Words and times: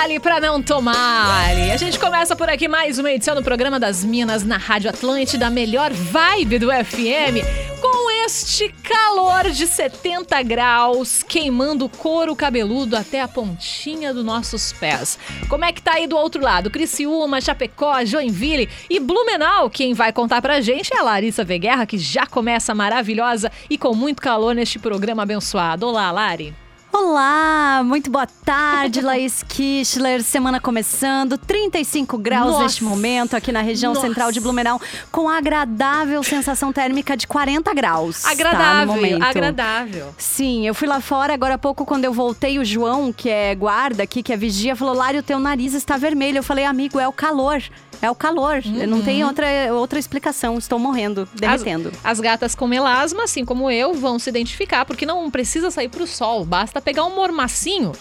dali 0.00 0.18
pra 0.18 0.40
não 0.40 0.62
tomar. 0.62 1.50
A 1.70 1.76
gente 1.76 1.98
começa 1.98 2.34
por 2.34 2.48
aqui 2.48 2.66
mais 2.66 2.98
uma 2.98 3.12
edição 3.12 3.34
do 3.34 3.42
programa 3.42 3.78
das 3.78 4.02
Minas 4.02 4.42
na 4.42 4.56
Rádio 4.56 4.88
Atlântida, 4.88 5.48
a 5.48 5.50
melhor 5.50 5.92
vibe 5.92 6.58
do 6.58 6.68
FM, 6.68 7.44
com 7.82 8.10
este 8.24 8.70
calor 8.82 9.50
de 9.50 9.66
70 9.66 10.42
graus, 10.42 11.22
queimando 11.22 11.84
o 11.84 11.88
couro 11.90 12.34
cabeludo 12.34 12.96
até 12.96 13.20
a 13.20 13.28
pontinha 13.28 14.14
dos 14.14 14.24
nossos 14.24 14.72
pés. 14.72 15.18
Como 15.50 15.66
é 15.66 15.72
que 15.72 15.82
tá 15.82 15.92
aí 15.96 16.06
do 16.06 16.16
outro 16.16 16.42
lado? 16.42 16.70
Criciúma, 16.70 17.38
Chapecó, 17.38 18.02
Joinville 18.02 18.70
e 18.88 18.98
Blumenau. 18.98 19.68
Quem 19.68 19.92
vai 19.92 20.14
contar 20.14 20.40
pra 20.40 20.62
gente 20.62 20.94
é 20.94 20.98
a 20.98 21.02
Larissa 21.02 21.44
Veguerra, 21.44 21.84
que 21.84 21.98
já 21.98 22.26
começa 22.26 22.74
maravilhosa 22.74 23.52
e 23.68 23.76
com 23.76 23.94
muito 23.94 24.22
calor 24.22 24.54
neste 24.54 24.78
programa 24.78 25.24
abençoado. 25.24 25.86
Olá, 25.86 26.10
Lari. 26.10 26.54
Olá, 26.92 27.82
muito 27.84 28.10
boa 28.10 28.26
tarde, 28.26 29.00
Laís 29.02 29.44
Kischler. 29.44 30.24
Semana 30.24 30.58
começando, 30.58 31.38
35 31.38 32.18
graus 32.18 32.50
Nossa. 32.50 32.62
neste 32.64 32.84
momento 32.84 33.36
aqui 33.36 33.52
na 33.52 33.60
região 33.62 33.94
Nossa. 33.94 34.06
central 34.08 34.32
de 34.32 34.40
Blumenau, 34.40 34.80
com 35.12 35.28
a 35.28 35.38
agradável 35.38 36.20
sensação 36.24 36.72
térmica 36.72 37.16
de 37.16 37.28
40 37.28 37.72
graus. 37.74 38.22
tá, 38.22 38.30
Agradável, 38.32 38.94
momento. 38.94 39.22
agradável. 39.22 40.14
Sim, 40.18 40.66
eu 40.66 40.74
fui 40.74 40.88
lá 40.88 41.00
fora 41.00 41.32
agora 41.32 41.54
há 41.54 41.58
pouco, 41.58 41.86
quando 41.86 42.04
eu 42.04 42.12
voltei, 42.12 42.58
o 42.58 42.64
João, 42.64 43.12
que 43.12 43.28
é 43.30 43.54
guarda 43.54 44.02
aqui, 44.02 44.20
que 44.20 44.32
é 44.32 44.36
vigia, 44.36 44.74
falou: 44.74 44.94
Lari, 44.94 45.18
o 45.18 45.22
teu 45.22 45.38
nariz 45.38 45.74
está 45.74 45.96
vermelho. 45.96 46.38
Eu 46.38 46.42
falei, 46.42 46.64
amigo, 46.64 46.98
é 46.98 47.06
o 47.06 47.12
calor. 47.12 47.62
É 48.02 48.10
o 48.10 48.14
calor. 48.14 48.62
Não 48.64 48.98
Uhum. 48.98 49.02
tem 49.04 49.24
outra, 49.24 49.46
outra 49.72 49.98
explicação. 49.98 50.56
Estou 50.58 50.78
morrendo, 50.78 51.28
derretendo. 51.34 51.90
As, 52.02 52.12
as 52.12 52.20
gatas 52.20 52.54
com 52.54 52.66
melasma, 52.66 53.24
assim 53.24 53.44
como 53.44 53.70
eu, 53.70 53.92
vão 53.94 54.18
se 54.18 54.30
identificar, 54.30 54.84
porque 54.84 55.04
não 55.04 55.30
precisa 55.30 55.70
sair 55.70 55.88
pro 55.88 56.06
sol, 56.06 56.44
basta 56.44 56.80
pegar 56.80 57.04
um 57.04 57.14
mormacinho 57.14 57.92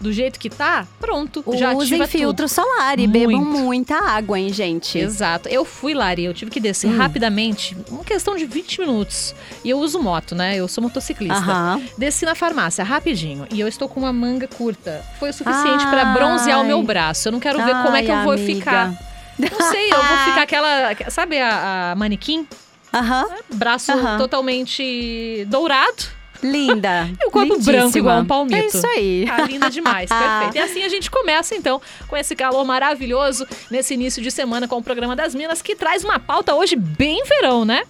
do 0.00 0.12
jeito 0.12 0.38
que 0.38 0.48
tá, 0.48 0.86
pronto, 1.00 1.42
já 1.54 1.72
Usem 1.72 2.06
filtro 2.06 2.46
tudo. 2.46 2.54
solar 2.54 3.00
e 3.00 3.06
bebam 3.08 3.40
Muito. 3.42 3.58
muita 3.64 3.96
água, 3.96 4.38
hein, 4.38 4.52
gente? 4.52 4.96
Exato. 4.96 5.48
Eu 5.48 5.64
fui, 5.64 5.92
Lari, 5.92 6.22
eu 6.24 6.32
tive 6.32 6.52
que 6.52 6.60
descer 6.60 6.88
Hum. 6.88 6.96
rapidamente, 6.96 7.76
uma 7.90 8.04
questão 8.04 8.36
de 8.36 8.46
20 8.46 8.78
minutos. 8.80 9.34
E 9.64 9.70
eu 9.70 9.78
uso 9.80 9.98
moto, 10.00 10.36
né? 10.36 10.54
Eu 10.54 10.68
sou 10.68 10.84
motociclista. 10.84 11.34
Aham. 11.40 11.82
Desci 11.98 12.24
na 12.24 12.36
farmácia 12.36 12.84
rapidinho 12.84 13.44
e 13.52 13.58
eu 13.58 13.66
estou 13.66 13.88
com 13.88 13.98
uma 13.98 14.12
manga 14.12 14.46
curta. 14.46 15.04
Foi 15.18 15.30
o 15.30 15.32
suficiente 15.32 15.84
pra 15.88 16.04
bronzear 16.04 16.60
o 16.60 16.64
meu 16.64 16.80
braço. 16.80 17.26
Eu 17.26 17.32
não 17.32 17.40
quero 17.40 17.58
ver 17.64 17.74
como 17.82 17.96
é 17.96 18.02
que 18.04 18.12
eu 18.12 18.22
vou 18.22 18.34
amiga. 18.34 18.54
ficar. 18.54 19.07
Não 19.38 19.70
sei, 19.70 19.92
eu 19.92 20.02
vou 20.02 20.16
ficar 20.18 20.42
aquela. 20.42 20.90
Sabe 21.10 21.38
a, 21.38 21.92
a 21.92 21.94
manequim? 21.94 22.46
Aham. 22.92 23.26
Braço 23.54 23.92
Aham. 23.92 24.18
totalmente 24.18 25.44
dourado. 25.48 26.18
Linda. 26.42 27.10
E 27.20 27.26
o 27.26 27.30
corpo 27.32 27.52
Lindíssima. 27.54 27.78
branco 27.78 27.98
igual 27.98 28.18
um 28.20 28.24
palmito. 28.24 28.56
É 28.56 28.66
isso 28.66 28.86
aí. 28.86 29.26
Ah, 29.28 29.42
linda 29.42 29.68
demais, 29.68 30.08
perfeito. 30.08 30.56
E 30.56 30.60
assim 30.60 30.82
a 30.84 30.88
gente 30.88 31.10
começa 31.10 31.54
então 31.56 31.80
com 32.06 32.16
esse 32.16 32.36
calor 32.36 32.64
maravilhoso 32.64 33.44
nesse 33.70 33.94
início 33.94 34.22
de 34.22 34.30
semana 34.30 34.68
com 34.68 34.76
o 34.76 34.82
programa 34.82 35.16
das 35.16 35.34
Minas 35.34 35.60
que 35.60 35.74
traz 35.74 36.04
uma 36.04 36.18
pauta 36.20 36.54
hoje 36.54 36.76
bem 36.76 37.22
verão, 37.24 37.64
né? 37.64 37.82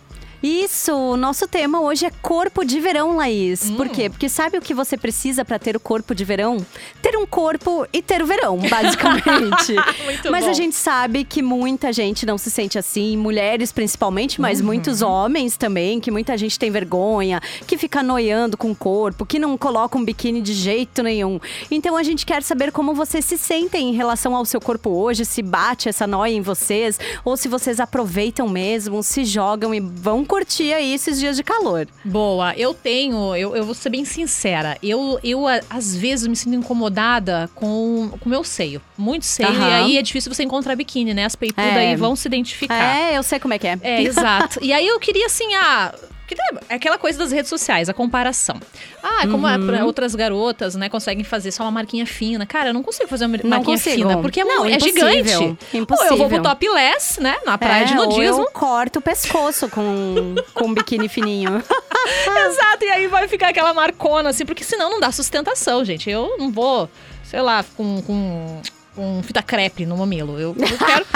Isso, 0.42 0.92
o 0.94 1.16
nosso 1.16 1.48
tema 1.48 1.80
hoje 1.80 2.06
é 2.06 2.10
corpo 2.22 2.64
de 2.64 2.78
verão, 2.80 3.16
Laís. 3.16 3.70
Hum. 3.70 3.76
Por 3.76 3.88
quê? 3.88 4.08
Porque 4.08 4.28
sabe 4.28 4.56
o 4.56 4.60
que 4.62 4.72
você 4.72 4.96
precisa 4.96 5.44
pra 5.44 5.58
ter 5.58 5.76
o 5.76 5.80
corpo 5.80 6.14
de 6.14 6.24
verão? 6.24 6.64
Ter 7.02 7.16
um 7.16 7.26
corpo 7.26 7.86
e 7.92 8.00
ter 8.00 8.22
o 8.22 8.26
verão, 8.26 8.56
basicamente. 8.70 9.74
Muito 10.04 10.30
mas 10.30 10.44
bom. 10.44 10.50
a 10.50 10.52
gente 10.52 10.76
sabe 10.76 11.24
que 11.24 11.42
muita 11.42 11.92
gente 11.92 12.24
não 12.24 12.38
se 12.38 12.50
sente 12.50 12.78
assim, 12.78 13.16
mulheres 13.16 13.72
principalmente, 13.72 14.40
mas 14.40 14.60
Uhum. 14.60 14.66
muitos 14.66 15.02
homens 15.02 15.56
também, 15.56 15.98
que 16.00 16.10
muita 16.10 16.36
gente 16.36 16.58
tem 16.58 16.70
vergonha, 16.70 17.40
que 17.66 17.76
fica 17.76 18.02
noiando 18.02 18.56
com 18.56 18.70
o 18.70 18.76
corpo, 18.76 19.26
que 19.26 19.38
não 19.38 19.56
coloca 19.58 19.96
um 19.98 20.04
biquíni 20.04 20.40
de 20.40 20.52
jeito 20.52 21.02
nenhum. 21.02 21.40
Então 21.70 21.96
a 21.96 22.02
gente 22.02 22.24
quer 22.24 22.42
saber 22.42 22.70
como 22.72 22.94
vocês 22.94 23.24
se 23.24 23.36
sentem 23.38 23.90
em 23.90 23.92
relação 23.94 24.34
ao 24.36 24.44
seu 24.44 24.60
corpo 24.60 24.90
hoje, 24.90 25.24
se 25.24 25.42
bate 25.42 25.88
essa 25.88 26.06
noia 26.06 26.32
em 26.34 26.40
vocês, 26.40 26.98
ou 27.24 27.36
se 27.36 27.48
vocês 27.48 27.80
aproveitam 27.80 28.48
mesmo, 28.48 29.02
se 29.02 29.24
jogam 29.24 29.74
e 29.74 29.80
vão 29.80 30.24
curtir 30.28 30.72
aí 30.72 30.92
esses 30.94 31.18
dias 31.18 31.36
de 31.36 31.42
calor. 31.42 31.88
Boa, 32.04 32.54
eu 32.56 32.72
tenho, 32.74 33.34
eu, 33.34 33.56
eu 33.56 33.64
vou 33.64 33.74
ser 33.74 33.88
bem 33.88 34.04
sincera, 34.04 34.76
eu, 34.82 35.18
eu 35.24 35.44
às 35.70 35.96
vezes 35.96 36.26
me 36.28 36.36
sinto 36.36 36.54
incomodada 36.54 37.50
com 37.54 38.10
o 38.24 38.28
meu 38.28 38.44
seio, 38.44 38.80
muito 38.96 39.24
seio, 39.24 39.48
Aham. 39.48 39.68
e 39.68 39.72
aí 39.72 39.98
é 39.98 40.02
difícil 40.02 40.32
você 40.32 40.44
encontrar 40.44 40.76
biquíni, 40.76 41.14
né? 41.14 41.24
As 41.24 41.34
peitudas 41.34 41.64
É. 41.72 41.90
aí 41.90 41.96
vão 41.96 42.14
se 42.14 42.28
identificar. 42.28 42.96
É, 42.96 43.16
eu 43.16 43.22
sei 43.22 43.40
como 43.40 43.54
é 43.54 43.58
que 43.58 43.66
é. 43.66 43.78
É, 43.82 44.02
exato. 44.02 44.62
E 44.62 44.72
aí 44.72 44.86
eu 44.86 45.00
queria 45.00 45.26
assim, 45.26 45.52
ah. 45.54 45.94
Que 46.28 46.36
É 46.68 46.74
aquela 46.74 46.98
coisa 46.98 47.18
das 47.18 47.32
redes 47.32 47.48
sociais, 47.48 47.88
a 47.88 47.94
comparação. 47.94 48.56
Ah, 49.02 49.26
como 49.30 49.46
Uhum. 49.46 49.84
outras 49.86 50.14
garotas, 50.14 50.74
né, 50.74 50.88
conseguem 50.88 51.24
fazer 51.24 51.50
só 51.50 51.62
uma 51.64 51.70
marquinha 51.70 52.06
fina. 52.06 52.44
Cara, 52.46 52.68
eu 52.70 52.74
não 52.74 52.82
consigo 52.82 53.08
fazer 53.08 53.24
uma 53.26 53.38
Não 53.38 53.48
marquinha 53.50 53.76
consigo. 53.76 53.96
fina, 53.96 54.18
porque 54.20 54.40
é, 54.40 54.44
Não, 54.44 54.64
é 54.64 54.72
impossível. 54.72 55.08
gigante. 55.10 55.58
Impossível. 55.76 56.12
Ou 56.12 56.12
eu 56.14 56.16
vou 56.18 56.28
pro 56.28 56.42
topless, 56.42 57.20
né, 57.20 57.36
na 57.44 57.56
praia 57.58 57.86
de 57.86 57.94
É, 57.94 58.00
ou 58.00 58.06
nudismo. 58.06 58.42
eu 58.42 58.50
corto 58.52 58.98
o 58.98 59.02
pescoço 59.02 59.68
com, 59.68 60.34
com 60.54 60.66
um 60.66 60.74
biquíni 60.74 61.08
fininho. 61.08 61.62
Exato, 62.48 62.84
e 62.84 62.88
aí 62.90 63.06
vai 63.06 63.26
ficar 63.28 63.48
aquela 63.48 63.72
marcona, 63.74 64.30
assim, 64.30 64.44
porque 64.44 64.64
senão 64.64 64.90
não 64.90 65.00
dá 65.00 65.10
sustentação, 65.10 65.84
gente. 65.84 66.08
Eu 66.10 66.36
não 66.38 66.50
vou, 66.50 66.88
sei 67.24 67.40
lá, 67.40 67.64
com, 67.76 68.02
com, 68.02 68.60
com 68.98 69.22
fita 69.22 69.40
crepe 69.40 69.86
no 69.86 69.96
mamilo. 69.96 70.40
Eu, 70.40 70.56
eu 70.58 70.78
quero. 70.86 71.06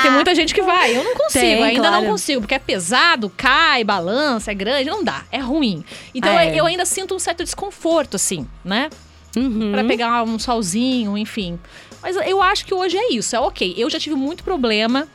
Tem 0.00 0.10
muita 0.10 0.34
gente 0.34 0.54
que 0.54 0.62
vai, 0.62 0.96
eu 0.96 1.04
não 1.04 1.14
consigo, 1.14 1.44
Tem, 1.44 1.62
ainda 1.62 1.88
claro. 1.88 2.02
não 2.02 2.10
consigo, 2.10 2.40
porque 2.40 2.54
é 2.54 2.58
pesado, 2.58 3.30
cai, 3.36 3.84
balança, 3.84 4.50
é 4.50 4.54
grande, 4.54 4.88
não 4.88 5.04
dá, 5.04 5.24
é 5.30 5.38
ruim. 5.38 5.84
Então 6.14 6.38
É. 6.38 6.54
eu 6.54 6.64
ainda 6.64 6.86
sinto 6.86 7.14
um 7.14 7.18
certo 7.18 7.44
desconforto, 7.44 8.16
assim, 8.16 8.46
né? 8.64 8.88
Uhum. 9.36 9.72
Pra 9.72 9.84
pegar 9.84 10.22
um 10.22 10.38
solzinho, 10.38 11.18
enfim. 11.18 11.58
Mas 12.02 12.16
eu 12.16 12.40
acho 12.40 12.64
que 12.64 12.72
hoje 12.72 12.96
é 12.96 13.12
isso, 13.12 13.36
é 13.36 13.40
ok. 13.40 13.74
Eu 13.76 13.90
já 13.90 13.98
tive 13.98 14.14
muito 14.14 14.42
problema 14.42 15.06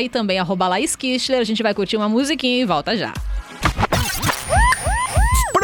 e 0.01 0.09
também 0.09 0.39
arroba 0.39 0.67
Laís. 0.67 0.97
A 1.39 1.43
gente 1.43 1.63
vai 1.63 1.73
curtir 1.73 1.97
uma 1.97 2.09
musiquinha 2.09 2.61
e 2.61 2.65
volta 2.65 2.95
já. 2.95 3.13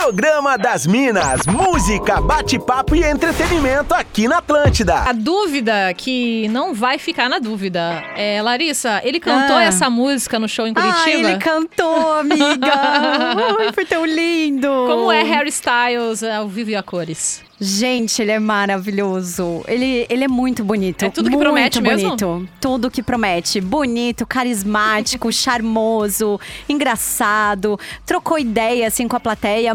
Programa 0.06 0.56
das 0.56 0.86
Minas, 0.86 1.48
música, 1.48 2.22
bate-papo 2.22 2.94
e 2.96 3.04
entretenimento 3.04 3.92
aqui 3.92 4.28
na 4.28 4.38
Atlântida. 4.38 4.98
A 5.00 5.12
dúvida 5.12 5.92
que 5.98 6.48
não 6.50 6.76
vai 6.76 7.00
ficar 7.00 7.28
na 7.28 7.40
dúvida 7.40 8.04
é, 8.16 8.40
Larissa, 8.40 9.02
ele 9.04 9.20
cantou 9.20 9.58
Ah. 9.58 9.64
essa 9.64 9.90
música 9.90 10.38
no 10.38 10.48
show 10.48 10.68
em 10.68 10.74
Ah, 10.76 10.94
Curitiba? 11.02 11.30
ele 11.32 11.40
cantou, 11.40 12.14
amiga! 12.20 12.72
Ai, 13.60 13.74
foi 13.74 13.84
tão 13.84 14.06
lindo! 14.06 14.68
Como 14.68 15.12
é 15.12 15.24
Harry 15.24 15.50
Styles 15.50 16.22
ao 16.22 16.48
vivo 16.48 16.70
e 16.70 16.76
a 16.76 16.84
cores? 16.84 17.44
Gente, 17.60 18.22
ele 18.22 18.32
é 18.34 18.38
maravilhoso. 18.40 19.64
Ele, 19.66 20.06
ele 20.10 20.26
é 20.26 20.28
muito 20.28 20.62
bonito. 20.62 21.06
É 21.06 21.10
tudo 21.10 21.30
que 21.30 21.38
muito 21.38 21.42
promete 21.46 21.82
mesmo? 21.82 22.10
bonito. 22.10 22.50
Tudo 22.60 22.92
que 22.92 23.02
promete. 23.02 23.62
Bonito, 23.62 24.26
carismático, 24.26 25.32
charmoso, 25.34 26.38
engraçado. 26.68 27.80
Trocou 28.06 28.38
ideia, 28.38 28.86
assim, 28.88 29.08
com 29.08 29.16
a 29.16 29.20
plateia. 29.22 29.72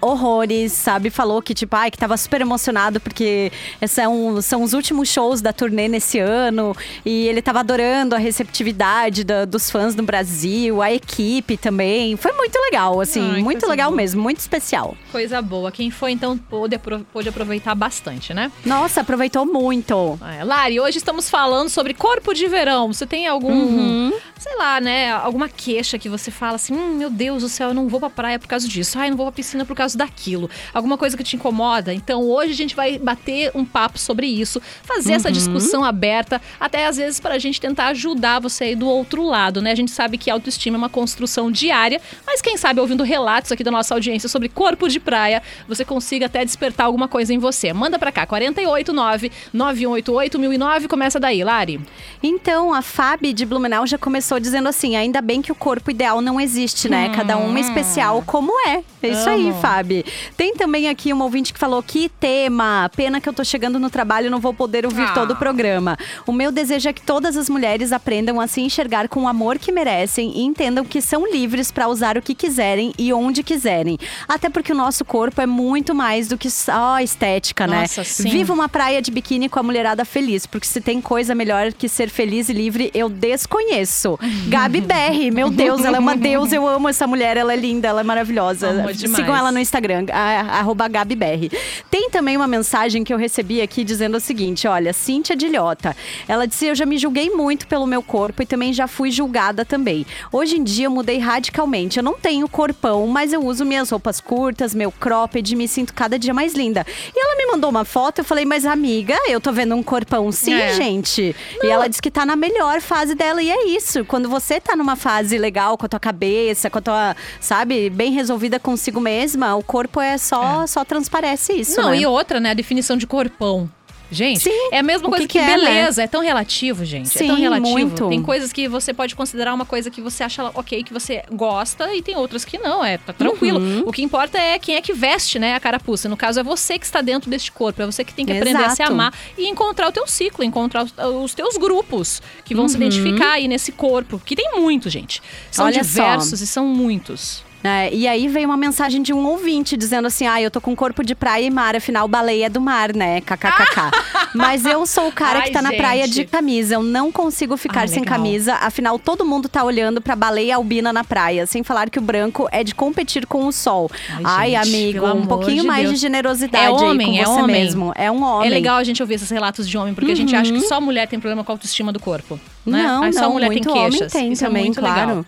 Horrores, 0.00 0.72
sabe? 0.72 1.10
Falou 1.10 1.40
que, 1.42 1.54
tipo, 1.54 1.74
ai, 1.76 1.90
que 1.90 1.98
tava 1.98 2.16
super 2.16 2.40
emocionado 2.40 3.00
porque 3.00 3.52
são, 3.88 4.40
são 4.40 4.62
os 4.62 4.72
últimos 4.72 5.08
shows 5.08 5.40
da 5.40 5.52
turnê 5.52 5.88
nesse 5.88 6.18
ano. 6.18 6.74
E 7.04 7.26
ele 7.28 7.42
tava 7.42 7.60
adorando 7.60 8.14
a 8.14 8.18
receptividade 8.18 9.24
da- 9.24 9.44
dos 9.44 9.70
fãs 9.70 9.94
no 9.94 10.02
Brasil, 10.02 10.80
a 10.82 10.92
equipe 10.92 11.56
também. 11.56 12.16
Foi 12.16 12.32
muito 12.32 12.56
legal, 12.60 13.00
assim. 13.00 13.32
Ai, 13.34 13.42
muito 13.42 13.66
legal 13.68 13.90
boa. 13.90 13.96
mesmo, 13.96 14.22
muito 14.22 14.38
especial. 14.38 14.96
Coisa 15.12 15.40
boa. 15.42 15.70
Quem 15.70 15.90
foi, 15.90 16.12
então, 16.12 16.36
pôde, 16.36 16.78
pôde 17.12 17.28
aproveitar 17.28 17.74
bastante, 17.74 18.32
né? 18.32 18.50
Nossa, 18.64 19.00
aproveitou 19.02 19.44
muito. 19.46 20.18
É, 20.38 20.44
Lari, 20.44 20.80
hoje 20.80 20.98
estamos 20.98 21.28
falando 21.28 21.68
sobre 21.68 21.94
corpo 21.94 22.32
de 22.34 22.46
verão. 22.48 22.92
Você 22.92 23.06
tem 23.06 23.26
algum, 23.26 23.52
Uhum. 23.52 24.12
Sei 24.44 24.56
lá, 24.56 24.78
né, 24.78 25.10
alguma 25.10 25.48
queixa 25.48 25.98
que 25.98 26.06
você 26.06 26.30
fala 26.30 26.56
assim, 26.56 26.74
hum, 26.74 26.96
meu 26.96 27.08
Deus 27.08 27.42
do 27.42 27.48
céu, 27.48 27.68
eu 27.68 27.74
não 27.74 27.88
vou 27.88 27.98
pra 27.98 28.10
praia 28.10 28.38
por 28.38 28.46
causa 28.46 28.68
disso, 28.68 28.98
ai, 28.98 29.06
eu 29.06 29.12
não 29.12 29.16
vou 29.16 29.24
pra 29.24 29.32
piscina 29.32 29.64
por 29.64 29.74
causa 29.74 29.96
daquilo, 29.96 30.50
alguma 30.74 30.98
coisa 30.98 31.16
que 31.16 31.24
te 31.24 31.34
incomoda. 31.34 31.94
Então 31.94 32.20
hoje 32.22 32.52
a 32.52 32.54
gente 32.54 32.76
vai 32.76 32.98
bater 32.98 33.50
um 33.54 33.64
papo 33.64 33.98
sobre 33.98 34.26
isso, 34.26 34.60
fazer 34.82 35.14
essa 35.14 35.32
discussão 35.32 35.82
aberta, 35.82 36.42
até 36.60 36.86
às 36.86 36.98
vezes 36.98 37.18
para 37.20 37.36
a 37.36 37.38
gente 37.38 37.58
tentar 37.58 37.86
ajudar 37.86 38.38
você 38.38 38.64
aí 38.64 38.76
do 38.76 38.86
outro 38.86 39.24
lado, 39.24 39.62
né? 39.62 39.72
A 39.72 39.74
gente 39.74 39.90
sabe 39.90 40.18
que 40.18 40.30
autoestima 40.30 40.76
é 40.76 40.78
uma 40.78 40.90
construção 40.90 41.50
diária, 41.50 41.98
mas 42.26 42.42
quem 42.42 42.58
sabe 42.58 42.80
ouvindo 42.80 43.02
relatos 43.02 43.50
aqui 43.50 43.64
da 43.64 43.70
nossa 43.70 43.94
audiência 43.94 44.28
sobre 44.28 44.50
corpo 44.50 44.90
de 44.90 45.00
praia, 45.00 45.42
você 45.66 45.86
consiga 45.86 46.26
até 46.26 46.44
despertar 46.44 46.84
alguma 46.84 47.08
coisa 47.08 47.32
em 47.32 47.38
você. 47.38 47.72
Manda 47.72 47.98
pra 47.98 48.12
cá, 48.12 48.26
489 48.26 49.32
9188 49.54 50.38
1009, 50.38 50.86
começa 50.86 51.18
daí, 51.18 51.42
Lari. 51.42 51.80
Então, 52.22 52.74
a 52.74 52.82
Fábio 52.82 53.32
de 53.32 53.46
Blumenau 53.46 53.86
já 53.86 53.96
começou 53.96 54.33
dizendo 54.40 54.68
assim: 54.68 54.96
ainda 54.96 55.20
bem 55.20 55.40
que 55.42 55.52
o 55.52 55.54
corpo 55.54 55.90
ideal 55.90 56.20
não 56.20 56.40
existe, 56.40 56.88
né? 56.88 57.10
Cada 57.14 57.36
um 57.36 57.56
é 57.56 57.60
especial 57.60 58.22
como 58.26 58.52
é. 58.68 58.82
É 59.02 59.08
isso 59.08 59.28
aí, 59.28 59.50
Amo. 59.50 59.60
Fábio. 59.60 60.04
Tem 60.36 60.54
também 60.54 60.88
aqui 60.88 61.12
uma 61.12 61.24
ouvinte 61.24 61.52
que 61.52 61.58
falou: 61.58 61.82
que 61.82 62.08
tema! 62.08 62.90
Pena 62.96 63.20
que 63.20 63.28
eu 63.28 63.32
tô 63.32 63.44
chegando 63.44 63.78
no 63.78 63.90
trabalho 63.90 64.26
e 64.26 64.30
não 64.30 64.40
vou 64.40 64.54
poder 64.54 64.84
ouvir 64.86 65.02
Ah. 65.02 65.12
todo 65.12 65.32
o 65.32 65.36
programa. 65.36 65.96
O 66.26 66.32
meu 66.32 66.50
desejo 66.50 66.88
é 66.88 66.92
que 66.92 67.02
todas 67.02 67.36
as 67.36 67.48
mulheres 67.48 67.92
aprendam 67.92 68.40
a 68.40 68.46
se 68.46 68.60
enxergar 68.60 69.08
com 69.08 69.24
o 69.24 69.28
amor 69.28 69.58
que 69.58 69.70
merecem 69.72 70.32
e 70.36 70.42
entendam 70.42 70.84
que 70.84 71.00
são 71.00 71.30
livres 71.30 71.70
para 71.70 71.88
usar 71.88 72.16
o 72.16 72.22
que 72.22 72.34
quiserem 72.34 72.92
e 72.98 73.12
onde 73.12 73.42
quiserem. 73.42 73.98
Até 74.28 74.48
porque 74.48 74.72
o 74.72 74.76
nosso 74.76 75.04
corpo 75.04 75.40
é 75.40 75.46
muito 75.46 75.94
mais 75.94 76.28
do 76.28 76.38
que 76.38 76.50
só 76.50 76.98
estética, 77.00 77.66
Nossa, 77.66 78.00
né? 78.00 78.04
sim. 78.04 78.28
Viva 78.30 78.52
uma 78.52 78.68
praia 78.68 79.00
de 79.02 79.10
biquíni 79.10 79.48
com 79.48 79.58
a 79.58 79.62
mulherada 79.62 80.04
feliz, 80.04 80.46
porque 80.46 80.66
se 80.66 80.80
tem 80.80 81.00
coisa 81.00 81.34
melhor 81.34 81.72
que 81.72 81.88
ser 81.88 82.08
feliz 82.08 82.48
e 82.48 82.52
livre, 82.52 82.90
eu 82.94 83.08
desconheço. 83.08 84.18
Gabi 84.48 84.80
Berry, 84.80 85.30
meu 85.30 85.50
Deus, 85.50 85.84
ela 85.84 85.96
é 85.96 86.00
uma 86.00 86.16
deusa, 86.16 86.56
eu 86.56 86.66
amo 86.66 86.88
essa 86.88 87.06
mulher, 87.06 87.36
ela 87.36 87.52
é 87.52 87.56
linda, 87.56 87.88
ela 87.88 88.00
é 88.00 88.04
maravilhosa. 88.04 88.68
Sigam 89.16 89.36
ela 89.36 89.52
no 89.52 89.58
Instagram, 89.58 90.06
a- 90.12 90.58
arroba 90.60 90.88
Gabi 90.88 91.14
Berry. 91.16 91.50
Tem 91.90 92.08
também 92.10 92.36
uma 92.36 92.46
mensagem 92.46 93.04
que 93.04 93.12
eu 93.12 93.18
recebi 93.18 93.60
aqui 93.60 93.84
dizendo 93.84 94.16
o 94.16 94.20
seguinte: 94.20 94.66
olha, 94.66 94.92
Cíntia 94.92 95.36
Dilhota. 95.36 95.96
Ela 96.28 96.46
disse: 96.46 96.66
Eu 96.66 96.74
já 96.74 96.86
me 96.86 96.98
julguei 96.98 97.30
muito 97.30 97.66
pelo 97.66 97.86
meu 97.86 98.02
corpo 98.02 98.42
e 98.42 98.46
também 98.46 98.72
já 98.72 98.86
fui 98.86 99.10
julgada 99.10 99.64
também. 99.64 100.06
Hoje 100.32 100.56
em 100.56 100.64
dia 100.64 100.86
eu 100.86 100.90
mudei 100.90 101.18
radicalmente. 101.18 101.98
Eu 101.98 102.02
não 102.02 102.14
tenho 102.14 102.48
corpão, 102.48 103.06
mas 103.06 103.32
eu 103.32 103.44
uso 103.44 103.64
minhas 103.64 103.90
roupas 103.90 104.20
curtas, 104.20 104.74
meu 104.74 104.90
cropped 104.92 105.52
e 105.52 105.56
me 105.56 105.68
sinto 105.68 105.92
cada 105.94 106.18
dia 106.18 106.32
mais 106.34 106.54
linda. 106.54 106.84
E 107.14 107.18
ela 107.18 107.36
me 107.36 107.46
mandou 107.52 107.70
uma 107.70 107.84
foto, 107.84 108.20
eu 108.20 108.24
falei, 108.24 108.44
mas 108.44 108.64
amiga, 108.66 109.14
eu 109.28 109.40
tô 109.40 109.52
vendo 109.52 109.74
um 109.74 109.82
corpão 109.82 110.30
sim, 110.32 110.54
É. 110.54 110.74
gente. 110.74 111.34
E 111.62 111.66
ela 111.66 111.88
disse 111.88 112.00
que 112.02 112.10
tá 112.10 112.24
na 112.26 112.36
melhor 112.36 112.80
fase 112.80 113.14
dela. 113.14 113.42
E 113.42 113.50
é 113.50 113.66
isso. 113.66 114.04
Quando 114.14 114.28
você 114.28 114.60
tá 114.60 114.76
numa 114.76 114.94
fase 114.94 115.36
legal 115.36 115.76
com 115.76 115.86
a 115.86 115.88
tua 115.88 115.98
cabeça, 115.98 116.70
com 116.70 116.78
a 116.78 116.80
tua, 116.80 117.16
sabe, 117.40 117.90
bem 117.90 118.12
resolvida 118.12 118.60
consigo 118.60 119.00
mesma, 119.00 119.56
o 119.56 119.62
corpo 119.64 120.00
é 120.00 120.16
só, 120.18 120.68
só 120.68 120.84
transparece 120.84 121.54
isso. 121.54 121.80
Não, 121.80 121.90
né? 121.90 121.98
e 121.98 122.06
outra, 122.06 122.38
né? 122.38 122.52
A 122.52 122.54
definição 122.54 122.96
de 122.96 123.08
corpão. 123.08 123.68
Gente, 124.10 124.40
Sim, 124.42 124.68
é 124.70 124.78
a 124.78 124.82
mesma 124.82 125.08
o 125.08 125.10
coisa 125.10 125.26
que 125.26 125.32
que, 125.32 125.38
que 125.38 125.44
é, 125.44 125.56
né? 125.56 125.64
beleza. 125.64 126.02
É 126.02 126.06
tão 126.06 126.22
relativo, 126.22 126.84
gente. 126.84 127.08
é 127.16 127.26
tão 127.26 127.36
Sim, 127.36 127.42
relativo. 127.42 127.70
muito. 127.72 128.08
Tem 128.08 128.22
coisas 128.22 128.52
que 128.52 128.68
você 128.68 128.92
pode 128.94 129.16
considerar 129.16 129.52
uma 129.54 129.64
coisa 129.64 129.90
que 129.90 130.00
você 130.00 130.22
acha 130.22 130.44
ok, 130.54 130.84
que 130.84 130.92
você 130.92 131.22
gosta, 131.32 131.92
e 131.94 132.02
tem 132.02 132.14
outras 132.16 132.44
que 132.44 132.58
não. 132.58 132.84
É, 132.84 132.98
tá 132.98 133.12
tranquilo. 133.12 133.58
Uhum. 133.58 133.82
O 133.86 133.92
que 133.92 134.02
importa 134.02 134.38
é 134.38 134.58
quem 134.58 134.76
é 134.76 134.80
que 134.82 134.92
veste, 134.92 135.38
né, 135.38 135.54
a 135.54 135.60
carapuça. 135.60 136.08
No 136.08 136.16
caso, 136.16 136.38
é 136.38 136.42
você 136.42 136.78
que 136.78 136.84
está 136.86 137.00
dentro 137.00 137.28
deste 137.30 137.50
corpo. 137.50 137.82
É 137.82 137.86
você 137.86 138.04
que 138.04 138.14
tem 138.14 138.24
que 138.24 138.32
aprender 138.32 138.58
a 138.62 138.70
se 138.70 138.82
Exato. 138.82 138.92
amar 138.92 139.12
e 139.36 139.48
encontrar 139.48 139.88
o 139.88 139.92
teu 139.92 140.06
ciclo, 140.06 140.44
encontrar 140.44 140.84
os, 140.84 140.94
os 141.22 141.34
teus 141.34 141.56
grupos 141.56 142.22
que 142.44 142.54
vão 142.54 142.68
se 142.68 142.76
identificar 142.76 143.32
aí 143.32 143.48
nesse 143.48 143.72
corpo. 143.72 144.20
Que 144.24 144.36
tem 144.36 144.52
muito, 144.60 144.88
gente. 144.90 145.20
São 145.50 145.64
Uhum. 145.64 145.72
Olha 145.72 145.82
só. 145.82 145.90
diversos 145.90 146.40
e 146.40 146.46
são 146.46 146.66
muitos. 146.66 147.42
É, 147.66 147.88
e 147.94 148.06
aí 148.06 148.28
veio 148.28 148.46
uma 148.46 148.58
mensagem 148.58 149.00
de 149.00 149.14
um 149.14 149.26
ouvinte 149.26 149.74
dizendo 149.74 150.06
assim: 150.06 150.26
ah, 150.26 150.40
eu 150.40 150.50
tô 150.50 150.60
com 150.60 150.76
corpo 150.76 151.02
de 151.02 151.14
praia 151.14 151.46
e 151.46 151.50
mar, 151.50 151.74
afinal, 151.74 152.06
baleia 152.06 152.44
é 152.44 152.48
do 152.50 152.60
mar, 152.60 152.94
né? 152.94 153.22
KKKK. 153.22 153.90
Mas 154.34 154.66
eu 154.66 154.84
sou 154.84 155.08
o 155.08 155.12
cara 155.12 155.40
que 155.40 155.48
Ai, 155.48 155.52
tá 155.52 155.62
na 155.62 155.72
praia 155.72 156.06
de 156.06 156.12
gente. 156.14 156.28
camisa. 156.28 156.74
Eu 156.74 156.82
não 156.82 157.10
consigo 157.10 157.56
ficar 157.56 157.80
Ai, 157.80 157.88
sem 157.88 158.04
camisa. 158.04 158.56
Afinal, 158.56 158.98
todo 158.98 159.24
mundo 159.24 159.48
tá 159.48 159.64
olhando 159.64 160.00
pra 160.02 160.14
baleia 160.14 160.56
albina 160.56 160.92
na 160.92 161.02
praia. 161.04 161.46
Sem 161.46 161.62
falar 161.62 161.88
que 161.88 161.98
o 161.98 162.02
branco 162.02 162.46
é 162.52 162.62
de 162.62 162.74
competir 162.74 163.26
com 163.26 163.46
o 163.46 163.52
sol. 163.52 163.90
Ai, 164.22 164.54
Ai, 164.56 164.64
gente, 164.66 164.98
amigo, 164.98 165.06
um 165.18 165.24
pouquinho 165.26 165.62
de 165.62 165.66
mais 165.66 165.84
Deus. 165.84 165.94
de 165.94 166.00
generosidade 166.02 166.64
É 166.66 166.70
homem, 166.70 167.18
é 167.18 167.24
você 167.24 167.40
homem. 167.40 167.46
mesmo. 167.62 167.92
É 167.94 168.10
um 168.10 168.22
homem. 168.22 168.46
É 168.46 168.50
legal 168.50 168.76
a 168.76 168.84
gente 168.84 169.02
ouvir 169.02 169.14
esses 169.14 169.30
relatos 169.30 169.66
de 169.66 169.78
homem, 169.78 169.94
porque 169.94 170.12
a 170.12 170.16
gente 170.16 170.36
acha 170.36 170.52
que 170.52 170.60
só 170.60 170.80
mulher 170.82 171.08
tem 171.08 171.18
problema 171.18 171.42
com 171.42 171.50
a 171.50 171.54
autoestima 171.54 171.92
do 171.92 171.98
corpo. 172.00 172.38
Né? 172.66 172.82
Não, 172.82 173.04
Aí 173.04 173.12
só 173.14 173.22
não, 173.22 173.32
mulher 173.32 173.46
muito 173.46 173.64
tem 173.64 173.72
queixas. 173.72 174.00
homem 174.00 174.10
tem 174.10 174.32
Isso 174.32 174.44
também, 174.44 174.62
é 174.62 174.64
muito 174.66 174.80
claro. 174.80 175.08
legal. 175.08 175.24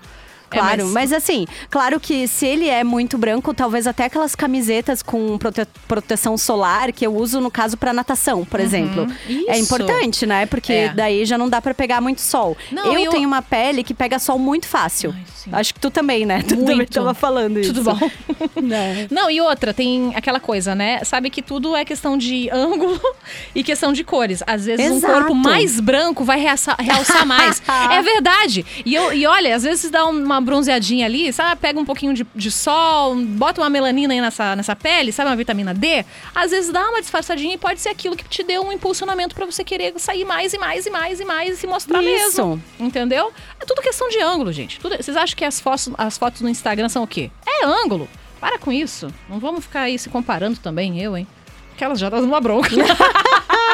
É, 0.51 0.59
Claro, 0.59 0.85
mas- 0.87 1.11
mas... 1.11 1.13
assim, 1.13 1.47
claro 1.71 1.99
que 1.99 2.27
se 2.29 2.47
ele 2.47 2.69
é 2.69 2.83
muito 2.85 3.19
branco, 3.19 3.53
talvez 3.53 3.87
até 3.87 4.05
aquelas 4.05 4.35
camisetas 4.35 5.03
com 5.03 5.37
prote- 5.39 5.67
proteção 5.89 6.37
solar 6.39 6.93
que 6.93 7.07
eu 7.07 7.15
uso 7.15 7.41
no 7.41 7.51
caso 7.51 7.77
pra 7.77 7.93
natação, 7.93 8.45
por 8.45 8.61
exemplo. 8.61 9.07
É 9.29 9.33
Uhum. 9.33 9.45
Isso. 9.51 9.61
importante, 9.63 10.25
né? 10.27 10.47
Porque 10.47 10.73
É. 10.73 10.89
daí 10.95 11.25
já 11.25 11.37
não 11.37 11.49
dá 11.49 11.61
pra 11.61 11.75
pegar 11.75 12.01
muito 12.01 12.21
sol. 12.21 12.57
Não, 12.71 12.87
eu 12.93 13.01
eu- 13.07 13.11
tenho 13.11 13.27
uma 13.27 13.43
pele 13.43 13.83
que 13.83 13.93
pega 13.95 14.19
sol 14.19 14.39
muito 14.39 14.67
fácil. 14.67 15.15
Ai. 15.53 15.61
Acho 15.61 15.75
que 15.75 15.79
tu 15.81 15.91
também, 15.91 16.27
né? 16.27 16.43
Tu 16.43 16.57
também 16.57 16.77
Muito. 16.77 16.93
tava 16.93 17.15
falando 17.15 17.59
isso. 17.61 17.73
Tudo 17.73 17.85
bom? 17.95 17.99
Né? 18.61 19.07
Não, 19.11 19.31
e 19.31 19.41
outra, 19.41 19.73
tem 19.75 20.13
aquela 20.15 20.41
coisa, 20.41 20.75
né? 20.75 21.05
Sabe 21.05 21.31
que 21.31 21.41
tudo 21.43 21.77
é 21.77 21.85
questão 21.85 22.17
de 22.19 22.49
ângulo 22.51 22.99
e 23.55 23.63
questão 23.63 23.93
de 23.93 24.03
cores. 24.03 24.43
Às 24.47 24.65
vezes 24.67 24.91
um 24.91 24.97
Exato. 24.97 25.13
corpo 25.13 25.35
mais 25.35 25.79
branco 25.79 26.25
vai 26.25 26.41
realçar, 26.41 26.77
realçar 26.81 27.25
mais. 27.27 27.63
é 27.93 28.03
verdade. 28.03 28.65
E, 28.85 28.95
eu, 28.95 29.13
e 29.13 29.27
olha, 29.27 29.55
às 29.55 29.63
vezes 29.63 29.91
dá 29.91 30.07
uma 30.07 30.41
bronzeadinha 30.47 31.05
ali, 31.05 31.33
sabe? 31.33 31.61
Pega 31.61 31.79
um 31.79 31.85
pouquinho 31.85 32.15
de, 32.15 32.27
de 32.35 32.51
sol, 32.51 33.15
bota 33.17 33.61
uma 33.61 33.69
melanina 33.69 34.15
aí 34.15 34.21
nessa, 34.21 34.57
nessa 34.57 34.75
pele, 34.75 35.13
sabe? 35.13 35.29
Uma 35.29 35.37
vitamina 35.37 35.75
D. 35.75 36.05
Às 36.35 36.53
vezes 36.53 36.73
dá 36.73 36.89
uma 36.89 37.01
disfarçadinha 37.01 37.55
e 37.55 37.59
pode 37.59 37.81
ser 37.81 37.91
aquilo 37.91 38.17
que 38.17 38.25
te 38.27 38.43
deu 38.43 38.63
um 38.65 38.73
impulsionamento 38.73 39.35
pra 39.35 39.45
você 39.45 39.63
querer 39.63 39.93
sair 39.99 40.25
mais 40.25 40.55
e 40.55 40.59
mais 40.59 40.87
e 40.87 40.91
mais 40.91 41.21
e 41.21 41.25
mais 41.25 41.55
e 41.55 41.57
se 41.57 41.67
mostrar 41.67 42.03
Isso. 42.03 42.47
mesmo. 42.47 42.63
Entendeu? 42.81 43.33
É 43.61 43.65
tudo 43.67 43.83
questão 43.83 44.09
de 44.09 44.19
ângulo, 44.21 44.53
gente. 44.53 44.81
Tudo- 44.81 44.97
vocês 44.97 45.17
acham 45.17 45.37
que 45.37 45.45
as 45.45 45.61
fotos, 45.61 45.91
as 45.99 46.17
fotos 46.17 46.41
no 46.41 46.49
Instagram 46.49 46.89
são 46.89 47.03
o 47.03 47.07
quê? 47.07 47.31
É 47.47 47.67
ângulo. 47.67 48.09
Para 48.41 48.59
com 48.59 48.71
isso. 48.71 49.13
Não 49.29 49.39
vamos 49.39 49.65
ficar 49.65 49.83
aí 49.83 49.99
se 49.99 50.09
comparando 50.09 50.59
também, 50.59 51.01
eu, 51.03 51.17
hein? 51.17 51.27
Aquelas 51.75 51.99
já 51.99 52.11
tá 52.11 52.17
dando 52.17 52.29
uma 52.29 52.41
bronca. 52.41 52.71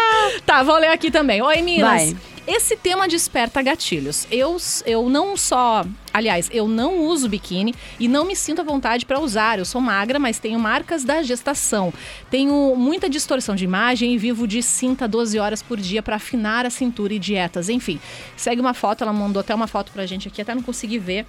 tá, 0.46 0.62
vou 0.62 0.76
ler 0.76 0.88
aqui 0.88 1.10
também. 1.10 1.42
Oi, 1.42 1.62
Minas. 1.62 2.12
Vai. 2.12 2.16
Esse 2.44 2.76
tema 2.76 3.06
desperta 3.06 3.62
gatilhos. 3.62 4.26
Eu, 4.28 4.56
eu 4.84 5.08
não 5.08 5.36
só. 5.36 5.86
Aliás, 6.12 6.50
eu 6.52 6.66
não 6.66 6.98
uso 7.06 7.28
biquíni 7.28 7.72
e 8.00 8.08
não 8.08 8.24
me 8.24 8.34
sinto 8.34 8.60
à 8.60 8.64
vontade 8.64 9.06
para 9.06 9.20
usar. 9.20 9.60
Eu 9.60 9.64
sou 9.64 9.80
magra, 9.80 10.18
mas 10.18 10.40
tenho 10.40 10.58
marcas 10.58 11.04
da 11.04 11.22
gestação. 11.22 11.94
Tenho 12.30 12.74
muita 12.76 13.08
distorção 13.08 13.54
de 13.54 13.64
imagem 13.64 14.12
e 14.12 14.18
vivo 14.18 14.48
de 14.48 14.60
cinta 14.60 15.06
12 15.06 15.38
horas 15.38 15.62
por 15.62 15.78
dia 15.78 16.02
para 16.02 16.16
afinar 16.16 16.66
a 16.66 16.70
cintura 16.70 17.14
e 17.14 17.18
dietas. 17.18 17.68
Enfim, 17.68 18.00
segue 18.36 18.60
uma 18.60 18.74
foto, 18.74 19.04
ela 19.04 19.12
mandou 19.12 19.40
até 19.40 19.54
uma 19.54 19.68
foto 19.68 19.92
pra 19.92 20.04
gente 20.04 20.26
aqui, 20.26 20.42
até 20.42 20.52
não 20.52 20.62
consegui 20.62 20.98
ver. 20.98 21.24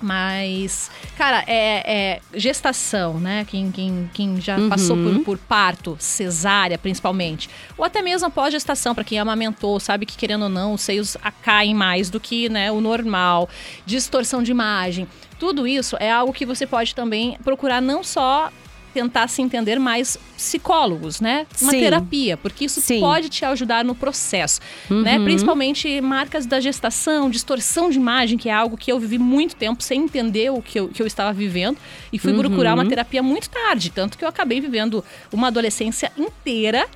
Mas, 0.00 0.90
cara, 1.16 1.42
é, 1.46 1.82
é 1.86 2.20
gestação, 2.34 3.18
né? 3.18 3.44
Quem, 3.44 3.70
quem, 3.70 4.10
quem 4.14 4.40
já 4.40 4.56
passou 4.68 4.96
por, 4.96 5.24
por 5.24 5.38
parto, 5.38 5.96
cesárea 5.98 6.78
principalmente, 6.78 7.50
ou 7.76 7.84
até 7.84 8.00
mesmo 8.00 8.28
após 8.28 8.52
gestação, 8.52 8.94
para 8.94 9.04
quem 9.04 9.18
amamentou, 9.18 9.80
sabe 9.80 10.06
que 10.06 10.16
querendo 10.16 10.42
ou 10.42 10.48
não, 10.48 10.74
os 10.74 10.82
seios 10.82 11.16
caem 11.42 11.74
mais 11.74 12.10
do 12.10 12.20
que 12.20 12.48
né, 12.48 12.70
o 12.70 12.80
normal, 12.80 13.48
distorção 13.84 14.42
de 14.42 14.50
imagem. 14.50 15.08
Tudo 15.38 15.66
isso 15.66 15.96
é 15.98 16.10
algo 16.10 16.32
que 16.32 16.46
você 16.46 16.66
pode 16.66 16.94
também 16.94 17.36
procurar 17.44 17.80
não 17.80 18.02
só 18.02 18.50
tentar 18.98 19.28
se 19.28 19.40
entender 19.40 19.78
mais 19.78 20.18
psicólogos, 20.36 21.20
né? 21.20 21.46
Uma 21.62 21.70
Sim. 21.70 21.80
terapia, 21.80 22.36
porque 22.36 22.64
isso 22.64 22.80
Sim. 22.80 22.98
pode 22.98 23.28
te 23.28 23.44
ajudar 23.44 23.84
no 23.84 23.94
processo, 23.94 24.60
né? 24.90 25.20
Principalmente 25.20 26.00
marcas 26.00 26.46
da 26.46 26.58
gestação, 26.58 27.30
distorção 27.30 27.90
de 27.90 27.96
imagem, 27.96 28.36
que 28.36 28.48
é 28.48 28.52
algo 28.52 28.76
que 28.76 28.90
eu 28.90 28.98
vivi 28.98 29.16
muito 29.16 29.54
tempo 29.54 29.84
sem 29.84 30.02
entender 30.02 30.50
o 30.50 30.60
que 30.60 30.80
eu, 30.80 30.88
que 30.88 31.00
eu 31.00 31.06
estava 31.06 31.32
vivendo 31.32 31.78
e 32.12 32.18
fui 32.18 32.34
procurar 32.34 32.74
uma 32.74 32.84
terapia 32.86 33.22
muito 33.22 33.48
tarde, 33.48 33.90
tanto 33.90 34.18
que 34.18 34.24
eu 34.24 34.28
acabei 34.28 34.60
vivendo 34.60 35.04
uma 35.32 35.46
adolescência 35.46 36.10
inteira 36.18 36.88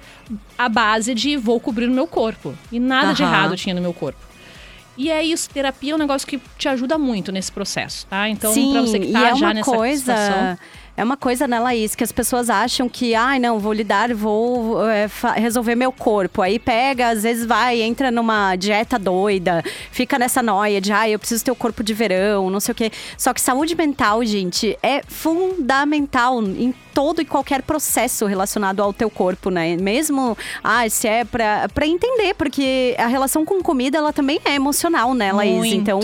à 0.59 0.69
base 0.69 1.15
de 1.15 1.37
vou 1.37 1.61
cobrir 1.61 1.87
o 1.87 1.93
meu 1.93 2.09
corpo 2.09 2.57
e 2.73 2.81
nada 2.81 3.13
de 3.15 3.23
Aham. 3.23 3.33
errado 3.33 3.57
tinha 3.57 3.75
no 3.75 3.81
meu 3.81 3.95
corpo. 3.95 4.33
E 4.97 5.11
é 5.11 5.23
isso, 5.25 5.49
terapia 5.49 5.93
é 5.93 5.95
um 5.95 5.99
negócio 5.99 6.29
que 6.29 6.39
te 6.59 6.69
ajuda 6.69 6.99
muito 6.99 7.33
nesse 7.33 7.51
processo, 7.51 8.07
tá? 8.09 8.29
Então, 8.29 8.53
pra 8.69 8.83
você 8.83 9.01
que 9.01 9.07
e 9.07 9.13
tá 9.13 9.29
é 9.29 9.35
já 9.35 9.47
uma 9.47 9.55
nessa 9.55 9.71
coisa. 9.71 9.99
situação. 9.99 10.59
É 11.03 11.05
uma 11.05 11.17
coisa, 11.17 11.49
né, 11.49 11.59
Laís, 11.59 11.97
que 11.97 12.05
as 12.05 12.13
pessoas 12.13 12.49
acham 12.49 12.89
que, 12.89 13.13
ai, 13.13 13.41
não, 13.41 13.59
vou 13.59 13.73
lidar, 13.73 14.15
vou 14.15 14.89
é, 14.89 15.09
resolver 15.35 15.75
meu 15.75 15.91
corpo. 15.91 16.41
Aí 16.41 16.61
pega, 16.61 17.09
às 17.09 17.25
vezes 17.25 17.45
vai, 17.45 17.83
entra 17.83 18.09
numa 18.09 18.55
dieta 18.55 19.01
doida, 19.01 19.65
fica 19.91 20.17
nessa 20.17 20.41
noia 20.45 20.81
de, 20.81 20.93
ai, 20.93 21.13
eu 21.13 21.19
preciso 21.19 21.45
ter 21.45 21.51
o 21.51 21.57
corpo 21.57 21.83
de 21.83 21.93
verão, 21.93 22.49
não 22.51 22.61
sei 22.61 22.71
o 22.71 22.75
quê. 22.77 22.93
Só 23.19 23.35
que 23.35 23.41
saúde 23.41 23.75
mental, 23.75 24.25
gente, 24.25 24.79
é 24.81 25.03
fundamental 25.09 26.41
em 26.41 26.73
todo 26.93 27.21
e 27.21 27.25
qualquer 27.25 27.63
processo 27.63 28.27
relacionado 28.27 28.83
ao 28.83 28.93
teu 28.93 29.11
corpo, 29.11 29.51
né? 29.51 29.77
Mesmo, 29.77 30.37
ah, 30.63 30.89
se 30.89 31.09
é 31.09 31.25
pra, 31.25 31.69
pra 31.73 31.87
entender, 31.87 32.35
porque 32.35 32.95
a 32.99 33.07
relação 33.07 33.45
com 33.45 33.63
comida, 33.63 33.99
ela 33.99 34.13
também 34.13 34.41
é 34.45 34.55
emocional, 34.55 35.15
né, 35.15 35.33
Laís? 35.33 35.57
Muito. 35.57 35.75
Então, 35.75 36.01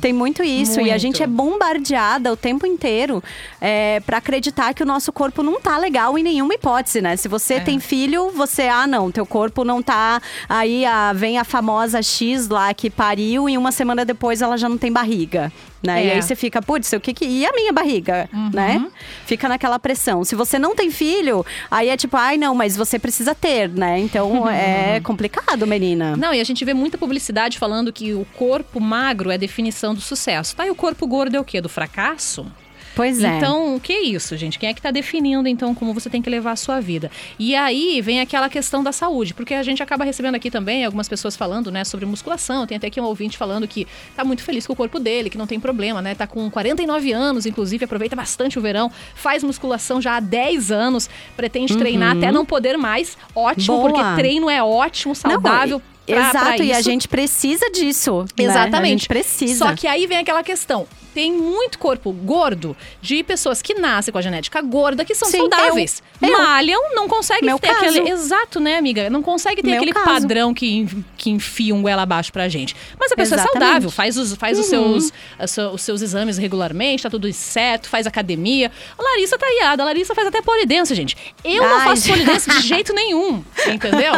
tem 0.00 0.12
muito 0.12 0.42
isso. 0.42 0.74
Muito. 0.76 0.88
E 0.88 0.92
a 0.92 0.98
gente 0.98 1.22
é 1.22 1.26
bombardeada 1.26 2.32
o 2.32 2.36
tempo 2.36 2.66
inteiro 2.66 3.22
é, 3.60 4.00
para 4.00 4.18
acreditar 4.18 4.74
que 4.74 4.82
o 4.82 4.86
nosso 4.86 5.12
corpo 5.12 5.42
não 5.42 5.60
tá 5.60 5.78
legal 5.78 6.18
em 6.18 6.22
nenhuma 6.22 6.54
hipótese, 6.54 7.00
né? 7.00 7.16
Se 7.16 7.28
você 7.28 7.54
É. 7.54 7.60
tem 7.60 7.78
filho, 7.78 8.30
você, 8.30 8.62
ah, 8.62 8.86
não, 8.86 9.10
teu 9.10 9.24
corpo 9.26 9.64
não 9.64 9.82
tá. 9.82 10.20
Aí 10.48 10.84
a, 10.84 11.12
vem 11.12 11.38
a 11.38 11.44
famosa 11.44 12.02
X 12.02 12.48
lá 12.48 12.72
que 12.74 12.90
pariu 12.90 13.48
e 13.48 13.56
uma 13.56 13.70
semana 13.72 14.04
depois 14.04 14.42
ela 14.42 14.56
já 14.56 14.68
não 14.68 14.78
tem 14.78 14.90
barriga. 14.92 15.52
Né? 15.82 16.04
E 16.04 16.08
É. 16.08 16.12
aí 16.14 16.22
você 16.22 16.36
fica, 16.36 16.62
putz, 16.62 16.92
o 16.92 17.00
que 17.00 17.12
que. 17.12 17.24
E 17.24 17.44
a 17.44 17.52
minha 17.52 17.72
barriga, 17.72 18.28
né? 18.52 18.86
Fica 19.26 19.48
naquela 19.48 19.78
pressão. 19.78 20.24
Se 20.24 20.34
você 20.34 20.58
não 20.58 20.76
tem 20.76 20.90
filho, 20.90 21.44
aí 21.70 21.88
é 21.88 21.96
tipo, 21.96 22.16
ai, 22.16 22.36
não, 22.36 22.54
mas 22.54 22.76
você 22.76 22.98
precisa 22.98 23.34
ter, 23.34 23.68
né? 23.68 23.98
Então 23.98 24.48
é 24.48 25.00
complicado, 25.00 25.66
menina. 25.66 26.16
Não, 26.16 26.32
e 26.32 26.40
a 26.40 26.44
gente 26.44 26.64
vê 26.64 26.72
muita 26.72 26.96
publicidade 26.96 27.58
falando 27.58 27.92
que 27.92 28.14
o 28.14 28.24
corpo 28.36 28.80
magro 28.80 29.30
é 29.30 29.36
definição 29.38 29.94
do 29.94 30.00
sucesso. 30.00 30.54
Tá, 30.54 30.66
e 30.66 30.70
o 30.70 30.74
corpo 30.74 31.06
gordo 31.06 31.36
é 31.36 31.40
o 31.40 31.44
quê? 31.44 31.60
Do 31.60 31.68
fracasso? 31.68 32.46
Pois 32.94 33.22
é. 33.22 33.36
Então, 33.36 33.76
o 33.76 33.80
que 33.80 33.92
é 33.92 34.02
isso, 34.02 34.36
gente? 34.36 34.58
Quem 34.58 34.68
é 34.68 34.74
que 34.74 34.82
tá 34.82 34.90
definindo, 34.90 35.48
então, 35.48 35.74
como 35.74 35.94
você 35.94 36.10
tem 36.10 36.20
que 36.20 36.28
levar 36.28 36.52
a 36.52 36.56
sua 36.56 36.80
vida? 36.80 37.10
E 37.38 37.54
aí 37.54 38.00
vem 38.00 38.20
aquela 38.20 38.48
questão 38.48 38.82
da 38.82 38.92
saúde, 38.92 39.34
porque 39.34 39.54
a 39.54 39.62
gente 39.62 39.82
acaba 39.82 40.04
recebendo 40.04 40.34
aqui 40.34 40.50
também 40.50 40.84
algumas 40.84 41.08
pessoas 41.08 41.36
falando, 41.36 41.70
né, 41.70 41.84
sobre 41.84 42.04
musculação. 42.04 42.66
Tem 42.66 42.76
até 42.76 42.88
aqui 42.88 43.00
um 43.00 43.04
ouvinte 43.04 43.38
falando 43.38 43.66
que 43.66 43.86
tá 44.14 44.24
muito 44.24 44.42
feliz 44.42 44.66
com 44.66 44.72
o 44.72 44.76
corpo 44.76 44.98
dele, 44.98 45.30
que 45.30 45.38
não 45.38 45.46
tem 45.46 45.58
problema, 45.58 46.02
né? 46.02 46.14
Tá 46.14 46.26
com 46.26 46.50
49 46.50 47.12
anos, 47.12 47.46
inclusive, 47.46 47.84
aproveita 47.84 48.14
bastante 48.14 48.58
o 48.58 48.62
verão, 48.62 48.90
faz 49.14 49.42
musculação 49.42 50.00
já 50.00 50.16
há 50.16 50.20
10 50.20 50.70
anos, 50.70 51.08
pretende 51.36 51.76
treinar 51.76 52.16
até 52.16 52.30
não 52.30 52.44
poder 52.44 52.76
mais. 52.76 53.16
Ótimo, 53.34 53.78
Boa. 53.78 53.90
porque 53.90 54.22
treino 54.22 54.50
é 54.50 54.62
ótimo, 54.62 55.14
saudável. 55.14 55.80
Pra- 56.06 56.28
Exato, 56.30 56.44
pra 56.56 56.64
e 56.64 56.72
a 56.72 56.80
gente 56.80 57.08
precisa 57.08 57.70
disso. 57.70 58.22
né? 58.38 58.44
Exatamente. 58.44 58.82
A 58.84 58.88
gente 58.98 59.08
precisa. 59.08 59.66
Só 59.66 59.74
que 59.74 59.86
aí 59.86 60.06
vem 60.06 60.18
aquela 60.18 60.42
questão. 60.42 60.86
Tem 61.14 61.30
muito 61.30 61.78
corpo 61.78 62.10
gordo 62.10 62.74
de 63.02 63.22
pessoas 63.22 63.60
que 63.60 63.74
nascem 63.74 64.10
com 64.10 64.16
a 64.16 64.22
genética 64.22 64.62
gorda, 64.62 65.04
que 65.04 65.14
são 65.14 65.28
Sim, 65.28 65.40
saudáveis. 65.40 66.02
eu. 66.22 66.30
Eu. 66.30 66.38
Malham, 66.38 66.94
não 66.94 67.06
consegue 67.06 67.44
Meu 67.44 67.58
ter 67.58 67.68
caso. 67.68 67.84
aquele. 67.84 68.08
Exato, 68.08 68.58
né, 68.58 68.78
amiga? 68.78 69.10
Não 69.10 69.20
consegue 69.22 69.60
ter 69.60 69.68
Meu 69.68 69.76
aquele 69.76 69.92
caso. 69.92 70.06
padrão 70.06 70.54
que, 70.54 70.88
que 71.18 71.28
enfia 71.28 71.74
um 71.74 71.82
goela 71.82 72.00
abaixo 72.04 72.32
pra 72.32 72.48
gente. 72.48 72.74
Mas 72.98 73.12
a 73.12 73.16
pessoa 73.16 73.38
é 73.38 73.42
Exatamente. 73.42 73.62
saudável, 73.66 73.90
faz, 73.90 74.16
os, 74.16 74.34
faz 74.36 74.58
os, 74.58 74.72
Uhum. 74.72 75.00
seus, 75.00 75.12
a 75.38 75.46
sua- 75.46 75.70
os 75.72 75.82
seus 75.82 76.00
exames 76.00 76.38
regularmente, 76.38 77.02
tá 77.02 77.10
tudo 77.10 77.30
certo, 77.30 77.90
faz 77.90 78.06
academia. 78.06 78.72
A 78.96 79.02
Larissa 79.02 79.36
tá 79.36 79.46
iada, 79.60 79.82
a 79.82 79.86
Larissa 79.86 80.14
faz 80.14 80.26
até 80.28 80.40
polidense, 80.40 80.94
gente. 80.94 81.14
Eu 81.44 81.62
não 81.62 81.76
Ai, 81.78 81.84
faço 81.88 82.06
gente. 82.06 82.20
polidense 82.24 82.50
de 82.50 82.60
jeito 82.66 82.94
nenhum, 82.94 83.44
entendeu? 83.66 84.14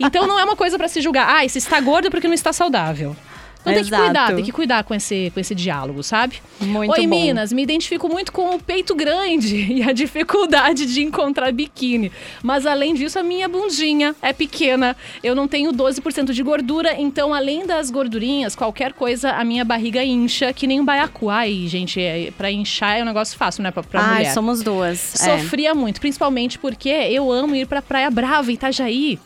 Então 0.00 0.26
não 0.26 0.40
é 0.40 0.44
uma 0.44 0.56
coisa 0.56 0.76
pra 0.76 0.88
se 0.88 1.00
julgar. 1.00 1.21
Ah, 1.26 1.48
se 1.48 1.58
está 1.58 1.80
gordo 1.80 2.06
é 2.08 2.10
porque 2.10 2.26
não 2.28 2.34
está 2.34 2.52
saudável. 2.52 3.16
Então 3.60 3.72
tem 3.74 3.82
que 3.84 3.88
Exato. 3.90 4.04
cuidar, 4.06 4.34
tem 4.34 4.44
que 4.44 4.50
cuidar 4.50 4.82
com 4.82 4.92
esse, 4.92 5.30
com 5.32 5.38
esse 5.38 5.54
diálogo, 5.54 6.02
sabe? 6.02 6.42
Muito 6.60 6.90
Oi, 6.94 7.06
bom. 7.06 7.14
Minas, 7.20 7.52
me 7.52 7.62
identifico 7.62 8.08
muito 8.08 8.32
com 8.32 8.56
o 8.56 8.58
peito 8.60 8.92
grande 8.92 9.54
e 9.72 9.84
a 9.84 9.92
dificuldade 9.92 10.84
de 10.84 11.00
encontrar 11.00 11.52
biquíni. 11.52 12.10
Mas 12.42 12.66
além 12.66 12.92
disso, 12.92 13.20
a 13.20 13.22
minha 13.22 13.48
bundinha 13.48 14.16
é 14.20 14.32
pequena. 14.32 14.96
Eu 15.22 15.36
não 15.36 15.46
tenho 15.46 15.72
12% 15.72 16.32
de 16.32 16.42
gordura, 16.42 17.00
então 17.00 17.32
além 17.32 17.64
das 17.64 17.88
gordurinhas, 17.88 18.56
qualquer 18.56 18.92
coisa, 18.94 19.30
a 19.30 19.44
minha 19.44 19.64
barriga 19.64 20.02
incha, 20.02 20.52
que 20.52 20.66
nem 20.66 20.80
um 20.80 20.84
baiacu. 20.84 21.30
Ai, 21.30 21.66
gente, 21.68 22.00
é, 22.00 22.32
pra 22.36 22.50
inchar 22.50 22.98
é 22.98 23.02
um 23.02 23.06
negócio 23.06 23.38
fácil, 23.38 23.62
né, 23.62 23.70
pra, 23.70 23.84
pra 23.84 24.00
Ai, 24.02 24.14
mulher. 24.16 24.32
somos 24.34 24.60
duas. 24.60 25.14
é. 25.24 25.38
Sofria 25.38 25.72
muito, 25.72 26.00
principalmente 26.00 26.58
porque 26.58 26.88
eu 26.88 27.30
amo 27.30 27.54
ir 27.54 27.68
pra 27.68 27.80
Praia 27.80 28.10
Brava, 28.10 28.50
Itajaí. 28.50 29.20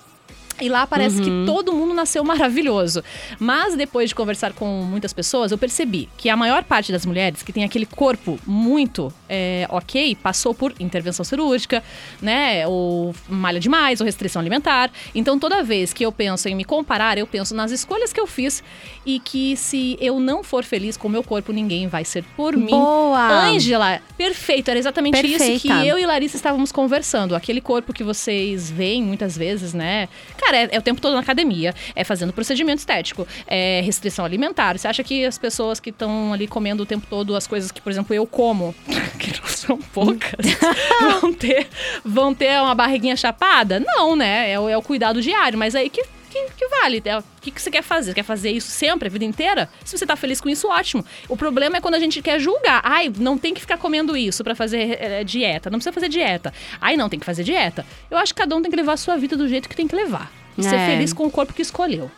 E 0.58 0.70
lá 0.70 0.86
parece 0.86 1.18
Uhum. 1.18 1.24
que 1.42 1.46
todo 1.46 1.70
mundo 1.70 1.85
nasceu 1.96 2.22
maravilhoso. 2.22 3.02
Mas 3.38 3.74
depois 3.74 4.10
de 4.10 4.14
conversar 4.14 4.52
com 4.52 4.66
muitas 4.82 5.12
pessoas, 5.12 5.50
eu 5.50 5.58
percebi 5.58 6.08
que 6.16 6.28
a 6.28 6.36
maior 6.36 6.62
parte 6.62 6.92
das 6.92 7.04
mulheres 7.04 7.42
que 7.42 7.52
tem 7.52 7.64
aquele 7.64 7.86
corpo 7.86 8.38
muito 8.46 9.12
é, 9.28 9.66
ok, 9.70 10.14
passou 10.16 10.54
por 10.54 10.72
intervenção 10.78 11.24
cirúrgica, 11.24 11.82
né? 12.20 12.66
Ou 12.66 13.14
malha 13.28 13.58
demais, 13.58 14.00
ou 14.00 14.04
restrição 14.04 14.40
alimentar. 14.40 14.90
Então 15.14 15.38
toda 15.38 15.62
vez 15.62 15.92
que 15.92 16.04
eu 16.04 16.12
penso 16.12 16.48
em 16.48 16.54
me 16.54 16.64
comparar, 16.64 17.18
eu 17.18 17.26
penso 17.26 17.54
nas 17.54 17.70
escolhas 17.70 18.12
que 18.12 18.20
eu 18.20 18.26
fiz 18.26 18.62
e 19.04 19.18
que 19.18 19.56
se 19.56 19.96
eu 20.00 20.20
não 20.20 20.42
for 20.42 20.64
feliz 20.64 20.96
com 20.96 21.08
o 21.08 21.10
meu 21.10 21.22
corpo, 21.22 21.52
ninguém 21.52 21.88
vai 21.88 22.04
ser 22.04 22.22
por 22.36 22.56
mim. 22.56 22.70
Boa! 22.70 23.46
Ângela, 23.46 24.00
perfeito, 24.16 24.70
era 24.70 24.78
exatamente 24.78 25.16
isso 25.26 25.44
que 25.60 25.68
Perfeita. 25.68 25.86
eu 25.86 25.98
e 25.98 26.06
Larissa 26.06 26.36
estávamos 26.36 26.70
conversando. 26.70 27.34
Aquele 27.34 27.60
corpo 27.60 27.92
que 27.92 28.04
vocês 28.04 28.70
veem 28.70 29.02
muitas 29.02 29.36
vezes, 29.36 29.72
né? 29.72 30.08
Cara, 30.36 30.56
é, 30.58 30.68
é 30.72 30.78
o 30.78 30.82
tempo 30.82 31.00
todo 31.00 31.14
na 31.14 31.20
academia, 31.20 31.74
é 31.94 32.04
fazendo 32.04 32.32
procedimento 32.32 32.78
estético, 32.78 33.26
é 33.46 33.80
restrição 33.84 34.24
alimentar. 34.24 34.78
Você 34.78 34.88
acha 34.88 35.02
que 35.04 35.24
as 35.24 35.38
pessoas 35.38 35.78
que 35.80 35.90
estão 35.90 36.32
ali 36.32 36.46
comendo 36.46 36.82
o 36.82 36.86
tempo 36.86 37.06
todo 37.08 37.34
as 37.36 37.46
coisas 37.46 37.70
que, 37.70 37.80
por 37.80 37.90
exemplo, 37.90 38.14
eu 38.14 38.26
como, 38.26 38.74
que 39.18 39.38
não 39.40 39.46
são 39.48 39.78
poucas, 39.78 40.32
vão 41.20 41.32
ter, 41.32 41.68
vão 42.04 42.34
ter 42.34 42.60
uma 42.60 42.74
barriguinha 42.74 43.16
chapada? 43.16 43.80
Não, 43.80 44.16
né? 44.16 44.50
É, 44.50 44.58
o- 44.60 44.68
é 44.68 44.76
o 44.76 44.82
cuidado 44.82 45.20
diário, 45.22 45.58
mas 45.58 45.74
aí 45.74 45.88
que 45.90 46.04
que, 46.28 46.48
que 46.54 46.68
vale? 46.68 47.00
É, 47.06 47.16
O 47.16 47.24
que, 47.40 47.50
que 47.50 47.62
você 47.62 47.70
quer 47.70 47.82
fazer? 47.82 48.10
Você 48.10 48.14
quer 48.16 48.22
fazer 48.22 48.50
isso 48.50 48.68
sempre, 48.70 49.08
a 49.08 49.10
vida 49.10 49.24
inteira? 49.24 49.70
Se 49.82 49.96
você 49.96 50.04
tá 50.04 50.14
feliz 50.16 50.38
com 50.38 50.50
isso, 50.50 50.68
ótimo. 50.68 51.02
O 51.30 51.36
problema 51.36 51.78
é 51.78 51.80
quando 51.80 51.94
a 51.94 51.98
gente 51.98 52.20
quer 52.20 52.38
julgar. 52.38 52.82
Ai, 52.84 53.10
não 53.18 53.38
tem 53.38 53.54
que 53.54 53.60
ficar 53.62 53.78
comendo 53.78 54.14
isso 54.14 54.44
pra 54.44 54.54
fazer 54.54 54.98
eh, 55.00 55.24
dieta. 55.24 55.70
Não 55.70 55.78
precisa 55.78 55.94
fazer 55.94 56.10
dieta. 56.10 56.52
Ai, 56.78 56.94
não, 56.94 57.08
tem 57.08 57.18
que 57.18 57.24
fazer 57.24 57.42
dieta. 57.42 57.86
Eu 58.10 58.18
acho 58.18 58.34
que 58.34 58.40
cada 58.42 58.54
um 58.54 58.60
tem 58.60 58.70
que 58.70 58.76
levar 58.76 58.92
a 58.94 58.96
sua 58.98 59.16
vida 59.16 59.34
do 59.34 59.48
jeito 59.48 59.66
que 59.66 59.74
tem 59.76 59.88
que 59.88 59.96
levar. 59.96 60.30
E 60.56 60.62
ser 60.62 60.74
É. 60.76 60.86
feliz 60.86 61.12
com 61.12 61.26
o 61.26 61.30
corpo 61.30 61.52
que 61.52 61.62
escolheu. 61.62 62.10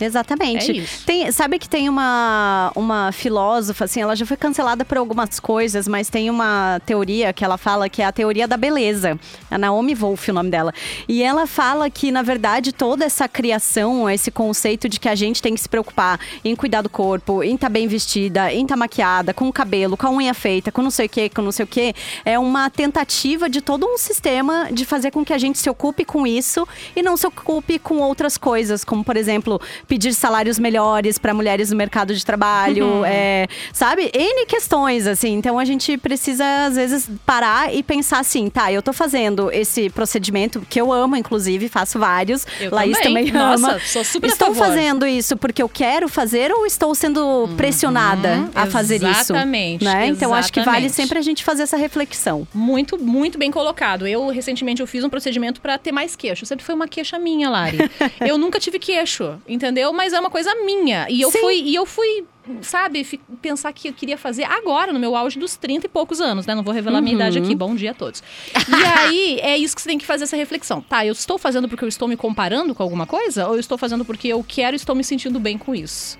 Exatamente. 0.00 0.80
É. 0.80 0.84
Tem, 1.04 1.32
sabe 1.32 1.58
que 1.58 1.68
tem 1.68 1.88
uma, 1.88 2.72
uma 2.74 3.12
filósofa, 3.12 3.84
assim, 3.84 4.00
ela 4.00 4.14
já 4.14 4.24
foi 4.24 4.36
cancelada 4.36 4.84
por 4.84 4.96
algumas 4.96 5.40
coisas, 5.40 5.88
mas 5.88 6.08
tem 6.08 6.30
uma 6.30 6.80
teoria 6.86 7.32
que 7.32 7.44
ela 7.44 7.58
fala 7.58 7.88
que 7.88 8.02
é 8.02 8.04
a 8.04 8.12
teoria 8.12 8.46
da 8.46 8.56
beleza. 8.56 9.18
A 9.50 9.58
Naomi 9.58 9.94
Wolf, 9.94 10.28
o 10.28 10.32
nome 10.32 10.50
dela. 10.50 10.72
E 11.08 11.22
ela 11.22 11.46
fala 11.46 11.90
que, 11.90 12.10
na 12.10 12.22
verdade, 12.22 12.72
toda 12.72 13.04
essa 13.04 13.28
criação, 13.28 14.08
esse 14.08 14.30
conceito 14.30 14.88
de 14.88 15.00
que 15.00 15.08
a 15.08 15.14
gente 15.14 15.42
tem 15.42 15.54
que 15.54 15.60
se 15.60 15.68
preocupar 15.68 16.20
em 16.44 16.54
cuidar 16.54 16.82
do 16.82 16.88
corpo, 16.88 17.42
em 17.42 17.54
estar 17.54 17.68
bem 17.68 17.88
vestida, 17.88 18.52
em 18.52 18.62
estar 18.62 18.76
maquiada, 18.76 19.34
com 19.34 19.48
o 19.48 19.52
cabelo, 19.52 19.96
com 19.96 20.06
a 20.06 20.10
unha 20.10 20.34
feita, 20.34 20.70
com 20.70 20.82
não 20.82 20.90
sei 20.90 21.06
o 21.06 21.08
que, 21.08 21.28
com 21.28 21.42
não 21.42 21.52
sei 21.52 21.64
o 21.64 21.66
que, 21.66 21.94
é 22.24 22.38
uma 22.38 22.70
tentativa 22.70 23.48
de 23.48 23.60
todo 23.60 23.86
um 23.86 23.98
sistema 23.98 24.68
de 24.72 24.84
fazer 24.84 25.10
com 25.10 25.24
que 25.24 25.32
a 25.32 25.38
gente 25.38 25.58
se 25.58 25.68
ocupe 25.68 26.04
com 26.04 26.26
isso 26.26 26.66
e 26.94 27.02
não 27.02 27.16
se 27.16 27.26
ocupe 27.26 27.78
com 27.78 27.98
outras 27.98 28.38
coisas, 28.38 28.84
como, 28.84 29.04
por 29.04 29.16
exemplo, 29.16 29.60
pedir 29.88 30.12
salários 30.12 30.58
melhores 30.58 31.18
para 31.18 31.32
mulheres 31.32 31.70
no 31.70 31.76
mercado 31.76 32.14
de 32.14 32.24
trabalho, 32.24 33.04
é, 33.04 33.46
sabe? 33.72 34.10
N 34.14 34.46
questões, 34.46 35.06
assim. 35.06 35.32
Então 35.34 35.58
a 35.58 35.64
gente 35.64 35.96
precisa, 35.96 36.44
às 36.66 36.76
vezes, 36.76 37.10
parar 37.24 37.74
e 37.74 37.82
pensar 37.82 38.20
assim, 38.20 38.50
tá, 38.50 38.70
eu 38.70 38.82
tô 38.82 38.92
fazendo 38.92 39.50
esse 39.50 39.88
procedimento, 39.90 40.60
que 40.68 40.78
eu 40.80 40.92
amo, 40.92 41.16
inclusive, 41.16 41.68
faço 41.68 41.98
vários. 41.98 42.46
Eu 42.60 42.70
Laís 42.70 42.98
também. 42.98 43.26
também, 43.26 43.32
Nossa, 43.32 43.70
ama. 43.70 43.80
sou 43.80 44.04
super 44.04 44.28
Estou 44.28 44.54
fazendo 44.54 45.06
isso 45.06 45.36
porque 45.36 45.62
eu 45.62 45.68
quero 45.68 46.08
fazer 46.08 46.52
ou 46.52 46.66
estou 46.66 46.94
sendo 46.94 47.48
pressionada 47.56 48.50
a 48.54 48.66
fazer 48.66 48.96
isso? 48.96 49.32
exatamente, 49.32 49.84
Né? 49.84 50.08
Então 50.08 50.34
acho 50.34 50.52
que 50.52 50.60
vale 50.60 50.86
exatamente. 50.86 50.94
sempre 50.94 51.18
a 51.18 51.22
gente 51.22 51.42
fazer 51.42 51.62
essa 51.62 51.76
reflexão. 51.76 52.46
Muito, 52.52 52.98
muito 53.02 53.38
bem 53.38 53.50
colocado. 53.50 54.06
Eu, 54.06 54.28
recentemente, 54.28 54.80
eu 54.80 54.86
fiz 54.86 55.02
um 55.02 55.08
procedimento 55.08 55.60
pra 55.60 55.78
ter 55.78 55.92
mais 55.92 56.14
queixo. 56.14 56.44
Sempre 56.44 56.64
foi 56.64 56.74
uma 56.74 56.86
queixa 56.86 57.18
minha, 57.18 57.48
Lari. 57.48 57.78
eu 58.20 58.36
nunca 58.36 58.60
tive 58.60 58.78
queixo, 58.78 59.34
entendeu? 59.48 59.77
Mas 59.92 60.12
é 60.12 60.20
uma 60.20 60.30
coisa 60.30 60.54
minha. 60.64 61.06
E 61.08 61.20
eu 61.20 61.30
Sim. 61.30 61.38
fui, 61.40 61.54
e 61.60 61.74
eu 61.74 61.84
fui, 61.86 62.24
sabe, 62.62 63.04
pensar 63.40 63.72
que 63.72 63.88
eu 63.88 63.92
queria 63.92 64.16
fazer 64.18 64.44
agora, 64.44 64.92
no 64.92 64.98
meu 64.98 65.14
auge 65.16 65.38
dos 65.38 65.56
30 65.56 65.86
e 65.86 65.88
poucos 65.88 66.20
anos, 66.20 66.46
né? 66.46 66.54
Não 66.54 66.62
vou 66.62 66.72
revelar 66.74 67.00
minha 67.00 67.14
Uhum. 67.14 67.20
idade 67.20 67.38
aqui. 67.38 67.54
Bom 67.54 67.74
dia 67.74 67.90
a 67.92 67.94
todos. 67.94 68.22
E 68.68 68.74
aí, 68.84 69.40
é 69.40 69.56
isso 69.56 69.74
que 69.74 69.82
você 69.82 69.88
tem 69.88 69.98
que 69.98 70.06
fazer 70.06 70.24
essa 70.24 70.36
reflexão. 70.36 70.80
Tá, 70.80 71.04
eu 71.06 71.12
estou 71.12 71.38
fazendo 71.38 71.68
porque 71.68 71.84
eu 71.84 71.88
estou 71.88 72.08
me 72.08 72.16
comparando 72.16 72.74
com 72.74 72.82
alguma 72.82 73.06
coisa? 73.06 73.46
Ou 73.48 73.54
eu 73.54 73.60
estou 73.60 73.76
fazendo 73.78 74.04
porque 74.04 74.28
eu 74.28 74.44
quero 74.46 74.74
e 74.74 74.76
estou 74.76 74.94
me 74.94 75.04
sentindo 75.04 75.38
bem 75.40 75.56
com 75.58 75.74
isso? 75.74 76.18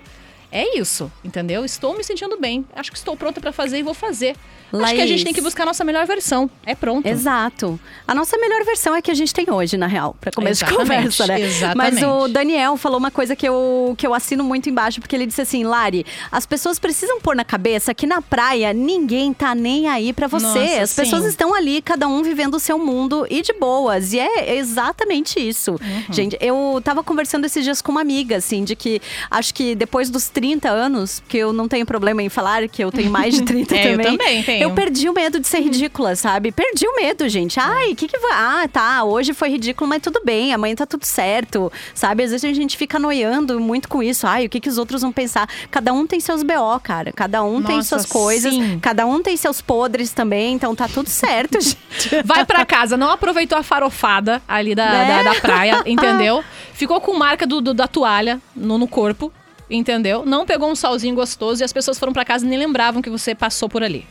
É 0.51 0.77
isso, 0.77 1.11
entendeu? 1.23 1.63
Estou 1.63 1.95
me 1.95 2.03
sentindo 2.03 2.37
bem. 2.39 2.65
Acho 2.75 2.91
que 2.91 2.97
estou 2.97 3.15
pronta 3.15 3.39
pra 3.39 3.51
fazer 3.51 3.79
e 3.79 3.83
vou 3.83 3.93
fazer. 3.93 4.35
Acho 4.71 4.93
que 4.93 5.01
a 5.01 5.05
gente 5.05 5.09
Laís. 5.09 5.23
tem 5.23 5.33
que 5.33 5.41
buscar 5.41 5.63
a 5.63 5.65
nossa 5.67 5.83
melhor 5.83 6.05
versão. 6.05 6.49
É 6.63 6.75
pronto. 6.75 7.05
Exato. 7.07 7.79
A 8.07 8.13
nossa 8.13 8.37
melhor 8.37 8.63
versão 8.63 8.95
é 8.95 9.01
que 9.01 9.09
a 9.09 9.13
gente 9.15 9.33
tem 9.33 9.49
hoje, 9.49 9.77
na 9.77 9.87
real, 9.87 10.15
pra 10.21 10.31
começo 10.31 10.63
de 10.63 10.71
Exatamente, 10.71 10.89
conversa, 10.89 11.27
né? 11.27 11.41
exatamente. 11.41 12.01
Mas 12.01 12.03
o 12.03 12.27
Daniel 12.27 12.77
falou 12.77 12.99
uma 12.99 13.09
coisa 13.09 13.35
que 13.35 13.47
eu, 13.47 13.95
que 13.97 14.05
eu 14.05 14.13
assino 14.13 14.43
muito 14.43 14.69
embaixo, 14.69 14.99
porque 14.99 15.15
ele 15.15 15.25
disse 15.25 15.41
assim: 15.41 15.63
Lari, 15.63 16.05
as 16.31 16.45
pessoas 16.45 16.77
precisam 16.77 17.19
pôr 17.19 17.35
na 17.35 17.43
cabeça 17.43 17.93
que 17.93 18.05
na 18.05 18.21
praia 18.21 18.71
ninguém 18.71 19.33
tá 19.33 19.55
nem 19.55 19.87
aí 19.87 20.13
pra 20.13 20.27
você. 20.27 20.45
Nossa, 20.45 20.81
as 20.81 20.93
pessoas 20.93 21.23
sim. 21.23 21.29
estão 21.29 21.55
ali, 21.55 21.81
cada 21.81 22.07
um 22.07 22.21
vivendo 22.21 22.55
o 22.55 22.59
seu 22.59 22.77
mundo 22.77 23.25
e 23.29 23.41
de 23.41 23.53
boas. 23.53 24.13
E 24.13 24.19
é 24.19 24.55
exatamente 24.55 25.39
isso. 25.39 25.71
Uhum. 25.71 26.13
Gente, 26.13 26.37
eu 26.39 26.79
tava 26.83 27.03
conversando 27.03 27.45
esses 27.45 27.63
dias 27.63 27.81
com 27.81 27.91
uma 27.91 28.01
amiga, 28.01 28.37
assim, 28.37 28.63
de 28.63 28.75
que 28.75 29.01
acho 29.31 29.53
que 29.53 29.73
depois 29.73 30.11
dos 30.11 30.29
30 30.39 30.69
anos, 30.69 31.21
que 31.27 31.37
eu 31.37 31.51
não 31.51 31.67
tenho 31.67 31.85
problema 31.85 32.23
em 32.23 32.29
falar 32.29 32.65
que 32.69 32.81
eu 32.81 32.89
tenho 32.91 33.11
mais 33.11 33.33
de 33.35 33.41
30 33.41 33.75
É, 33.75 33.87
eu 33.87 33.97
também. 33.97 34.17
também 34.17 34.43
tenho. 34.43 34.63
Eu 34.63 34.71
perdi 34.71 35.09
o 35.09 35.13
medo 35.13 35.37
de 35.37 35.45
ser 35.47 35.59
ridícula, 35.59 36.15
sabe? 36.15 36.49
Perdi 36.51 36.87
o 36.87 36.95
medo, 36.95 37.27
gente. 37.27 37.59
Ai, 37.59 37.91
o 37.91 37.95
que 37.95 38.07
que 38.07 38.17
vai. 38.19 38.31
Ah, 38.33 38.67
tá, 38.71 39.03
hoje 39.03 39.33
foi 39.33 39.49
ridículo, 39.49 39.89
mas 39.89 40.01
tudo 40.01 40.21
bem, 40.23 40.53
amanhã 40.53 40.75
tá 40.75 40.85
tudo 40.85 41.03
certo, 41.05 41.69
sabe? 41.93 42.23
Às 42.23 42.31
vezes 42.31 42.49
a 42.49 42.53
gente 42.53 42.77
fica 42.77 42.97
noiando 42.97 43.59
muito 43.59 43.89
com 43.89 44.01
isso. 44.01 44.25
Ai, 44.25 44.45
o 44.45 44.49
que 44.49 44.61
que 44.61 44.69
os 44.69 44.77
outros 44.77 45.01
vão 45.01 45.11
pensar? 45.11 45.49
Cada 45.69 45.91
um 45.91 46.07
tem 46.07 46.21
seus 46.21 46.41
BO, 46.41 46.79
cara. 46.81 47.11
Cada 47.11 47.43
um 47.43 47.61
tem 47.61 47.75
Nossa, 47.77 47.89
suas 47.89 48.05
coisas. 48.05 48.53
sim. 48.53 48.79
Cada 48.79 49.05
um 49.05 49.21
tem 49.21 49.35
seus 49.35 49.59
podres 49.59 50.11
também, 50.13 50.53
então 50.53 50.73
tá 50.73 50.87
tudo 50.87 51.09
certo, 51.09 51.59
gente. 51.61 51.77
Vai 52.23 52.45
pra 52.45 52.65
casa, 52.65 52.95
não 52.95 53.09
aproveitou 53.11 53.57
a 53.57 53.63
farofada 53.63 54.41
ali 54.47 54.73
da, 54.73 54.89
Né? 54.89 55.23
da, 55.23 55.33
da 55.33 55.41
praia, 55.41 55.83
entendeu? 55.85 56.41
Ficou 56.73 57.01
com 57.01 57.13
marca 57.17 57.45
do, 57.45 57.59
do- 57.59 57.73
da 57.73 57.87
toalha 57.87 58.39
no, 58.55 58.77
no 58.77 58.87
corpo, 58.87 59.33
entendeu? 59.69 60.25
Não 60.25 60.45
pegou 60.45 60.69
um 60.71 60.75
solzinho 60.75 61.15
gostoso 61.15 61.61
e 61.61 61.63
as 61.63 61.73
pessoas 61.73 61.97
foram 61.99 62.13
pra 62.13 62.25
casa 62.25 62.45
e 62.45 62.49
nem 62.49 62.57
lembravam 62.59 63.01
que 63.01 63.09
você 63.09 63.33
passou 63.35 63.69
por 63.69 63.83
ali. 63.83 64.05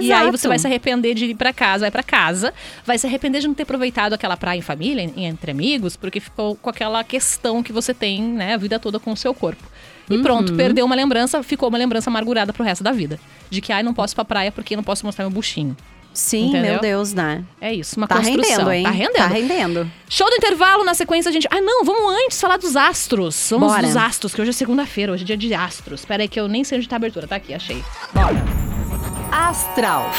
E 0.00 0.10
aí 0.12 0.30
você 0.30 0.48
vai 0.48 0.58
se 0.58 0.66
arrepender 0.66 1.14
de 1.14 1.26
ir 1.26 1.34
pra 1.34 1.52
casa, 1.52 1.80
vai 1.80 1.90
pra 1.90 2.02
casa, 2.02 2.54
vai 2.86 2.96
se 2.96 3.06
arrepender 3.06 3.40
de 3.40 3.46
não 3.48 3.54
ter 3.54 3.64
aproveitado 3.64 4.14
aquela 4.14 4.34
praia 4.34 4.58
em 4.58 4.62
família, 4.62 5.02
entre 5.14 5.50
amigos, 5.50 5.94
porque 5.94 6.20
ficou 6.20 6.56
com 6.56 6.70
aquela 6.70 7.04
questão 7.04 7.62
que 7.62 7.70
você 7.70 7.92
tem, 7.92 8.22
né, 8.22 8.54
a 8.54 8.56
vida 8.56 8.78
toda 8.78 8.98
com 8.98 9.12
o 9.12 9.16
seu 9.16 9.34
corpo. 9.34 9.62
E 10.08 10.18
pronto, 10.22 10.50
Uhum. 10.52 10.56
perdeu 10.56 10.86
uma 10.86 10.94
lembrança, 10.94 11.42
ficou 11.42 11.68
uma 11.68 11.76
lembrança 11.76 12.08
amargurada 12.08 12.50
pro 12.52 12.64
resto 12.64 12.82
da 12.82 12.92
vida. 12.92 13.20
De 13.50 13.60
que, 13.60 13.72
ai, 13.72 13.82
não 13.82 13.92
posso 13.92 14.14
ir 14.14 14.16
pra 14.16 14.24
praia 14.24 14.50
porque 14.50 14.74
não 14.74 14.82
posso 14.82 15.04
mostrar 15.04 15.24
meu 15.26 15.30
buchinho. 15.32 15.76
Sim, 16.14 16.46
Entendeu? 16.50 16.72
meu 16.74 16.80
Deus, 16.80 17.12
né? 17.12 17.42
É 17.60 17.74
isso, 17.74 17.96
uma 17.96 18.06
Tá 18.06 18.16
construção. 18.16 18.40
rendendo, 18.42 18.72
hein? 18.72 18.84
Tá 18.84 18.90
rendendo. 18.90 19.16
Tá 19.16 19.26
rendendo. 19.26 19.90
Show 20.08 20.30
do 20.30 20.36
intervalo, 20.36 20.84
na 20.84 20.94
sequência 20.94 21.28
a 21.28 21.32
gente. 21.32 21.48
Ah, 21.50 21.60
não, 21.60 21.84
vamos 21.84 22.12
antes 22.24 22.40
falar 22.40 22.56
dos 22.56 22.76
astros. 22.76 23.48
Vamos 23.50 23.72
Bora. 23.72 23.82
dos 23.82 23.96
astros, 23.96 24.32
que 24.32 24.40
hoje 24.40 24.50
é 24.50 24.52
segunda-feira, 24.54 25.12
hoje 25.12 25.24
é 25.24 25.26
dia 25.26 25.36
de 25.36 25.52
astros. 25.52 26.00
Espera 26.00 26.22
aí 26.22 26.28
que 26.28 26.38
eu 26.38 26.46
nem 26.46 26.62
sei 26.62 26.78
onde 26.78 26.88
tá 26.88 26.94
a 26.94 26.98
abertura, 26.98 27.26
tá 27.26 27.34
aqui, 27.36 27.52
achei. 27.52 27.82
Bora. 28.12 28.42
Astral. 29.32 30.10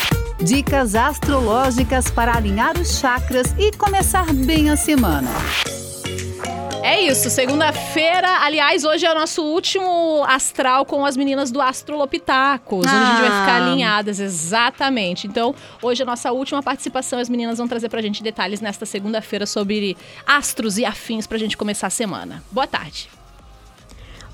Dicas 0.42 0.96
astrológicas 0.96 2.12
para 2.12 2.36
alinhar 2.36 2.78
os 2.78 3.00
chakras 3.00 3.56
e 3.58 3.72
começar 3.72 4.26
bem 4.34 4.70
a 4.70 4.76
semana. 4.76 5.30
É 6.88 7.02
isso, 7.02 7.32
segunda-feira. 7.32 8.28
Aliás, 8.44 8.84
hoje 8.86 9.08
é 9.08 9.12
o 9.12 9.16
nosso 9.16 9.42
último 9.44 10.24
astral 10.28 10.86
com 10.86 11.04
as 11.04 11.18
meninas 11.18 11.50
do 11.50 11.60
Astrolopitacos. 11.60 12.86
Onde 12.86 12.96
a 12.96 13.06
gente 13.08 13.22
vai 13.22 13.30
Ah. 13.32 13.42
ficar 13.42 13.56
alinhadas, 13.64 14.20
exatamente. 14.20 15.26
Então, 15.26 15.56
hoje 15.82 16.04
é 16.04 16.04
a 16.04 16.06
nossa 16.06 16.32
última 16.32 16.62
participação. 16.62 17.18
As 17.18 17.28
meninas 17.28 17.58
vão 17.58 17.68
trazer 17.68 17.90
pra 17.90 18.04
gente 18.04 18.22
detalhes 18.22 18.62
nesta 18.62 18.86
segunda-feira 18.86 19.48
sobre 19.48 19.98
astros 20.28 20.78
e 20.78 20.86
afins 20.86 21.26
pra 21.26 21.40
gente 21.40 21.58
começar 21.58 21.88
a 21.88 21.90
semana. 21.90 22.44
Boa 22.52 22.68
tarde. 22.68 23.10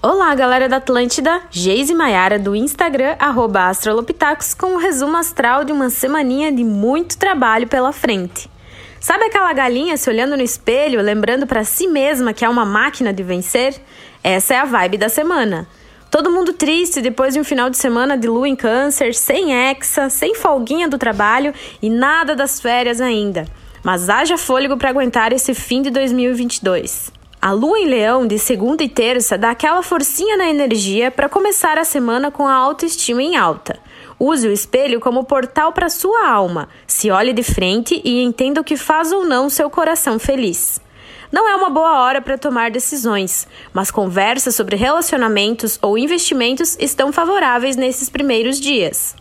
Olá, 0.03 0.35
galera 0.35 0.67
da 0.67 0.75
Atlântida, 0.77 1.43
Geise 1.51 1.93
Maiara 1.93 2.37
do 2.37 2.53
Instagram, 2.53 3.15
arroba 3.17 3.69
Astrolopitacos, 3.69 4.53
com 4.53 4.73
um 4.73 4.77
resumo 4.77 5.15
astral 5.15 5.63
de 5.63 5.71
uma 5.71 5.89
semaninha 5.89 6.51
de 6.51 6.65
muito 6.65 7.17
trabalho 7.17 7.67
pela 7.67 7.93
frente. 7.93 8.49
Sabe 9.01 9.23
aquela 9.23 9.51
galinha 9.51 9.97
se 9.97 10.07
olhando 10.11 10.37
no 10.37 10.43
espelho, 10.43 11.01
lembrando 11.01 11.47
pra 11.47 11.63
si 11.63 11.87
mesma 11.87 12.33
que 12.33 12.45
é 12.45 12.49
uma 12.49 12.63
máquina 12.63 13.11
de 13.11 13.23
vencer? 13.23 13.73
Essa 14.23 14.53
é 14.53 14.57
a 14.57 14.63
vibe 14.63 14.99
da 14.99 15.09
semana. 15.09 15.67
Todo 16.11 16.29
mundo 16.29 16.53
triste 16.53 17.01
depois 17.01 17.33
de 17.33 17.39
um 17.39 17.43
final 17.43 17.67
de 17.67 17.77
semana 17.77 18.15
de 18.15 18.27
lua 18.27 18.47
em 18.47 18.55
câncer, 18.55 19.15
sem 19.15 19.55
hexa, 19.55 20.07
sem 20.07 20.35
folguinha 20.35 20.87
do 20.87 20.99
trabalho 20.99 21.51
e 21.81 21.89
nada 21.89 22.35
das 22.35 22.61
férias 22.61 23.01
ainda. 23.01 23.45
Mas 23.83 24.07
haja 24.07 24.37
fôlego 24.37 24.77
para 24.77 24.91
aguentar 24.91 25.33
esse 25.33 25.55
fim 25.55 25.81
de 25.81 25.89
2022. 25.89 27.11
A 27.41 27.51
lua 27.53 27.79
em 27.79 27.87
leão 27.87 28.27
de 28.27 28.37
segunda 28.37 28.83
e 28.83 28.87
terça 28.87 29.35
dá 29.35 29.49
aquela 29.49 29.81
forcinha 29.81 30.37
na 30.37 30.47
energia 30.47 31.09
para 31.09 31.27
começar 31.27 31.79
a 31.79 31.83
semana 31.83 32.29
com 32.29 32.47
a 32.47 32.53
autoestima 32.53 33.23
em 33.23 33.35
alta. 33.35 33.79
Use 34.23 34.47
o 34.47 34.51
espelho 34.51 34.99
como 34.99 35.23
portal 35.23 35.73
para 35.73 35.89
sua 35.89 36.29
alma. 36.29 36.69
Se 36.85 37.09
olhe 37.09 37.33
de 37.33 37.41
frente 37.41 37.99
e 38.05 38.21
entenda 38.21 38.61
o 38.61 38.63
que 38.63 38.77
faz 38.77 39.11
ou 39.11 39.25
não 39.25 39.49
seu 39.49 39.67
coração 39.67 40.19
feliz. 40.19 40.79
Não 41.31 41.49
é 41.49 41.55
uma 41.55 41.71
boa 41.71 41.99
hora 42.03 42.21
para 42.21 42.37
tomar 42.37 42.69
decisões, 42.69 43.47
mas 43.73 43.89
conversas 43.89 44.53
sobre 44.53 44.75
relacionamentos 44.75 45.79
ou 45.81 45.97
investimentos 45.97 46.77
estão 46.79 47.11
favoráveis 47.11 47.75
nesses 47.75 48.09
primeiros 48.09 48.59
dias. 48.59 49.15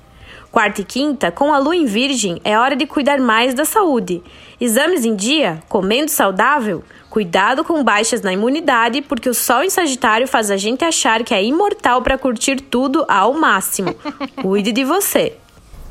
Quarta 0.51 0.81
e 0.81 0.85
quinta, 0.85 1.31
com 1.31 1.53
a 1.53 1.59
lua 1.59 1.77
em 1.77 1.85
virgem, 1.85 2.41
é 2.43 2.59
hora 2.59 2.75
de 2.75 2.85
cuidar 2.85 3.21
mais 3.21 3.55
da 3.55 3.65
saúde. 3.65 4.21
Exames 4.61 5.05
em 5.05 5.15
dia, 5.15 5.63
comendo 5.69 6.11
saudável, 6.11 6.83
cuidado 7.09 7.63
com 7.63 7.85
baixas 7.85 8.21
na 8.21 8.33
imunidade, 8.33 9.01
porque 9.01 9.29
o 9.29 9.35
sol 9.35 9.63
em 9.63 9.71
Sagitário 9.71 10.27
faz 10.27 10.51
a 10.51 10.57
gente 10.57 10.85
achar 10.85 11.23
que 11.23 11.33
é 11.33 11.45
imortal 11.45 12.03
para 12.03 12.19
curtir 12.19 12.61
tudo 12.61 13.05
ao 13.09 13.33
máximo. 13.33 13.95
Cuide 14.43 14.73
de 14.73 14.83
você. 14.83 15.37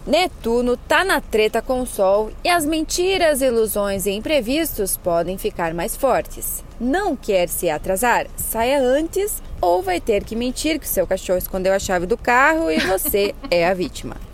Netuno 0.06 0.76
tá 0.76 1.04
na 1.04 1.22
treta 1.22 1.62
com 1.62 1.82
o 1.82 1.86
Sol 1.86 2.32
e 2.44 2.50
as 2.50 2.66
mentiras, 2.66 3.42
ilusões 3.42 4.08
e 4.08 4.12
imprevistos 4.12 4.98
podem 4.98 5.38
ficar 5.38 5.74
mais 5.74 5.96
fortes. 5.96 6.64
Não 6.80 7.16
quer 7.16 7.48
se 7.48 7.70
atrasar? 7.70 8.26
Saia 8.36 8.82
antes 8.82 9.42
ou 9.62 9.84
vai 9.84 10.02
ter 10.02 10.24
que 10.24 10.36
mentir 10.36 10.80
que 10.80 10.88
seu 10.88 11.06
cachorro 11.06 11.38
escondeu 11.38 11.74
a 11.74 11.80
chave 11.80 12.08
do 12.08 12.18
carro 12.18 12.72
e 12.72 12.80
você 12.80 13.36
é 13.52 13.68
a 13.68 13.74
vítima. 13.74 14.29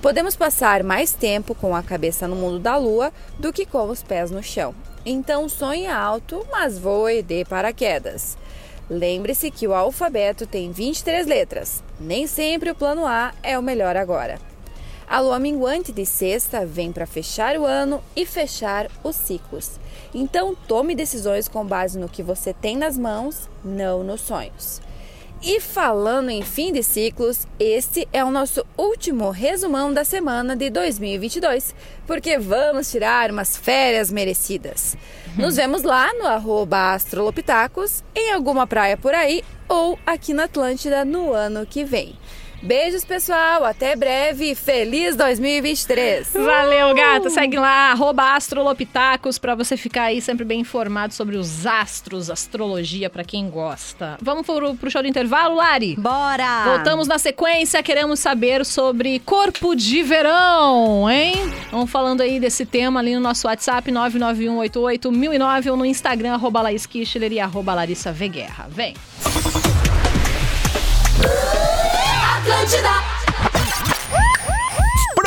Podemos 0.00 0.36
passar 0.36 0.84
mais 0.84 1.12
tempo 1.12 1.56
com 1.56 1.74
a 1.74 1.82
cabeça 1.82 2.28
no 2.28 2.36
mundo 2.36 2.60
da 2.60 2.76
lua 2.76 3.12
do 3.36 3.52
que 3.52 3.66
com 3.66 3.88
os 3.88 4.00
pés 4.00 4.30
no 4.30 4.40
chão. 4.40 4.72
Então 5.04 5.48
sonhe 5.48 5.88
alto, 5.88 6.46
mas 6.52 6.78
voe 6.78 7.20
de 7.20 7.44
paraquedas. 7.44 8.38
Lembre-se 8.88 9.50
que 9.50 9.66
o 9.66 9.74
alfabeto 9.74 10.46
tem 10.46 10.70
23 10.70 11.26
letras. 11.26 11.82
Nem 11.98 12.28
sempre 12.28 12.70
o 12.70 12.76
plano 12.76 13.04
A 13.06 13.34
é 13.42 13.58
o 13.58 13.62
melhor 13.62 13.96
agora. 13.96 14.38
A 15.04 15.18
lua 15.18 15.40
minguante 15.40 15.90
de 15.90 16.06
sexta 16.06 16.64
vem 16.64 16.92
para 16.92 17.06
fechar 17.06 17.56
o 17.56 17.66
ano 17.66 18.00
e 18.14 18.24
fechar 18.24 18.88
os 19.02 19.16
ciclos. 19.16 19.80
Então 20.14 20.54
tome 20.54 20.94
decisões 20.94 21.48
com 21.48 21.66
base 21.66 21.98
no 21.98 22.08
que 22.08 22.22
você 22.22 22.52
tem 22.52 22.76
nas 22.76 22.96
mãos, 22.96 23.48
não 23.64 24.04
nos 24.04 24.20
sonhos. 24.20 24.80
E 25.40 25.60
falando 25.60 26.30
em 26.30 26.42
fim 26.42 26.72
de 26.72 26.82
ciclos, 26.82 27.46
este 27.60 28.08
é 28.12 28.24
o 28.24 28.30
nosso 28.30 28.66
último 28.76 29.30
resumão 29.30 29.94
da 29.94 30.04
semana 30.04 30.56
de 30.56 30.68
2022, 30.68 31.76
porque 32.08 32.38
vamos 32.38 32.90
tirar 32.90 33.30
umas 33.30 33.56
férias 33.56 34.10
merecidas. 34.10 34.96
Nos 35.36 35.54
vemos 35.54 35.84
lá 35.84 36.12
no 36.14 36.26
arroba 36.26 36.92
astrolopitacos, 36.92 38.02
em 38.16 38.32
alguma 38.32 38.66
praia 38.66 38.96
por 38.96 39.14
aí 39.14 39.44
ou 39.68 39.96
aqui 40.04 40.34
na 40.34 40.44
Atlântida 40.44 41.04
no 41.04 41.32
ano 41.32 41.64
que 41.64 41.84
vem. 41.84 42.16
Beijos, 42.62 43.04
pessoal. 43.04 43.64
Até 43.64 43.94
breve. 43.94 44.54
Feliz 44.54 45.14
2023. 45.16 46.32
Valeu, 46.34 46.94
gata. 46.94 47.30
Segue 47.30 47.58
lá, 47.58 47.92
arroba 47.92 48.34
astrolopitacos, 48.34 49.38
pra 49.38 49.54
você 49.54 49.76
ficar 49.76 50.04
aí 50.04 50.20
sempre 50.20 50.44
bem 50.44 50.60
informado 50.60 51.14
sobre 51.14 51.36
os 51.36 51.66
astros, 51.66 52.30
astrologia, 52.30 53.08
pra 53.08 53.24
quem 53.24 53.48
gosta. 53.48 54.18
Vamos 54.20 54.44
pro, 54.46 54.74
pro 54.74 54.90
show 54.90 55.02
do 55.02 55.08
intervalo, 55.08 55.56
Lari? 55.56 55.96
Bora! 55.96 56.64
Voltamos 56.64 57.06
na 57.06 57.18
sequência, 57.18 57.82
queremos 57.82 58.20
saber 58.20 58.64
sobre 58.64 59.18
corpo 59.20 59.74
de 59.74 60.02
verão, 60.02 61.08
hein? 61.10 61.34
Vamos 61.70 61.90
falando 61.90 62.20
aí 62.22 62.40
desse 62.40 62.66
tema 62.66 63.00
ali 63.00 63.14
no 63.14 63.20
nosso 63.20 63.46
WhatsApp, 63.46 63.90
991881009 63.90 65.70
ou 65.70 65.76
no 65.76 65.84
Instagram, 65.84 66.34
arroba 66.34 66.62
Laís 66.62 66.86
Kichler 66.86 67.32
e 67.32 67.40
arroba 67.40 67.74
Larissa 67.74 68.12
Veguerra. 68.12 68.66
Vem! 68.68 68.94
lunch 72.48 72.72
it 72.72 72.84
up. 72.84 73.37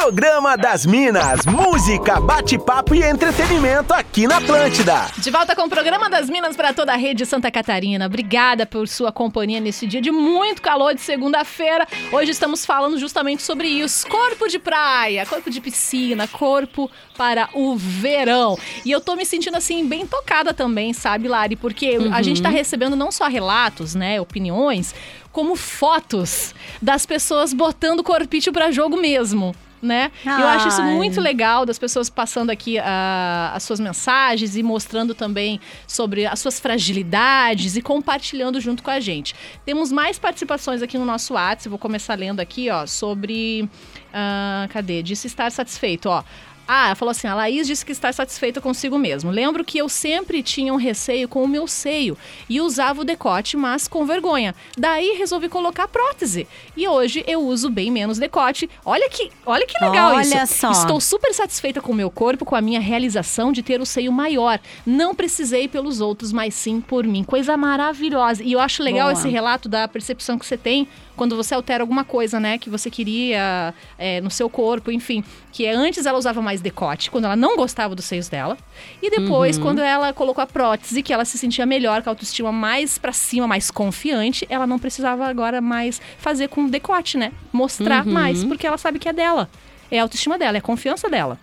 Programa 0.01 0.57
das 0.57 0.83
Minas, 0.83 1.45
música, 1.45 2.19
bate-papo 2.19 2.95
e 2.95 3.03
entretenimento 3.03 3.93
aqui 3.93 4.25
na 4.25 4.37
Atlântida. 4.37 4.95
De 5.19 5.29
volta 5.29 5.55
com 5.55 5.61
o 5.61 5.69
programa 5.69 6.09
das 6.09 6.27
Minas 6.27 6.55
para 6.55 6.73
toda 6.73 6.91
a 6.91 6.95
rede 6.95 7.23
Santa 7.23 7.51
Catarina. 7.51 8.07
Obrigada 8.07 8.65
por 8.65 8.87
sua 8.87 9.11
companhia 9.11 9.59
nesse 9.59 9.85
dia 9.85 10.01
de 10.01 10.09
muito 10.09 10.59
calor 10.59 10.95
de 10.95 11.01
segunda-feira. 11.01 11.87
Hoje 12.11 12.31
estamos 12.31 12.65
falando 12.65 12.97
justamente 12.97 13.43
sobre 13.43 13.67
isso: 13.67 14.07
corpo 14.07 14.47
de 14.47 14.57
praia, 14.57 15.23
corpo 15.27 15.51
de 15.51 15.61
piscina, 15.61 16.27
corpo 16.27 16.89
para 17.15 17.47
o 17.53 17.77
verão. 17.77 18.57
E 18.83 18.89
eu 18.89 19.01
tô 19.01 19.15
me 19.15 19.23
sentindo 19.23 19.55
assim 19.55 19.87
bem 19.87 20.07
tocada 20.07 20.51
também, 20.51 20.93
sabe, 20.93 21.27
Lari? 21.27 21.55
Porque 21.55 21.99
a 22.11 22.23
gente 22.23 22.41
tá 22.41 22.49
recebendo 22.49 22.95
não 22.95 23.11
só 23.11 23.27
relatos, 23.27 23.93
né, 23.93 24.19
opiniões, 24.19 24.95
como 25.31 25.55
fotos 25.55 26.55
das 26.81 27.05
pessoas 27.05 27.53
botando 27.53 28.03
corpício 28.03 28.51
para 28.51 28.71
jogo 28.71 28.97
mesmo. 28.97 29.55
Né? 29.81 30.11
Eu 30.23 30.47
acho 30.47 30.67
isso 30.67 30.81
Ai. 30.81 30.93
muito 30.93 31.19
legal 31.19 31.65
das 31.65 31.79
pessoas 31.79 32.07
passando 32.07 32.51
aqui 32.51 32.77
ah, 32.77 33.51
as 33.55 33.63
suas 33.63 33.79
mensagens 33.79 34.55
e 34.55 34.61
mostrando 34.61 35.15
também 35.15 35.59
sobre 35.87 36.27
as 36.27 36.39
suas 36.39 36.59
fragilidades 36.59 37.75
e 37.75 37.81
compartilhando 37.81 38.61
junto 38.61 38.83
com 38.83 38.91
a 38.91 38.99
gente. 38.99 39.33
Temos 39.65 39.91
mais 39.91 40.19
participações 40.19 40.83
aqui 40.83 40.97
no 40.97 41.05
nosso 41.05 41.33
WhatsApp. 41.33 41.69
Vou 41.69 41.79
começar 41.79 42.13
lendo 42.13 42.39
aqui, 42.39 42.69
ó, 42.69 42.85
sobre. 42.85 43.67
ah, 44.13 44.67
cadê? 44.69 45.01
Disse 45.01 45.25
estar 45.25 45.51
satisfeito, 45.51 46.09
ó. 46.09 46.23
Ah, 46.73 46.85
ela 46.85 46.95
falou 46.95 47.11
assim: 47.11 47.27
a 47.27 47.35
Laís 47.35 47.67
disse 47.67 47.85
que 47.85 47.91
está 47.91 48.13
satisfeita 48.13 48.61
consigo 48.61 48.97
mesmo. 48.97 49.29
Lembro 49.29 49.65
que 49.65 49.77
eu 49.77 49.89
sempre 49.89 50.41
tinha 50.41 50.73
um 50.73 50.77
receio 50.77 51.27
com 51.27 51.43
o 51.43 51.47
meu 51.47 51.67
seio 51.67 52.17
e 52.47 52.61
usava 52.61 53.01
o 53.01 53.03
decote, 53.03 53.57
mas 53.57 53.89
com 53.89 54.05
vergonha. 54.05 54.55
Daí 54.77 55.17
resolvi 55.17 55.49
colocar 55.49 55.89
prótese. 55.89 56.47
E 56.77 56.87
hoje 56.87 57.25
eu 57.27 57.41
uso 57.41 57.69
bem 57.69 57.91
menos 57.91 58.17
decote. 58.17 58.69
Olha 58.85 59.09
que, 59.09 59.29
olha 59.45 59.67
que 59.67 59.83
legal 59.83 60.13
Olha 60.15 60.43
isso. 60.43 60.59
só. 60.59 60.71
Estou 60.71 61.01
super 61.01 61.33
satisfeita 61.33 61.81
com 61.81 61.91
o 61.91 61.95
meu 61.95 62.09
corpo, 62.09 62.45
com 62.45 62.55
a 62.55 62.61
minha 62.61 62.79
realização 62.79 63.51
de 63.51 63.61
ter 63.61 63.81
o 63.81 63.85
seio 63.85 64.09
maior. 64.13 64.57
Não 64.85 65.13
precisei 65.13 65.67
pelos 65.67 65.99
outros, 65.99 66.31
mas 66.31 66.53
sim 66.53 66.79
por 66.79 67.05
mim. 67.05 67.25
Coisa 67.25 67.57
maravilhosa. 67.57 68.43
E 68.45 68.53
eu 68.53 68.61
acho 68.61 68.81
legal 68.81 69.09
Boa. 69.09 69.19
esse 69.19 69.27
relato 69.27 69.67
da 69.67 69.89
percepção 69.89 70.39
que 70.39 70.45
você 70.45 70.55
tem 70.55 70.87
quando 71.15 71.35
você 71.35 71.53
altera 71.53 71.83
alguma 71.83 72.03
coisa, 72.03 72.39
né? 72.39 72.57
Que 72.57 72.69
você 72.69 72.89
queria 72.89 73.73
é, 73.97 74.21
no 74.21 74.31
seu 74.31 74.49
corpo, 74.49 74.91
enfim. 74.91 75.23
Que 75.51 75.65
é, 75.65 75.73
antes 75.73 76.05
ela 76.05 76.17
usava 76.17 76.41
mais 76.41 76.60
decote, 76.61 77.09
quando 77.11 77.25
ela 77.25 77.35
não 77.35 77.55
gostava 77.57 77.95
dos 77.95 78.05
seios 78.05 78.29
dela. 78.29 78.57
E 79.01 79.09
depois, 79.09 79.57
Uhum. 79.57 79.63
quando 79.63 79.79
ela 79.79 80.13
colocou 80.13 80.41
a 80.43 80.47
prótese, 80.47 81.01
que 81.03 81.11
ela 81.13 81.25
se 81.25 81.37
sentia 81.37 81.65
melhor, 81.65 82.01
com 82.03 82.09
a 82.09 82.11
autoestima 82.11 82.51
mais 82.51 82.97
pra 82.97 83.11
cima, 83.13 83.47
mais 83.47 83.69
confiante, 83.71 84.45
ela 84.49 84.65
não 84.67 84.79
precisava 84.79 85.25
agora 85.27 85.59
mais 85.61 86.01
fazer 86.17 86.47
com 86.47 86.67
decote, 86.67 87.17
né? 87.17 87.31
Mostrar 87.51 88.05
Uhum. 88.05 88.13
mais, 88.13 88.43
porque 88.43 88.65
ela 88.65 88.77
sabe 88.77 88.99
que 88.99 89.09
é 89.09 89.13
dela. 89.13 89.49
É 89.89 89.99
a 89.99 90.03
autoestima 90.03 90.37
dela, 90.37 90.57
é 90.57 90.59
a 90.59 90.61
confiança 90.61 91.09
dela. 91.09 91.37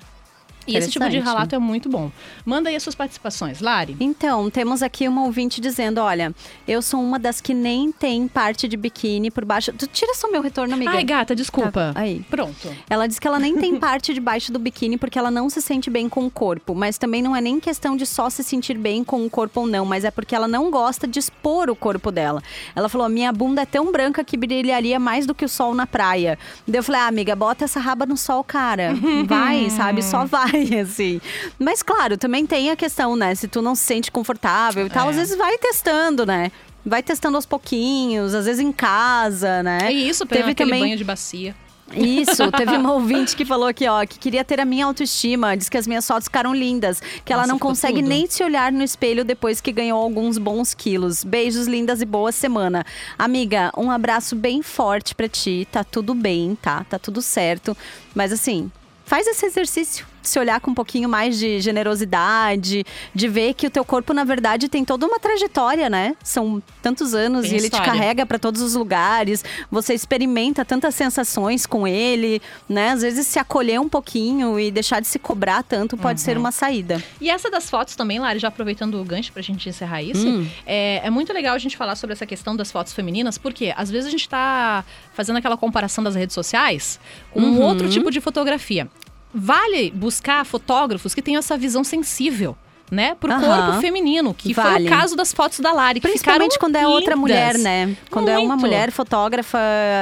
E 0.69 0.77
esse 0.77 0.91
tipo 0.91 1.09
de 1.09 1.19
relato 1.19 1.55
é 1.55 1.59
muito 1.59 1.89
bom. 1.89 2.11
Manda 2.45 2.69
aí 2.69 2.77
as 2.77 2.83
suas 2.83 2.95
participações, 2.95 3.61
Lari. 3.61 3.97
Então, 4.01 4.51
temos 4.51 4.83
aqui 4.83 5.09
uma 5.09 5.25
ouvinte 5.25 5.61
dizendo: 5.61 5.99
olha, 6.01 6.35
eu 6.67 6.83
sou 6.83 7.01
uma 7.01 7.19
das 7.19 7.41
que 7.41 7.55
nem 7.55 7.91
tem 7.91 8.29
parte 8.29 8.69
de 8.69 8.77
biquíni 8.77 9.31
por 9.31 9.45
baixo. 9.45 9.73
Tu 9.73 9.87
tira 9.87 10.15
só 10.15 10.31
meu 10.31 10.43
retorno, 10.43 10.75
amiga. 10.75 10.91
Ai, 10.91 11.05
gata, 11.05 11.35
desculpa. 11.35 11.93
Tá, 11.95 12.01
aí. 12.01 12.25
Pronto. 12.31 12.69
Ela 12.89 13.07
diz 13.07 13.19
que 13.19 13.27
ela 13.27 13.39
nem 13.39 13.57
tem 13.57 13.77
parte 13.79 14.13
de 14.15 14.21
baixo 14.21 14.53
do 14.53 14.59
biquíni 14.59 14.97
porque 14.97 15.19
ela 15.19 15.31
não 15.31 15.49
se 15.49 15.61
sente 15.63 15.91
bem 15.91 16.09
com 16.09 16.27
o 16.27 16.31
corpo. 16.31 16.75
Mas 16.75 16.99
também 16.99 17.23
não 17.23 17.35
é 17.35 17.41
nem 17.41 17.59
questão 17.61 17.97
de 17.97 18.07
só 18.07 18.29
se 18.31 18.43
sentir 18.43 18.77
bem 18.77 19.03
com 19.05 19.25
o 19.25 19.31
corpo 19.31 19.61
ou 19.61 19.67
não, 19.67 19.85
mas 19.85 20.05
é 20.05 20.11
porque 20.11 20.35
ela 20.35 20.49
não 20.49 20.71
gosta 20.71 21.07
de 21.07 21.19
expor 21.19 21.71
o 21.71 21.77
corpo 21.77 22.11
dela. 22.11 22.43
Ela 22.75 22.89
falou: 22.89 23.09
minha 23.09 23.33
bunda 23.33 23.63
é 23.63 23.67
tão 23.67 23.91
branca 23.91 24.23
que 24.25 24.37
brilharia 24.37 24.99
mais 24.99 25.27
do 25.27 25.35
que 25.35 25.45
o 25.45 25.49
sol 25.49 25.75
na 25.75 25.87
praia. 25.87 26.39
Daí 26.67 26.79
eu 26.79 26.83
falei: 26.83 27.01
ah, 27.01 27.07
amiga, 27.07 27.35
bota 27.35 27.65
essa 27.65 27.81
raba 27.81 28.07
no 28.07 28.17
sol, 28.17 28.43
cara. 28.45 28.95
Vai, 29.27 29.71
sabe? 29.71 30.03
Só 30.03 30.25
vai, 30.25 30.58
assim. 30.83 31.21
Mas 31.59 31.83
claro, 31.83 32.17
também 32.17 32.47
tem 32.47 32.71
a 32.71 32.77
questão, 32.77 33.17
né? 33.17 33.35
Se 33.35 33.47
tu 33.49 33.61
não 33.63 33.75
se 33.75 33.85
sente 33.85 34.11
confortável 34.11 34.87
e 34.87 34.91
tal, 34.91 35.07
É. 35.09 35.11
às 35.11 35.17
vezes 35.17 35.37
vai 35.37 35.57
testando, 35.59 36.25
né? 36.27 36.51
Vai 36.85 37.03
testando 37.03 37.37
aos 37.37 37.45
pouquinhos, 37.47 38.35
às 38.35 38.47
vezes 38.47 38.61
em 38.61 38.73
casa, 38.73 39.63
né? 39.63 39.79
É 39.83 39.93
isso, 39.93 40.25
Teve 40.25 40.55
também- 40.55 40.81
banho 40.81 40.97
de 40.97 41.05
bacia. 41.05 41.55
Isso, 41.95 42.51
teve 42.53 42.73
uma 42.77 42.93
ouvinte 42.93 43.35
que 43.35 43.47
falou 43.47 43.67
aqui, 43.67 43.87
ó, 43.89 44.05
que 44.05 44.19
queria 44.19 44.45
ter 44.45 44.61
a 44.61 44.65
minha 44.67 44.85
autoestima, 44.85 45.57
diz 45.57 45.71
que 45.71 45.77
as 45.79 45.87
minhas 45.87 46.07
fotos 46.07 46.25
ficaram 46.25 46.55
lindas, 46.55 47.01
que 47.25 47.33
ela 47.33 47.43
Nossa, 47.43 47.53
não 47.53 47.57
ficou 47.57 47.71
consegue 47.71 48.01
tudo. 48.01 48.09
nem 48.09 48.27
se 48.27 48.43
olhar 48.45 48.71
no 48.71 48.83
espelho 48.85 49.25
depois 49.25 49.59
que 49.61 49.73
ganhou 49.73 49.99
alguns 50.01 50.37
bons 50.37 50.75
quilos. 50.75 51.25
Beijos 51.25 51.67
lindas 51.67 52.03
e 52.03 52.05
boa 52.05 52.31
semana. 52.31 52.85
Amiga, 53.19 53.73
um 53.75 53.91
abraço 53.91 54.37
bem 54.37 54.63
forte 54.63 55.15
pra 55.15 55.29
ti, 55.29 55.67
tá 55.73 55.83
tudo 55.83 56.15
bem, 56.15 56.59
tá? 56.61 56.85
Tá 56.85 56.99
tudo 56.99 57.23
certo, 57.23 57.75
mas 58.15 58.33
assim, 58.35 58.71
faz 59.07 59.27
esse 59.27 59.47
exercício. 59.47 60.07
Se 60.29 60.39
olhar 60.39 60.61
com 60.61 60.71
um 60.71 60.75
pouquinho 60.75 61.09
mais 61.09 61.39
de 61.39 61.61
generosidade, 61.61 62.85
de 63.15 63.29
ver 63.29 63.55
que 63.55 63.67
o 63.67 63.71
teu 63.71 63.85
corpo, 63.85 64.13
na 64.13 64.25
verdade, 64.25 64.69
tem 64.69 64.85
toda 64.85 65.07
uma 65.07 65.19
trajetória, 65.19 65.89
né? 65.89 66.15
São 66.23 66.63
tantos 66.83 67.15
anos 67.15 67.43
Tem 67.43 67.53
e 67.53 67.55
ele 67.57 67.65
história. 67.67 67.85
te 67.85 67.91
carrega 67.91 68.27
para 68.27 68.39
todos 68.39 68.61
os 68.61 68.75
lugares. 68.75 69.45
Você 69.71 69.95
experimenta 69.95 70.65
tantas 70.65 70.95
sensações 70.95 71.67
com 71.67 71.87
ele, 71.87 72.41
né? 72.69 72.91
Às 72.91 73.03
vezes 73.03 73.27
se 73.27 73.39
acolher 73.39 73.81
um 73.81 73.89
pouquinho 73.89 74.59
e 74.61 74.71
deixar 74.71 75.01
de 75.01 75.07
se 75.09 75.19
cobrar 75.19 75.63
tanto 75.63 75.97
pode 75.97 76.21
Uhum. 76.21 76.25
ser 76.25 76.37
uma 76.39 76.53
saída. 76.53 77.03
E 77.21 77.31
essa 77.31 77.51
das 77.51 77.69
fotos 77.71 77.97
também, 77.97 78.19
Lari, 78.19 78.39
já 78.39 78.49
aproveitando 78.49 79.01
o 79.01 79.05
gancho 79.05 79.33
pra 79.33 79.43
gente 79.43 79.69
encerrar 79.69 80.03
isso, 80.03 80.27
Hum. 80.29 80.47
é, 80.67 81.01
é 81.05 81.11
muito 81.11 81.33
legal 81.33 81.55
a 81.55 81.59
gente 81.59 81.77
falar 81.77 81.97
sobre 81.97 82.13
essa 82.13 82.27
questão 82.27 82.55
das 82.55 82.71
fotos 82.71 82.93
femininas, 82.93 83.39
porque 83.39 83.73
às 83.77 83.91
vezes 83.91 84.07
a 84.09 84.11
gente 84.11 84.29
tá 84.29 84.85
fazendo 85.15 85.37
aquela 85.37 85.57
comparação 85.57 86.03
das 86.05 86.15
redes 86.15 86.35
sociais 86.35 87.01
com 87.31 87.41
um 87.41 87.59
Uhum. 87.59 87.63
outro 87.63 87.89
tipo 87.89 88.11
de 88.11 88.21
fotografia. 88.21 88.89
Vale 89.33 89.91
buscar 89.91 90.45
fotógrafos 90.45 91.15
que 91.15 91.23
tenham 91.23 91.39
essa 91.39 91.57
visão 91.57 91.85
sensível. 91.85 92.57
Né? 92.91 93.15
Pro 93.21 93.31
Aham. 93.31 93.67
corpo 93.67 93.81
feminino, 93.81 94.33
que 94.33 94.55
foi 94.55 94.65
Vale. 94.65 94.87
o 94.87 94.89
caso 94.89 95.15
das 95.15 95.33
fotos 95.33 95.61
da 95.61 95.73
Lari. 95.73 96.01
Principalmente 96.01 96.59
quando 96.59 96.77
é 96.77 96.87
outra 96.87 97.15
lindas. 97.15 97.19
mulher, 97.21 97.59
né? 97.59 97.95
Quando 98.11 98.29
é 98.29 98.39
uma 98.39 98.49
Muito. 98.57 98.61
mulher 98.61 98.91
fotógrafa. 98.91 99.59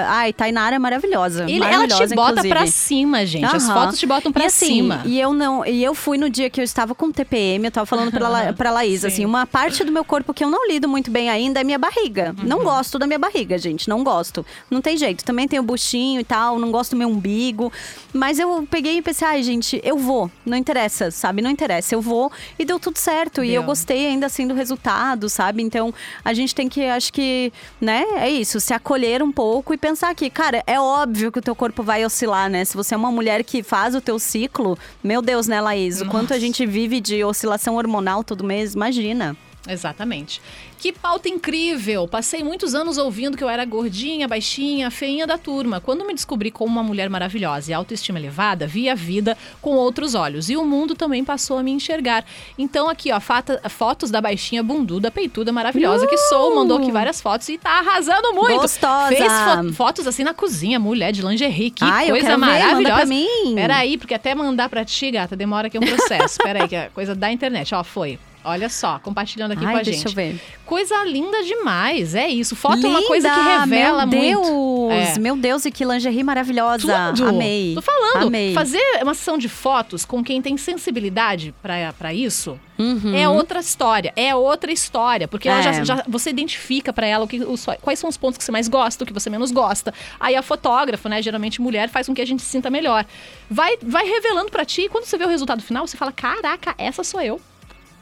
Ai, 0.08 0.32
Tainara 0.32 0.76
é 0.76 0.78
maravilhosa. 0.78 1.44
Ele, 1.44 1.56
ela 1.64 1.66
te 1.66 1.72
maravilhosa, 1.72 2.14
bota 2.14 2.30
inclusive. 2.32 2.54
pra 2.54 2.66
cima, 2.66 3.26
gente. 3.26 3.44
As 3.44 3.66
fotos 3.68 3.98
te 3.98 4.06
botam 4.06 4.30
pra 4.32 4.44
e 4.44 4.46
assim, 4.46 4.66
cima. 4.66 5.02
E 5.04 5.18
eu 5.20 5.32
não, 5.32 5.64
e 5.66 5.82
eu 5.82 5.94
fui 5.94 6.16
no 6.18 6.30
dia 6.30 6.48
que 6.48 6.60
eu 6.60 6.64
estava 6.64 6.94
com 6.94 7.10
TPM, 7.10 7.64
eu 7.64 7.70
tava 7.70 7.86
falando 7.86 8.10
pra, 8.12 8.28
La, 8.28 8.52
pra 8.52 8.70
Laís, 8.70 9.00
Sim. 9.00 9.06
assim, 9.08 9.24
uma 9.24 9.46
parte 9.46 9.82
do 9.82 9.90
meu 9.90 10.04
corpo 10.04 10.32
que 10.32 10.44
eu 10.44 10.50
não 10.50 10.66
lido 10.68 10.88
muito 10.88 11.10
bem 11.10 11.28
ainda 11.28 11.60
é 11.60 11.64
minha 11.64 11.78
barriga. 11.78 12.34
Uhum. 12.38 12.44
Não 12.48 12.58
gosto 12.64 12.98
da 12.98 13.06
minha 13.06 13.18
barriga, 13.18 13.58
gente, 13.58 13.88
não 13.88 14.04
gosto. 14.04 14.44
Não 14.70 14.80
tem 14.80 14.96
jeito. 14.96 15.24
Também 15.24 15.48
tem 15.48 15.58
o 15.58 15.62
buchinho 15.62 16.20
e 16.20 16.24
tal, 16.24 16.58
não 16.58 16.70
gosto 16.70 16.92
do 16.92 16.96
meu 16.98 17.08
umbigo. 17.08 17.72
Mas 18.12 18.38
eu 18.38 18.66
peguei 18.70 18.98
e 18.98 19.02
pensei, 19.02 19.26
ai, 19.26 19.42
gente, 19.42 19.80
eu 19.82 19.98
vou. 19.98 20.30
Não 20.44 20.56
interessa, 20.56 21.10
sabe? 21.10 21.42
Não 21.42 21.50
interessa. 21.50 21.94
Eu 21.94 22.00
vou 22.00 22.30
e 22.58 22.64
deu 22.76 22.80
tudo 22.80 22.98
certo. 22.98 23.42
E 23.42 23.48
Deu. 23.48 23.62
eu 23.62 23.62
gostei 23.64 24.06
ainda 24.06 24.26
assim 24.26 24.46
do 24.46 24.54
resultado, 24.54 25.28
sabe? 25.28 25.62
Então, 25.62 25.92
a 26.24 26.32
gente 26.32 26.54
tem 26.54 26.68
que, 26.68 26.84
acho 26.84 27.12
que, 27.12 27.52
né, 27.80 28.04
é 28.16 28.30
isso, 28.30 28.60
se 28.60 28.72
acolher 28.72 29.22
um 29.22 29.32
pouco 29.32 29.74
e 29.74 29.78
pensar 29.78 30.14
que, 30.14 30.30
cara, 30.30 30.62
é 30.66 30.78
óbvio 30.78 31.32
que 31.32 31.38
o 31.38 31.42
teu 31.42 31.54
corpo 31.54 31.82
vai 31.82 32.04
oscilar, 32.04 32.48
né? 32.48 32.64
Se 32.64 32.76
você 32.76 32.94
é 32.94 32.96
uma 32.96 33.10
mulher 33.10 33.42
que 33.42 33.62
faz 33.62 33.94
o 33.94 34.00
teu 34.00 34.18
ciclo, 34.18 34.78
meu 35.02 35.20
Deus, 35.20 35.46
né, 35.46 35.60
Laís? 35.60 36.00
O 36.00 36.06
quanto 36.06 36.32
a 36.34 36.38
gente 36.38 36.64
vive 36.66 37.00
de 37.00 37.24
oscilação 37.24 37.76
hormonal 37.76 38.22
todo 38.22 38.44
mês, 38.44 38.74
imagina. 38.74 39.36
Exatamente. 39.68 40.40
Que 40.78 40.92
pauta 40.92 41.28
incrível! 41.28 42.06
Passei 42.06 42.44
muitos 42.44 42.74
anos 42.74 42.98
ouvindo 42.98 43.36
que 43.36 43.42
eu 43.42 43.48
era 43.48 43.64
gordinha, 43.64 44.28
baixinha, 44.28 44.90
feinha 44.90 45.26
da 45.26 45.38
turma. 45.38 45.80
Quando 45.80 46.04
me 46.06 46.12
descobri 46.14 46.50
como 46.50 46.70
uma 46.70 46.82
mulher 46.82 47.08
maravilhosa 47.08 47.70
e 47.70 47.74
autoestima 47.74 48.18
elevada, 48.18 48.66
vi 48.66 48.88
a 48.88 48.94
vida 48.94 49.36
com 49.62 49.70
outros 49.70 50.14
olhos. 50.14 50.48
E 50.50 50.56
o 50.56 50.64
mundo 50.64 50.94
também 50.94 51.24
passou 51.24 51.58
a 51.58 51.62
me 51.62 51.70
enxergar. 51.72 52.24
Então, 52.58 52.88
aqui, 52.88 53.10
ó, 53.10 53.18
fata- 53.20 53.60
fotos 53.70 54.10
da 54.10 54.20
baixinha 54.20 54.62
bunduda, 54.62 55.10
peituda, 55.10 55.50
maravilhosa 55.50 56.06
que 56.06 56.16
sou. 56.16 56.54
Mandou 56.54 56.78
aqui 56.78 56.92
várias 56.92 57.20
fotos 57.20 57.48
e 57.48 57.56
tá 57.58 57.78
arrasando 57.80 58.32
muito. 58.34 58.60
Gostosa! 58.60 59.08
Fez 59.08 59.22
fo- 59.32 59.72
fotos 59.72 60.06
assim 60.06 60.22
na 60.24 60.34
cozinha, 60.34 60.78
mulher 60.78 61.10
de 61.12 61.22
lingerie. 61.22 61.70
Que 61.70 61.84
Ai, 61.84 62.04
eu 62.06 62.10
coisa 62.10 62.26
quero 62.28 62.40
ver, 62.40 62.46
manda 62.46 62.58
maravilhosa. 62.64 62.96
pra 62.96 63.06
mim. 63.06 63.54
Peraí, 63.54 63.98
porque 63.98 64.14
até 64.14 64.34
mandar 64.34 64.68
pra 64.68 64.84
ti, 64.84 65.10
gata, 65.10 65.34
demora 65.34 65.66
aqui 65.68 65.78
um 65.78 65.82
processo. 65.82 66.38
Peraí, 66.42 66.68
que 66.68 66.76
é 66.76 66.90
coisa 66.94 67.14
da 67.14 67.32
internet. 67.32 67.74
Ó, 67.74 67.82
foi. 67.82 68.18
Olha 68.48 68.68
só, 68.68 68.98
compartilhando 69.00 69.52
aqui 69.52 69.64
Ai, 69.64 69.72
com 69.72 69.78
a 69.78 69.82
deixa 69.82 69.98
gente. 70.00 70.06
eu 70.08 70.12
ver. 70.14 70.40
Coisa 70.64 71.02
linda 71.04 71.42
demais, 71.42 72.14
é 72.14 72.28
isso. 72.28 72.54
Foto 72.56 72.84
é 72.84 72.88
uma 72.88 72.98
Linda, 72.98 73.08
coisa 73.08 73.30
que 73.30 73.40
revela 73.40 74.06
meu 74.06 74.40
muito. 74.40 74.88
Deus, 74.88 75.16
É. 75.16 75.18
meu 75.18 75.36
Deus, 75.36 75.64
e 75.64 75.70
que 75.70 75.84
lingerie 75.84 76.22
maravilhosa. 76.22 77.12
Tudo. 77.14 77.28
Amei. 77.28 77.74
Tô 77.74 77.82
falando, 77.82 78.26
Amei. 78.28 78.54
fazer 78.54 78.80
uma 79.02 79.14
sessão 79.14 79.36
de 79.36 79.48
fotos 79.48 80.04
com 80.04 80.22
quem 80.24 80.40
tem 80.40 80.56
sensibilidade 80.56 81.52
pra 81.62 81.92
pra 81.98 82.12
isso 82.14 82.58
Uhum. 82.78 83.14
é 83.16 83.28
outra 83.28 83.58
história. 83.60 84.12
É 84.16 84.34
outra 84.34 84.70
história. 84.72 85.26
Porque 85.28 85.48
É. 85.48 85.62
já, 85.62 85.84
já- 85.84 86.04
você 86.06 86.30
identifica 86.30 86.92
pra 86.92 87.06
ela 87.06 87.24
o 87.24 87.28
que, 87.28 87.38
os- 87.42 87.66
quais 87.82 87.98
são 87.98 88.08
os 88.08 88.16
pontos 88.16 88.38
que 88.38 88.44
você 88.44 88.52
mais 88.52 88.68
gosta, 88.68 89.02
o 89.04 89.06
que 89.06 89.12
você 89.12 89.28
menos 89.30 89.50
gosta. 89.50 89.92
Aí 90.20 90.34
a 90.36 90.42
fotógrafa, 90.42 91.08
né, 91.08 91.20
geralmente 91.22 91.60
mulher, 91.60 91.88
faz 91.88 92.06
com 92.06 92.14
que 92.14 92.22
a 92.22 92.26
gente 92.26 92.42
se 92.42 92.48
sinta 92.48 92.70
melhor. 92.70 93.04
Vai, 93.50 93.76
vai 93.82 94.04
revelando 94.06 94.50
pra 94.50 94.64
ti 94.64 94.82
e 94.82 94.88
quando 94.88 95.04
você 95.04 95.16
vê 95.18 95.24
o 95.24 95.28
resultado 95.28 95.62
final, 95.62 95.86
você 95.86 95.96
fala: 95.96 96.12
caraca, 96.12 96.74
essa 96.78 97.02
sou 97.02 97.20
eu. 97.20 97.40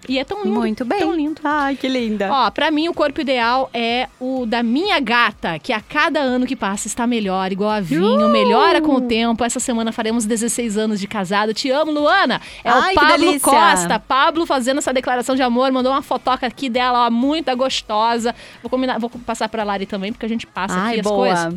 E 0.08 0.18
é 0.18 0.24
tão 0.24 0.42
lindo. 0.44 0.54
Muito 0.54 0.84
bem. 0.84 0.98
Tão 1.00 1.14
lindo. 1.14 1.40
Ai, 1.44 1.76
que 1.76 1.88
linda. 1.88 2.28
Ó, 2.30 2.50
pra 2.50 2.70
mim 2.70 2.88
o 2.88 2.94
corpo 2.94 3.20
ideal 3.20 3.70
é 3.72 4.08
o 4.20 4.44
da 4.46 4.62
minha 4.62 4.98
gata, 5.00 5.58
que 5.58 5.72
a 5.72 5.80
cada 5.80 6.20
ano 6.20 6.46
que 6.46 6.54
passa 6.56 6.86
está 6.86 7.06
melhor, 7.06 7.50
igual 7.52 7.70
a 7.70 7.80
vinho, 7.80 8.26
Uh! 8.26 8.28
melhora 8.28 8.80
com 8.80 8.94
o 8.94 9.00
tempo. 9.00 9.44
Essa 9.44 9.60
semana 9.60 9.92
faremos 9.92 10.24
16 10.24 10.76
anos 10.76 11.00
de 11.00 11.06
casado. 11.06 11.54
Te 11.54 11.70
amo, 11.70 11.90
Luana. 11.90 12.40
É 12.62 12.70
Ai, 12.70 12.92
o 12.92 12.94
Pablo. 12.94 13.40
Costa. 13.40 13.98
Pablo 13.98 14.46
fazendo 14.46 14.78
essa 14.78 14.92
declaração 14.92 15.34
de 15.36 15.42
amor, 15.42 15.70
mandou 15.72 15.92
uma 15.92 16.02
fotoca 16.02 16.46
aqui 16.46 16.68
dela, 16.68 17.06
ó, 17.06 17.10
muito 17.10 17.54
gostosa. 17.56 18.34
Vou 18.62 18.70
combinar, 18.70 18.98
vou 18.98 19.10
passar 19.10 19.48
pra 19.48 19.64
Lari 19.64 19.86
também, 19.86 20.12
porque 20.12 20.26
a 20.26 20.28
gente 20.28 20.46
passa 20.46 20.74
Ai, 20.78 20.90
aqui 20.92 21.00
as 21.00 21.04
boa. 21.06 21.16
coisas. 21.28 21.54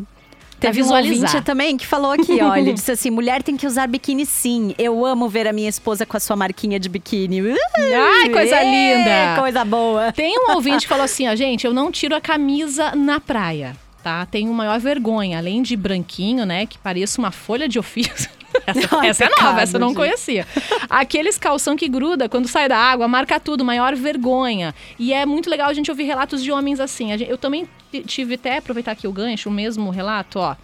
Teve 0.59 0.81
um 0.81 0.83
visualizar. 0.83 1.29
ouvinte 1.29 1.45
também 1.45 1.77
que 1.77 1.85
falou 1.85 2.11
aqui, 2.11 2.41
ó. 2.41 2.55
Ele 2.55 2.73
disse 2.73 2.91
assim: 2.91 3.09
mulher 3.09 3.43
tem 3.43 3.55
que 3.55 3.67
usar 3.67 3.87
biquíni 3.87 4.25
sim. 4.25 4.73
Eu 4.77 5.05
amo 5.05 5.29
ver 5.29 5.47
a 5.47 5.53
minha 5.53 5.69
esposa 5.69 6.05
com 6.05 6.17
a 6.17 6.19
sua 6.19 6.35
marquinha 6.35 6.79
de 6.79 6.89
biquíni. 6.89 7.41
Ai, 7.77 8.29
coisa 8.29 8.55
ê, 8.63 8.63
linda. 8.63 9.39
Coisa 9.39 9.63
boa. 9.63 10.11
Tem 10.11 10.37
um 10.37 10.53
ouvinte 10.53 10.81
que 10.83 10.87
falou 10.87 11.05
assim, 11.05 11.27
ó, 11.27 11.35
gente, 11.35 11.65
eu 11.65 11.73
não 11.73 11.91
tiro 11.91 12.15
a 12.15 12.21
camisa 12.21 12.95
na 12.95 13.19
praia, 13.19 13.75
tá? 14.03 14.25
Tenho 14.25 14.51
maior 14.53 14.79
vergonha, 14.79 15.37
além 15.37 15.61
de 15.61 15.75
branquinho, 15.75 16.45
né, 16.45 16.65
que 16.65 16.77
pareça 16.77 17.19
uma 17.19 17.31
folha 17.31 17.67
de 17.67 17.77
ofício. 17.77 18.29
Essa, 18.65 18.97
Ai, 18.99 19.09
essa 19.09 19.25
é 19.25 19.29
nova, 19.41 19.61
essa 19.61 19.75
eu 19.77 19.79
não 19.79 19.89
gente. 19.89 19.97
conhecia. 19.97 20.47
Aqueles 20.89 21.37
calção 21.37 21.75
que 21.75 21.87
gruda 21.87 22.27
quando 22.27 22.47
sai 22.47 22.67
da 22.67 22.77
água, 22.77 23.07
marca 23.07 23.39
tudo, 23.39 23.63
maior 23.63 23.95
vergonha. 23.95 24.73
E 24.99 25.13
é 25.13 25.25
muito 25.25 25.49
legal 25.49 25.69
a 25.69 25.73
gente 25.73 25.89
ouvir 25.91 26.03
relatos 26.03 26.43
de 26.43 26.51
homens 26.51 26.79
assim. 26.79 27.11
A 27.13 27.17
gente- 27.17 27.29
Eu 27.29 27.37
também 27.37 27.67
tive 28.05 28.35
até, 28.35 28.57
aproveitar 28.57 28.91
aqui 28.91 29.07
o 29.07 29.11
gancho, 29.11 29.49
o 29.49 29.51
mesmo 29.51 29.89
relato, 29.89 30.39
ó. 30.39 30.55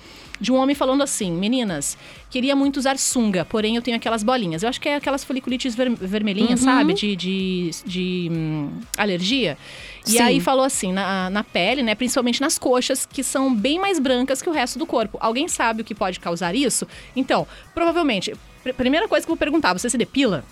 De 0.44 0.52
um 0.52 0.56
homem 0.58 0.76
falando 0.76 1.02
assim, 1.02 1.32
meninas, 1.32 1.98
queria 2.30 2.54
muito 2.54 2.76
usar 2.76 2.98
sunga, 2.98 3.46
porém 3.46 3.78
eu 3.78 3.82
tenho 3.82 3.96
aquelas 3.96 4.24
bolinhas. 4.24 4.62
Eu 4.62 4.68
acho 4.68 4.82
que 4.82 4.90
é 4.90 4.96
aquelas 4.98 5.24
foliculites 5.24 5.74
ver- 5.74 5.90
vermelhinhas, 5.96 6.60
Uhum. 6.60 6.66
sabe? 6.66 6.94
De, 6.94 7.16
de, 7.16 7.70
de, 7.86 8.28
hum, 8.30 8.70
alergia. 8.98 9.58
E 10.06 10.12
Sim. 10.12 10.20
aí 10.20 10.40
falou 10.42 10.66
assim, 10.66 10.92
na, 10.92 11.30
na 11.30 11.46
pele, 11.46 11.82
né? 11.82 11.96
Principalmente 11.96 12.42
nas 12.42 12.60
coxas, 12.60 13.06
que 13.06 13.24
são 13.24 13.56
bem 13.56 13.80
mais 13.80 14.00
brancas 14.00 14.42
que 14.42 14.50
o 14.50 14.52
resto 14.52 14.78
do 14.78 14.86
corpo. 14.86 15.18
Alguém 15.22 15.48
sabe 15.48 15.82
o 15.82 15.86
que 15.86 15.96
pode 15.96 16.20
causar 16.20 16.54
isso? 16.54 16.86
Então, 17.16 17.48
provavelmente, 17.74 18.34
pr- 18.62 18.74
primeira 18.74 19.08
coisa 19.08 19.26
que 19.26 19.32
eu 19.32 19.36
vou 19.36 19.40
perguntar, 19.40 19.72
você 19.72 19.90
se 19.90 19.98
depila? 19.98 20.44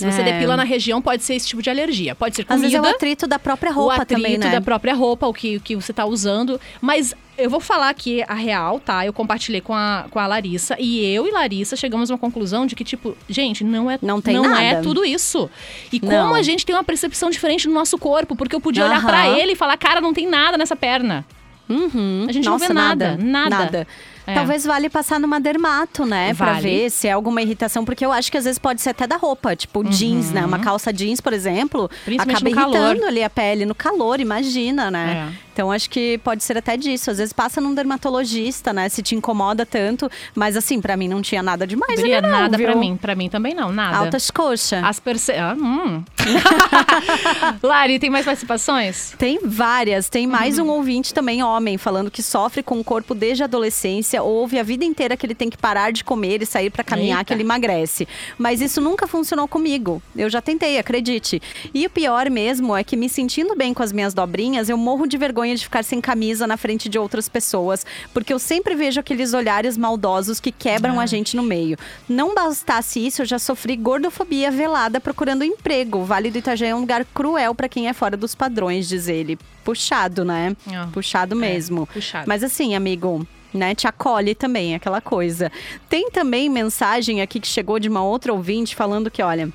Se 0.00 0.10
você 0.12 0.20
É. 0.22 0.24
depila 0.32 0.56
na 0.56 0.64
região, 0.64 1.00
pode 1.00 1.22
ser 1.22 1.34
esse 1.34 1.46
tipo 1.46 1.62
de 1.62 1.70
alergia. 1.70 2.14
Pode 2.14 2.34
ser 2.36 2.42
Às 2.42 2.48
comida, 2.48 2.62
vezes 2.68 2.74
é 2.74 2.80
o 2.80 2.86
atrito 2.94 3.26
da 3.26 3.38
própria 3.38 3.70
roupa 3.72 3.98
o 3.98 4.02
atrito 4.02 4.20
também, 4.22 4.38
né? 4.38 4.50
da 4.50 4.60
própria 4.60 4.94
roupa, 4.94 5.26
o 5.26 5.32
que, 5.34 5.56
o 5.56 5.60
que 5.60 5.76
você 5.76 5.92
tá 5.92 6.04
usando. 6.06 6.60
Mas 6.80 7.14
eu 7.38 7.48
vou 7.48 7.60
falar 7.60 7.88
aqui 7.88 8.22
a 8.28 8.34
real, 8.34 8.78
tá? 8.80 9.04
Eu 9.06 9.12
compartilhei 9.12 9.60
com 9.60 9.74
a, 9.74 10.06
com 10.10 10.18
a 10.18 10.26
Larissa. 10.26 10.76
E 10.78 11.04
eu 11.14 11.26
e 11.26 11.30
Larissa 11.30 11.74
chegamos 11.76 12.10
a 12.10 12.14
uma 12.14 12.18
conclusão 12.18 12.66
de 12.66 12.74
que, 12.74 12.84
tipo, 12.84 13.16
gente, 13.28 13.62
não 13.64 13.90
é, 13.90 13.98
Não 14.02 14.20
tem 14.20 14.36
é 14.36 14.40
nada. 14.40 14.82
tudo 14.82 15.04
isso. 15.04 15.48
E 15.92 15.98
como 16.00 16.12
Não. 16.12 16.34
a 16.34 16.42
gente 16.42 16.64
tem 16.66 16.74
uma 16.74 16.84
percepção 16.84 17.30
diferente 17.30 17.66
do 17.68 17.72
nosso 17.74 17.96
corpo. 17.98 18.36
Porque 18.36 18.54
eu 18.54 18.60
podia 18.60 18.84
olhar 18.84 19.00
pra 19.04 19.26
Aham. 19.26 19.36
ele 19.38 19.52
e 19.52 19.56
falar, 19.56 19.76
cara, 19.76 20.00
não 20.00 20.12
tem 20.12 20.26
nada 20.26 20.56
nessa 20.58 20.76
perna. 20.76 21.24
Uhum. 21.68 22.26
A 22.28 22.32
gente 22.32 22.44
não 22.46 22.54
Nossa, 22.54 22.66
vê 22.66 22.74
nada, 22.74 23.16
nada. 23.16 23.86
É. 24.26 24.34
Talvez 24.34 24.64
vale 24.64 24.88
passar 24.90 25.18
numa 25.18 25.40
dermato, 25.40 26.04
né? 26.06 26.34
Pra 26.34 26.52
Vale. 26.54 26.62
ver 26.62 26.90
se 26.90 27.08
é 27.08 27.12
alguma 27.12 27.40
irritação. 27.42 27.84
Porque 27.84 28.04
eu 28.04 28.12
acho 28.12 28.30
que 28.30 28.38
às 28.38 28.44
vezes 28.44 28.58
pode 28.58 28.80
ser 28.80 28.90
até 28.90 29.06
da 29.06 29.16
roupa. 29.16 29.56
Tipo, 29.56 29.82
jeans, 29.84 30.30
né? 30.30 30.44
Uma 30.44 30.58
calça 30.58 30.92
jeans, 30.92 31.20
por 31.20 31.32
exemplo, 31.32 31.90
Uhum. 32.06 32.14
Acaba 32.20 32.40
no 32.40 32.54
calor. 32.54 32.74
irritando 32.76 33.06
ali 33.06 33.22
a 33.24 33.30
pele 33.30 33.64
no 33.66 33.74
calor, 33.74 34.20
imagina, 34.20 34.90
né? 34.90 35.30
É. 35.36 35.50
Então 35.52 35.70
acho 35.72 35.90
que 35.90 36.16
pode 36.18 36.42
ser 36.44 36.56
até 36.56 36.76
disso. 36.76 37.10
Às 37.10 37.18
vezes 37.18 37.32
passa 37.32 37.60
num 37.60 37.74
dermatologista, 37.74 38.72
né? 38.72 38.88
Se 38.88 39.02
te 39.02 39.14
incomoda 39.14 39.66
tanto. 39.66 40.10
Mas 40.34 40.56
assim, 40.56 40.80
pra 40.80 40.96
mim 40.96 41.08
não 41.08 41.20
tinha 41.20 41.42
nada 41.42 41.66
demais. 41.66 41.98
Não 42.00 42.04
ali, 42.04 42.20
não, 42.20 42.30
nada 42.30 42.56
pra 42.58 42.72
viu? 42.72 42.78
mim. 42.80 42.96
Pra 42.96 43.14
mim 43.14 43.28
também 43.28 43.54
não, 43.54 43.70
nada. 43.72 43.98
Altas 43.98 44.30
coxas. 44.30 44.82
As 44.82 44.98
perce... 45.00 45.32
Ah, 45.32 45.54
hum. 45.58 46.02
Lari, 47.62 47.98
tem 47.98 48.10
mais 48.10 48.24
participações? 48.24 49.14
Tem 49.18 49.38
várias. 49.44 50.08
Tem 50.08 50.26
mais 50.26 50.58
Uhum. 50.58 50.66
um 50.66 50.70
ouvinte 50.70 51.12
também, 51.12 51.42
homem, 51.42 51.76
falando 51.78 52.10
que 52.10 52.22
sofre 52.22 52.62
com 52.62 52.78
o 52.80 52.84
corpo 52.84 53.14
desde 53.14 53.42
a 53.42 53.46
adolescência, 53.46 54.09
ouve 54.18 54.58
a 54.58 54.62
vida 54.62 54.84
inteira 54.84 55.16
que 55.16 55.26
ele 55.26 55.34
tem 55.34 55.50
que 55.50 55.58
parar 55.58 55.92
de 55.92 56.02
comer 56.02 56.40
e 56.42 56.46
sair 56.46 56.70
pra 56.70 56.82
caminhar 56.82 57.18
Eita. 57.18 57.24
que 57.26 57.32
ele 57.34 57.42
emagrece. 57.42 58.08
Mas 58.38 58.60
isso 58.60 58.80
nunca 58.80 59.06
funcionou 59.06 59.46
comigo. 59.46 60.02
Eu 60.16 60.30
já 60.30 60.40
tentei, 60.40 60.78
acredite. 60.78 61.40
E 61.74 61.86
o 61.86 61.90
pior 61.90 62.30
mesmo 62.30 62.74
é 62.74 62.82
que 62.82 62.96
me 62.96 63.08
sentindo 63.08 63.54
bem 63.54 63.74
com 63.74 63.82
as 63.82 63.92
minhas 63.92 64.14
dobrinhas, 64.14 64.68
eu 64.68 64.76
morro 64.78 65.06
de 65.06 65.18
vergonha 65.18 65.54
de 65.54 65.62
ficar 65.64 65.84
sem 65.84 66.00
camisa 66.00 66.46
na 66.46 66.56
frente 66.56 66.88
de 66.88 66.98
outras 66.98 67.28
pessoas, 67.28 67.84
porque 68.14 68.32
eu 68.32 68.38
sempre 68.38 68.74
vejo 68.74 68.98
aqueles 68.98 69.34
olhares 69.34 69.76
maldosos 69.76 70.40
que 70.40 70.50
quebram 70.50 70.98
Ah. 70.98 71.02
a 71.02 71.06
gente 71.06 71.36
no 71.36 71.42
meio. 71.42 71.76
Não 72.08 72.34
bastasse 72.34 73.04
isso, 73.06 73.22
eu 73.22 73.26
já 73.26 73.38
sofri 73.38 73.76
gordofobia 73.76 74.50
velada 74.50 75.00
procurando 75.00 75.44
emprego. 75.44 75.98
O 75.98 76.04
Vale 76.04 76.30
do 76.30 76.38
Itajaí 76.38 76.70
é 76.70 76.74
um 76.74 76.80
lugar 76.80 77.04
cruel 77.04 77.54
pra 77.54 77.68
quem 77.68 77.88
é 77.88 77.92
fora 77.92 78.16
dos 78.16 78.34
padrões, 78.34 78.88
diz 78.88 79.08
ele. 79.08 79.38
Puxado, 79.64 80.24
né? 80.24 80.56
Ah, 80.72 80.88
Puxado 80.92 81.36
mesmo. 81.36 81.86
puxado. 81.86 82.24
Mas 82.26 82.42
assim, 82.42 82.74
amigo. 82.74 83.26
Né, 83.52 83.74
te 83.74 83.88
acolhe 83.88 84.34
também, 84.34 84.76
aquela 84.76 85.00
coisa. 85.00 85.50
Tem 85.88 86.08
também 86.10 86.48
mensagem 86.48 87.20
aqui 87.20 87.40
que 87.40 87.48
chegou 87.48 87.80
de 87.80 87.88
uma 87.88 88.02
outra 88.02 88.32
ouvinte 88.32 88.76
falando 88.76 89.10
que, 89.10 89.20
olha, 89.22 89.52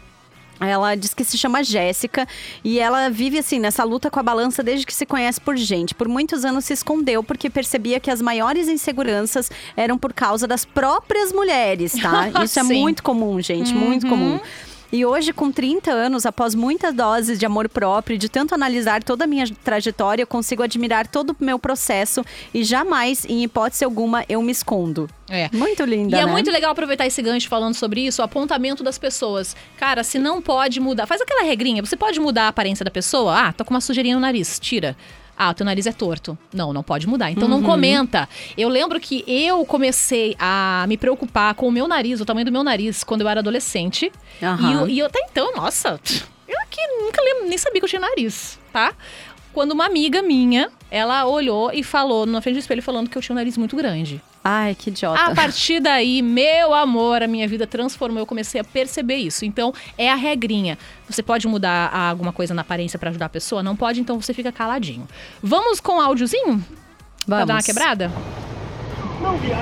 ela 0.59 0.95
diz 0.95 1.13
que 1.13 1.23
se 1.23 1.37
chama 1.37 1.63
Jéssica 1.63 2.27
e 2.63 2.79
ela 2.79 3.09
vive 3.09 3.39
assim 3.39 3.59
nessa 3.59 3.83
luta 3.83 4.09
com 4.09 4.19
a 4.19 4.23
balança 4.23 4.63
desde 4.63 4.85
que 4.85 4.93
se 4.93 5.05
conhece 5.05 5.39
por 5.41 5.57
gente. 5.57 5.93
Por 5.93 6.07
muitos 6.07 6.45
anos 6.45 6.65
se 6.65 6.73
escondeu 6.73 7.23
porque 7.23 7.49
percebia 7.49 7.99
que 7.99 8.09
as 8.09 8.21
maiores 8.21 8.67
inseguranças 8.67 9.51
eram 9.75 9.97
por 9.97 10.13
causa 10.13 10.47
das 10.47 10.63
próprias 10.63 11.31
mulheres, 11.31 11.93
tá? 11.93 12.29
Isso 12.43 12.59
é 12.59 12.63
muito 12.63 13.03
comum, 13.03 13.41
gente, 13.41 13.73
muito 13.73 14.07
comum. 14.07 14.39
E 14.95 15.05
hoje, 15.05 15.33
com 15.33 15.51
30 15.51 15.91
anos, 15.91 16.25
após 16.25 16.55
muitas 16.55 16.93
doses 16.93 17.37
de 17.37 17.45
amor 17.45 17.67
próprio 17.67 18.17
de 18.17 18.29
tanto 18.29 18.55
analisar 18.55 19.03
toda 19.03 19.25
a 19.25 19.27
minha 19.27 19.45
trajetória, 19.61 20.23
eu 20.23 20.27
consigo 20.27 20.63
admirar 20.63 21.05
todo 21.05 21.31
o 21.31 21.43
meu 21.43 21.59
processo 21.59 22.23
e 22.53 22.63
jamais, 22.63 23.25
em 23.25 23.43
hipótese 23.43 23.83
alguma, 23.83 24.23
eu 24.29 24.41
me 24.41 24.53
escondo. 24.53 25.09
É. 25.29 25.49
Muito 25.51 25.83
linda, 25.83 26.15
E 26.15 26.19
é 26.21 26.25
né? 26.25 26.31
muito 26.31 26.49
legal 26.49 26.71
aproveitar 26.71 27.05
esse 27.05 27.21
gancho 27.21 27.49
falando 27.49 27.73
sobre 27.73 28.05
isso, 28.07 28.21
o 28.21 28.25
apontamento 28.25 28.85
das 28.85 28.97
pessoas. 28.97 29.53
Cara, 29.75 30.01
se 30.01 30.17
não 30.17 30.41
pode 30.41 30.79
mudar, 30.79 31.05
faz 31.05 31.19
aquela 31.19 31.43
regrinha, 31.43 31.83
você 31.83 31.97
pode 31.97 32.17
mudar 32.17 32.43
a 32.43 32.47
aparência 32.47 32.85
da 32.85 32.91
pessoa? 32.91 33.37
Ah, 33.37 33.51
tô 33.51 33.65
com 33.65 33.73
uma 33.73 33.81
sujeirinha 33.81 34.15
no 34.15 34.21
nariz, 34.21 34.57
tira. 34.61 34.95
Ah, 35.37 35.53
teu 35.53 35.65
nariz 35.65 35.85
é 35.85 35.91
torto. 35.91 36.37
Não, 36.53 36.71
não 36.71 36.81
pode 36.83 37.07
mudar. 37.07 37.29
Então 37.31 37.43
Uhum. 37.43 37.49
não 37.49 37.61
comenta. 37.63 38.27
Eu 38.57 38.69
lembro 38.69 38.99
que 38.99 39.23
eu 39.27 39.65
comecei 39.65 40.35
a 40.39 40.85
me 40.87 40.97
preocupar 40.97 41.53
com 41.55 41.67
o 41.67 41.71
meu 41.71 41.87
nariz, 41.87 42.21
o 42.21 42.25
tamanho 42.25 42.45
do 42.45 42.51
meu 42.51 42.63
nariz, 42.63 43.03
quando 43.03 43.21
eu 43.21 43.27
era 43.29 43.39
adolescente. 43.41 44.11
Aham. 44.41 44.69
E, 44.69 44.73
eu, 44.73 44.87
e 44.89 44.99
eu 44.99 45.05
até 45.07 45.19
então, 45.29 45.53
nossa, 45.55 45.99
eu 46.47 46.59
aqui 46.61 46.81
nunca 46.99 47.21
lembro, 47.21 47.47
nem 47.49 47.57
sabia 47.57 47.79
que 47.81 47.85
eu 47.85 47.89
tinha 47.89 47.99
nariz, 48.01 48.59
tá? 48.71 48.93
Quando 49.53 49.71
uma 49.71 49.85
amiga 49.85 50.21
minha, 50.21 50.69
ela 50.91 51.25
olhou 51.25 51.71
e 51.73 51.81
falou 51.83 52.25
na 52.25 52.41
frente 52.41 52.55
do 52.55 52.59
espelho 52.59 52.81
falando 52.83 53.09
que 53.09 53.17
eu 53.17 53.21
tinha 53.21 53.33
um 53.33 53.37
nariz 53.37 53.57
muito 53.57 53.75
grande. 53.75 54.21
Ai, 54.47 54.75
que 54.75 54.91
idiota. 54.91 55.19
A 55.19 55.33
partir 55.33 55.79
daí, 55.79 56.21
meu 56.21 56.71
amor, 56.71 57.23
a 57.23 57.27
minha 57.27 57.47
vida 57.47 57.65
transformou. 57.65 58.19
Eu 58.19 58.27
comecei 58.27 58.61
a 58.61 58.63
perceber 58.63 59.15
isso. 59.15 59.43
Então, 59.43 59.73
é 59.97 60.07
a 60.11 60.13
regrinha. 60.13 60.77
Você 61.09 61.23
pode 61.23 61.47
mudar 61.47 61.91
alguma 61.91 62.31
coisa 62.31 62.53
na 62.53 62.61
aparência 62.61 62.99
pra 62.99 63.09
ajudar 63.09 63.25
a 63.25 63.29
pessoa? 63.29 63.63
Não 63.63 63.75
pode, 63.75 63.99
então 63.99 64.21
você 64.21 64.35
fica 64.35 64.51
caladinho. 64.51 65.07
Vamos 65.41 65.79
com 65.79 65.93
o 65.97 65.99
áudiozinho? 65.99 66.63
Pra 67.25 67.37
dar 67.37 67.45
uma 67.45 67.45
Vamos. 67.53 67.65
quebrada? 67.65 68.11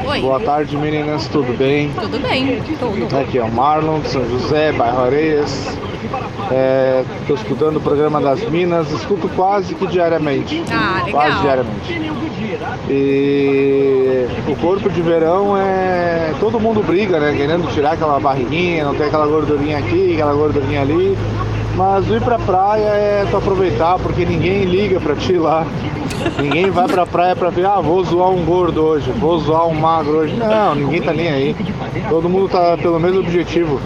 Oi, 0.07 0.21
Boa 0.21 0.39
tarde, 0.39 0.75
meninas, 0.75 1.27
tudo 1.27 1.55
bem? 1.55 1.91
tudo 1.99 2.19
bem? 2.19 2.59
Tudo. 2.79 3.17
Aqui 3.19 3.37
é 3.37 3.43
o 3.43 3.51
Marlon, 3.51 3.99
de 3.99 4.09
São 4.09 4.27
José, 4.27 4.71
bairro 4.71 5.01
Areias. 5.01 5.77
Estou 7.21 7.35
escutando 7.35 7.77
o 7.77 7.81
programa 7.81 8.19
das 8.19 8.41
Minas, 8.49 8.91
escuto 8.91 9.29
quase 9.29 9.75
que 9.75 9.85
diariamente. 9.87 10.63
Ah, 10.71 11.03
legal. 11.05 11.21
Quase 11.21 11.41
diariamente. 11.41 12.01
E 12.89 14.27
o 14.47 14.55
corpo 14.57 14.89
de 14.89 15.01
verão 15.01 15.55
é. 15.57 16.33
Todo 16.39 16.59
mundo 16.59 16.81
briga, 16.83 17.19
né? 17.19 17.33
Querendo 17.35 17.71
tirar 17.73 17.93
aquela 17.93 18.19
barriguinha, 18.19 18.83
não 18.83 18.95
tem 18.95 19.05
aquela 19.07 19.27
gordurinha 19.27 19.77
aqui, 19.77 20.13
aquela 20.13 20.33
gordurinha 20.33 20.81
ali. 20.81 21.17
Mas 21.75 22.07
ir 22.07 22.21
pra 22.21 22.37
praia 22.37 22.87
é 22.89 23.25
tu 23.29 23.37
aproveitar, 23.37 23.97
porque 23.97 24.25
ninguém 24.25 24.63
liga 24.65 24.99
pra 24.99 25.15
ti 25.15 25.33
lá. 25.33 25.65
Ninguém 26.39 26.69
vai 26.69 26.87
pra 26.87 27.05
praia 27.05 27.35
pra 27.35 27.49
ver, 27.49 27.65
ah, 27.65 27.81
vou 27.81 28.03
zoar 28.03 28.29
um 28.29 28.45
gordo 28.45 28.81
hoje, 28.81 29.11
vou 29.13 29.39
zoar 29.39 29.67
um 29.67 29.73
magro 29.73 30.17
hoje. 30.17 30.35
Não, 30.35 30.75
ninguém 30.75 31.01
tá 31.01 31.11
nem 31.13 31.29
aí. 31.29 31.55
Todo 32.09 32.29
mundo 32.29 32.47
tá 32.49 32.77
pelo 32.77 32.99
mesmo 32.99 33.19
objetivo. 33.21 33.79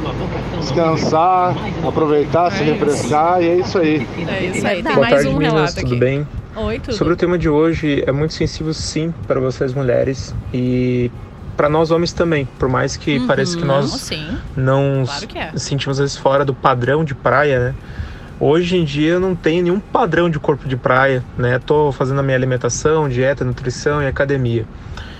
Descansar, 0.59 1.55
aproveitar, 1.87 2.51
se 2.51 2.63
refrescar 2.63 3.41
e 3.41 3.47
é 3.47 3.55
isso 3.55 3.77
aí. 3.77 4.05
É 4.27 4.45
isso 4.45 4.67
aí. 4.67 4.83
Tem 4.83 4.93
Boa 4.93 4.97
mais 4.97 5.13
tarde, 5.13 5.29
um 5.29 5.37
meninas, 5.37 5.73
tudo 5.73 5.87
aqui. 5.87 5.95
bem? 5.99 6.27
Oi, 6.57 6.79
tudo. 6.79 6.93
Sobre 6.93 7.13
o 7.13 7.15
tema 7.15 7.37
de 7.37 7.47
hoje, 7.47 8.03
é 8.05 8.11
muito 8.11 8.33
sensível 8.33 8.73
sim 8.73 9.13
para 9.25 9.39
vocês 9.39 9.73
mulheres 9.73 10.35
e 10.53 11.09
para 11.57 11.67
nós 11.67 11.89
homens 11.89 12.13
também, 12.13 12.47
por 12.59 12.69
mais 12.69 12.95
que 12.95 13.19
pareça 13.25 13.57
que 13.57 13.65
nós 13.65 13.91
sim. 13.91 14.37
não 14.55 15.03
Claro 15.05 15.27
que 15.27 15.37
é. 15.37 15.51
sentimos 15.57 15.99
às 15.99 16.03
vezes 16.03 16.15
fora 16.15 16.45
do 16.45 16.53
padrão 16.53 17.03
de 17.03 17.15
praia, 17.15 17.59
né? 17.59 17.75
Hoje 18.39 18.77
em 18.77 18.85
dia 18.85 19.13
eu 19.13 19.19
não 19.19 19.35
tenho 19.35 19.63
nenhum 19.63 19.79
padrão 19.79 20.29
de 20.29 20.39
corpo 20.39 20.67
de 20.67 20.77
praia, 20.77 21.23
né? 21.35 21.57
Tô 21.57 21.91
fazendo 21.91 22.19
a 22.19 22.23
minha 22.23 22.37
alimentação, 22.37 23.09
dieta, 23.09 23.43
nutrição 23.43 24.01
e 24.03 24.05
academia. 24.05 24.65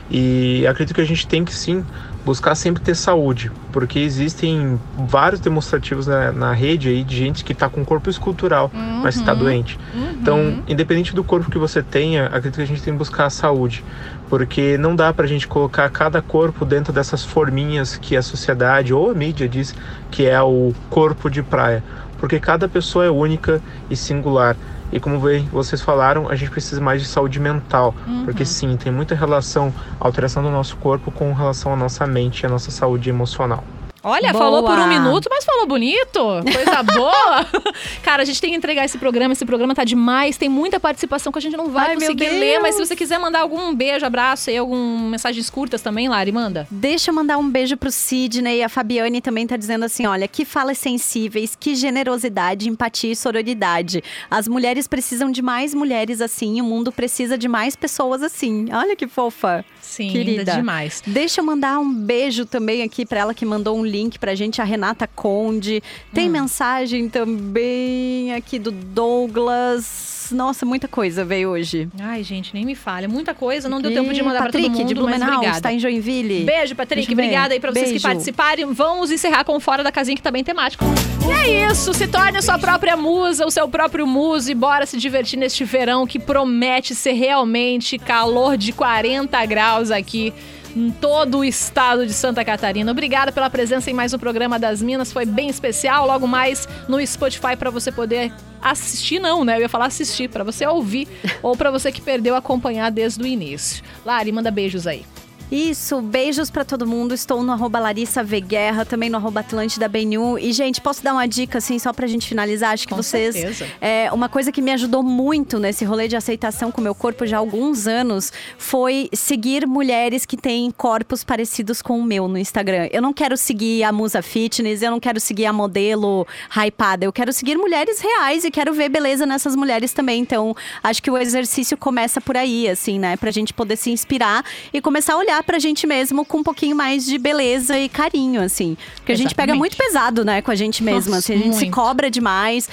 E 0.10 0.66
acredito 0.68 0.94
que 0.94 1.02
a 1.02 1.06
gente 1.06 1.28
tem 1.28 1.44
que 1.44 1.54
sim 1.54 1.84
buscar 2.28 2.56
sempre 2.56 2.84
ter 2.84 2.94
saúde, 2.94 3.50
porque 3.72 4.00
existem 4.00 4.78
vários 4.98 5.40
demonstrativos 5.40 6.08
na, 6.08 6.30
na 6.34 6.52
rede 6.52 6.90
aí 6.90 7.02
de 7.02 7.16
gente 7.16 7.42
que 7.42 7.54
está 7.54 7.70
com 7.70 7.86
corpo 7.86 8.10
escultural, 8.10 8.70
uhum. 8.74 9.00
mas 9.02 9.16
está 9.16 9.34
doente. 9.34 9.80
Uhum. 9.96 10.12
Então, 10.12 10.64
independente 10.68 11.16
do 11.16 11.24
corpo 11.24 11.50
que 11.50 11.58
você 11.58 11.82
tenha, 11.82 12.26
acredito 12.26 12.56
que 12.56 12.64
a 12.64 12.66
gente 12.66 12.82
tem 12.82 12.94
que 12.94 12.98
buscar 13.00 13.28
a 13.28 13.30
saúde, 13.30 13.82
porque 14.28 14.78
não 14.78 14.94
dá 14.94 15.14
para 15.14 15.24
a 15.24 15.28
gente 15.28 15.48
colocar 15.48 15.90
cada 15.90 16.22
corpo 16.22 16.66
dentro 16.66 16.92
dessas 16.92 17.24
forminhas 17.24 17.96
que 17.96 18.18
a 18.18 18.22
sociedade 18.22 18.94
ou 18.94 19.10
a 19.10 19.14
mídia 19.14 19.48
diz 19.48 19.74
que 20.12 20.26
é 20.26 20.42
o 20.42 20.74
corpo 20.90 21.30
de 21.30 21.42
praia, 21.42 21.82
porque 22.20 22.42
cada 22.42 22.68
pessoa 22.68 23.06
é 23.06 23.10
única 23.10 23.62
e 23.90 23.96
singular. 23.96 24.58
E 24.92 25.00
como 25.00 25.20
vocês 25.52 25.82
falaram, 25.82 26.30
a 26.30 26.36
gente 26.36 26.52
precisa 26.52 26.80
mais 26.80 27.02
de 27.02 27.08
saúde 27.08 27.40
mental, 27.40 27.94
uhum. 28.08 28.24
porque 28.24 28.46
sim, 28.46 28.76
tem 28.78 28.92
muita 28.92 29.16
relação, 29.16 29.74
alteração 30.00 30.42
do 30.42 30.50
nosso 30.50 30.78
corpo 30.78 31.12
com 31.12 31.34
relação 31.34 31.74
à 31.74 31.76
nossa 31.76 32.08
mente 32.08 32.42
e 32.42 32.46
à 32.46 32.50
nossa 32.50 32.72
saúde 32.72 33.10
emocional. 33.10 33.64
Olha, 34.04 34.32
boa. 34.32 34.44
falou 34.44 34.64
por 34.64 34.78
um 34.78 34.88
minuto, 34.88 35.28
mas 35.30 35.44
falou 35.44 35.66
bonito. 35.66 36.20
Coisa 36.54 36.84
boa. 36.84 37.46
Cara, 38.04 38.24
a 38.24 38.26
gente 38.26 38.40
tem 38.40 38.52
que 38.52 38.56
entregar 38.56 38.86
esse 38.86 38.98
programa. 38.98 39.34
Esse 39.34 39.46
programa 39.46 39.74
tá 39.74 39.84
demais. 39.84 40.38
Tem 40.38 40.50
muita 40.50 40.80
participação 40.80 41.32
que 41.32 41.40
a 41.40 41.42
gente 41.42 41.58
não 41.58 41.70
vai 41.70 41.90
Ai, 41.90 41.96
conseguir 41.96 42.30
ler. 42.30 42.60
Mas 42.60 42.76
se 42.76 42.86
você 42.86 42.96
quiser 42.96 43.20
mandar 43.20 43.42
algum 43.42 43.74
beijo, 43.74 44.06
abraço 44.06 44.50
e 44.50 44.58
algum 44.58 45.10
mensagens 45.10 45.50
curtas 45.50 45.82
também, 45.82 46.08
Lari, 46.10 46.32
manda. 46.32 46.68
Deixa 46.70 47.12
eu 47.12 47.16
mandar 47.16 47.38
um 47.38 47.50
beijo 47.50 47.76
pro 47.78 47.92
Sidney. 47.92 48.64
A 48.64 48.70
Fabiane 48.70 49.22
também 49.22 49.48
tá 49.48 49.58
dizendo 49.58 49.86
assim: 49.86 50.06
olha, 50.06 50.28
que 50.28 50.46
falas 50.46 50.78
sensíveis, 50.78 51.56
que 51.60 51.76
generosidade, 51.76 52.70
empatia 52.70 53.12
e 53.12 53.16
sororidade. 53.16 54.04
As 54.30 54.48
mulheres 54.48 54.88
precisam 54.88 55.32
de 55.32 55.42
mais 55.42 55.74
mulheres 55.74 56.22
assim. 56.22 56.62
O 56.62 56.64
mundo 56.64 56.92
precisa 56.92 57.38
de 57.38 57.48
mais 57.48 57.76
pessoas 57.76 58.22
assim. 58.22 58.68
Olha 58.72 58.96
que 58.96 59.08
fofa. 59.08 59.66
Sim, 59.82 60.12
querida. 60.12 60.52
demais. 60.54 61.02
Deixa 61.08 61.40
eu 61.40 61.46
mandar 61.46 61.80
um 61.80 61.92
beijo 61.92 62.46
também 62.46 62.84
aqui 62.84 63.06
para 63.06 63.20
ela 63.22 63.34
que 63.34 63.46
mandou 63.46 63.78
um 63.78 63.86
link 63.88 64.20
pra 64.20 64.36
gente, 64.36 64.62
a 64.62 64.64
Renata 64.64 65.08
Conde. 65.08 65.82
Tem 66.14 66.28
hum. 66.28 66.32
mensagem 66.32 67.10
também 67.10 68.34
aqui 68.34 68.60
do 68.60 68.72
Douglas. 68.72 70.30
Nossa, 70.32 70.66
muita 70.66 70.88
coisa 70.88 71.24
veio 71.24 71.50
hoje. 71.50 71.88
Ai, 72.00 72.24
gente, 72.24 72.54
nem 72.54 72.66
me 72.66 72.76
falha. 72.76 73.08
Muita 73.08 73.34
coisa, 73.34 73.70
não 73.70 73.82
deu 73.82 73.94
tempo 73.94 74.14
de 74.14 74.22
mandar 74.22 74.44
Patrick, 74.44 74.68
pra 74.68 74.70
todo 74.70 74.80
mundo, 74.80 74.88
de 74.88 74.96
Blumenau, 74.96 75.42
mas 75.44 75.56
está 75.58 75.72
em 75.72 75.80
Joinville. 75.80 76.44
Beijo, 76.44 76.76
Patrick. 76.76 77.12
Obrigada 77.12 77.54
aí 77.54 77.60
pra 77.60 77.72
vocês 77.72 77.86
Beijo. 77.86 78.00
que 78.00 78.04
participarem. 78.04 78.66
Vamos 78.74 79.12
encerrar 79.12 79.44
com 79.44 79.60
Fora 79.60 79.84
da 79.84 79.92
Casinha, 79.92 80.16
que 80.16 80.22
tá 80.22 80.32
bem 80.32 80.44
temático. 80.44 80.84
E 81.28 81.32
é 81.32 81.72
isso, 81.72 81.94
se 81.94 82.08
torne 82.08 82.38
a 82.38 82.42
sua 82.42 82.58
própria 82.58 82.96
musa, 82.96 83.46
o 83.46 83.52
seu 83.52 83.68
próprio 83.68 84.06
muso 84.06 84.52
e 84.52 84.56
bora 84.56 84.86
se 84.86 84.98
divertir 84.98 85.38
neste 85.38 85.64
verão 85.64 86.08
que 86.08 86.20
promete 86.20 86.96
ser 86.96 87.14
realmente 87.14 87.98
calor 87.98 88.58
de 88.58 88.72
40 88.72 89.46
graus 89.46 89.92
aqui 89.92 90.34
em 90.78 90.92
todo 90.92 91.40
o 91.40 91.44
estado 91.44 92.06
de 92.06 92.14
Santa 92.14 92.46
Catarina. 92.46 92.92
Obrigada 92.92 93.32
pela 93.32 93.50
presença 93.50 93.90
em 93.90 93.94
mais 93.94 94.14
um 94.14 94.20
programa 94.20 94.60
das 94.60 94.80
Minas, 94.80 95.12
foi 95.12 95.26
bem 95.26 95.50
especial. 95.50 96.06
Logo 96.06 96.28
mais 96.28 96.68
no 96.88 97.06
Spotify 97.06 97.56
para 97.58 97.72
você 97.72 97.92
poder 97.92 98.32
assistir 98.62 99.20
não, 99.20 99.44
né? 99.44 99.58
Eu 99.58 99.62
ia 99.62 99.70
falar 99.70 99.88
assistir 99.88 100.30
para 100.30 100.44
você 100.44 100.68
ouvir 100.68 101.08
ou 101.42 101.58
para 101.58 101.72
você 101.72 101.92
que 101.92 102.00
perdeu 102.00 102.36
acompanhar 102.36 102.92
desde 102.92 103.24
o 103.24 103.26
início. 103.26 103.84
Lari, 104.06 104.32
manda 104.32 104.52
beijos 104.52 104.86
aí. 104.86 105.04
Isso, 105.52 106.02
beijos 106.02 106.50
para 106.50 106.66
todo 106.66 106.86
mundo. 106.86 107.14
Estou 107.14 107.42
no 107.42 107.54
arroba 107.54 107.80
Larissa 107.80 108.22
Veguerra, 108.22 108.86
também 108.86 109.10
no 109.10 109.16
arroba 109.16 109.40
Atlântida 109.40 109.88
BNU. 109.88 110.38
E, 110.38 110.52
gente, 110.52 110.82
posso 110.82 111.02
dar 111.02 111.14
uma 111.14 111.26
dica, 111.26 111.60
assim, 111.60 111.80
só 111.80 111.94
pra 111.94 112.06
gente 112.06 112.28
finalizar? 112.28 112.74
Acho 112.74 112.86
que 112.86 112.94
com 112.94 113.02
vocês. 113.02 113.34
Certeza. 113.34 113.66
É, 113.80 114.12
uma 114.12 114.28
coisa 114.28 114.52
que 114.52 114.62
me 114.62 114.72
ajudou 114.72 115.02
muito 115.02 115.58
nesse 115.58 115.86
rolê 115.86 116.08
de 116.10 116.18
aceitação 116.18 116.70
com 116.70 116.82
o 116.82 116.84
meu 116.84 116.94
corpo 116.94 117.26
já 117.26 117.38
há 117.38 117.40
alguns 117.40 117.88
anos 117.88 118.34
foi 118.58 119.10
seguir 119.14 119.66
mulheres 119.66 120.26
que 120.26 120.36
têm 120.36 120.70
corpos 120.70 121.24
parecidos 121.24 121.82
com 121.82 121.98
o 121.98 122.04
meu 122.04 122.28
no 122.28 122.38
Instagram. 122.38 122.90
Eu 122.92 123.02
não 123.02 123.14
quero 123.14 123.38
seguir 123.38 123.84
a 123.84 123.92
musa 123.92 124.22
fitness, 124.22 124.82
eu 124.82 124.92
não 124.92 125.00
quero 125.00 125.20
seguir 125.20 125.46
a 125.46 125.54
modelo 125.54 126.28
hypada. 126.52 127.06
Eu 127.06 127.14
quero 127.14 127.32
seguir 127.32 127.58
mulheres 127.58 128.02
reais 128.02 128.44
e 128.44 128.52
quero 128.52 128.74
ver 128.74 128.90
beleza 128.90 129.26
nessas 129.26 129.56
mulheres 129.56 129.94
também. 129.94 130.20
Então, 130.20 130.54
acho 130.84 131.02
que 131.02 131.10
o 131.10 131.18
exercício 131.18 131.78
começa 131.78 132.20
por 132.20 132.36
aí, 132.36 132.68
assim, 132.68 133.00
né? 133.00 133.16
Pra 133.16 133.32
gente 133.32 133.54
poder 133.54 133.78
se 133.78 133.92
inspirar 133.92 134.44
e 134.74 134.82
começar 134.82 135.14
a 135.14 135.18
olhar 135.18 135.37
olhar 135.38 135.44
pra 135.44 135.60
gente 135.60 135.86
mesmo 135.86 136.26
com 136.26 136.40
um 136.40 136.44
pouquinho 136.44 136.76
mais 136.76 137.06
de 137.06 137.18
beleza 137.18 137.78
e 137.78 137.88
carinho, 137.88 138.42
assim. 138.42 138.76
Porque 138.76 139.12
Exatamente. 139.12 139.14
a 139.14 139.18
gente 139.18 139.36
pega 139.36 139.56
muito 139.56 139.78
pesado, 139.78 140.26
né, 140.26 140.42
com 140.42 140.52
a 140.52 140.56
gente 140.56 140.84
mesma. 140.84 141.16
Nossa, 141.16 141.18
assim, 141.20 141.34
a 141.34 141.38
gente 141.38 141.48
muito. 141.50 141.60
se 141.60 141.70
cobra 141.70 142.10
demais. 142.10 142.70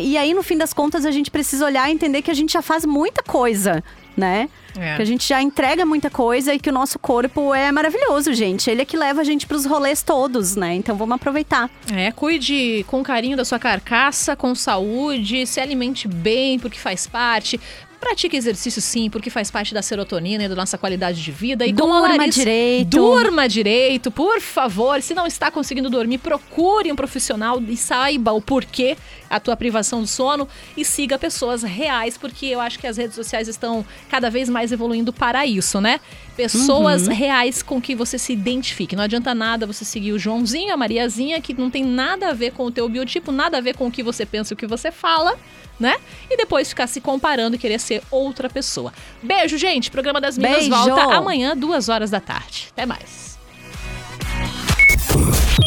E 0.00 0.16
aí, 0.16 0.32
no 0.32 0.42
fim 0.42 0.56
das 0.56 0.72
contas, 0.72 1.04
a 1.04 1.10
gente 1.10 1.30
precisa 1.30 1.64
olhar 1.66 1.88
e 1.88 1.92
entender 1.92 2.22
que 2.22 2.30
a 2.30 2.34
gente 2.34 2.52
já 2.52 2.62
faz 2.62 2.84
muita 2.84 3.22
coisa, 3.22 3.82
né? 4.16 4.48
É. 4.76 4.96
Que 4.96 5.02
a 5.02 5.04
gente 5.04 5.26
já 5.26 5.40
entrega 5.40 5.86
muita 5.86 6.10
coisa 6.10 6.52
e 6.52 6.58
que 6.58 6.68
o 6.68 6.72
nosso 6.72 6.98
corpo 6.98 7.54
é 7.54 7.70
maravilhoso, 7.70 8.32
gente. 8.34 8.68
Ele 8.68 8.82
é 8.82 8.84
que 8.84 8.96
leva 8.96 9.20
a 9.20 9.24
gente 9.24 9.46
pros 9.46 9.64
rolês 9.64 10.02
todos, 10.02 10.56
né? 10.56 10.74
Então 10.74 10.96
vamos 10.96 11.14
aproveitar. 11.14 11.70
É, 11.92 12.10
cuide 12.10 12.84
com 12.88 13.02
carinho 13.02 13.36
da 13.36 13.44
sua 13.44 13.58
carcaça, 13.58 14.34
com 14.34 14.52
saúde, 14.54 15.46
se 15.46 15.60
alimente 15.60 16.08
bem, 16.08 16.58
porque 16.58 16.78
faz 16.78 17.06
parte. 17.06 17.60
Pratique 18.04 18.36
exercício 18.36 18.82
sim, 18.82 19.08
porque 19.08 19.30
faz 19.30 19.50
parte 19.50 19.72
da 19.72 19.80
serotonina 19.80 20.44
e 20.44 20.48
da 20.48 20.54
nossa 20.54 20.76
qualidade 20.76 21.22
de 21.22 21.32
vida. 21.32 21.66
E 21.66 21.72
durma 21.72 22.00
Larissa, 22.00 22.38
direito. 22.38 22.90
Durma 22.90 23.48
direito, 23.48 24.10
por 24.10 24.42
favor. 24.42 25.00
Se 25.00 25.14
não 25.14 25.26
está 25.26 25.50
conseguindo 25.50 25.88
dormir, 25.88 26.18
procure 26.18 26.92
um 26.92 26.96
profissional 26.96 27.62
e 27.66 27.78
saiba 27.78 28.30
o 28.32 28.42
porquê 28.42 28.94
a 29.30 29.40
tua 29.40 29.56
privação 29.56 30.02
do 30.02 30.06
sono 30.06 30.46
e 30.76 30.84
siga 30.84 31.18
pessoas 31.18 31.62
reais, 31.62 32.18
porque 32.18 32.44
eu 32.44 32.60
acho 32.60 32.78
que 32.78 32.86
as 32.86 32.98
redes 32.98 33.14
sociais 33.14 33.48
estão 33.48 33.84
cada 34.10 34.28
vez 34.28 34.50
mais 34.50 34.70
evoluindo 34.70 35.10
para 35.10 35.46
isso, 35.46 35.80
né? 35.80 35.98
Pessoas 36.36 37.08
uhum. 37.08 37.14
reais 37.14 37.62
com 37.62 37.80
que 37.80 37.94
você 37.94 38.18
se 38.18 38.34
identifique. 38.34 38.94
Não 38.94 39.04
adianta 39.04 39.34
nada 39.34 39.66
você 39.66 39.82
seguir 39.82 40.12
o 40.12 40.18
Joãozinho, 40.18 40.74
a 40.74 40.76
Mariazinha, 40.76 41.40
que 41.40 41.54
não 41.54 41.70
tem 41.70 41.82
nada 41.82 42.28
a 42.28 42.32
ver 42.34 42.52
com 42.52 42.66
o 42.66 42.70
teu 42.70 42.86
biotipo, 42.86 43.32
nada 43.32 43.56
a 43.56 43.60
ver 43.62 43.74
com 43.74 43.86
o 43.86 43.90
que 43.90 44.02
você 44.02 44.26
pensa 44.26 44.52
e 44.52 44.54
o 44.54 44.56
que 44.58 44.66
você 44.66 44.92
fala 44.92 45.38
né? 45.78 45.96
E 46.30 46.36
depois 46.36 46.68
ficar 46.68 46.86
se 46.86 47.00
comparando 47.00 47.56
e 47.56 47.58
querer 47.58 47.78
ser 47.78 48.02
outra 48.10 48.48
pessoa. 48.48 48.92
Beijo, 49.22 49.56
gente. 49.58 49.90
Programa 49.90 50.20
das 50.20 50.38
Minas 50.38 50.68
Beijo. 50.68 50.70
volta 50.70 51.16
amanhã, 51.16 51.56
duas 51.56 51.88
horas 51.88 52.10
da 52.10 52.20
tarde. 52.20 52.68
Até 52.72 52.86
mais. 52.86 53.34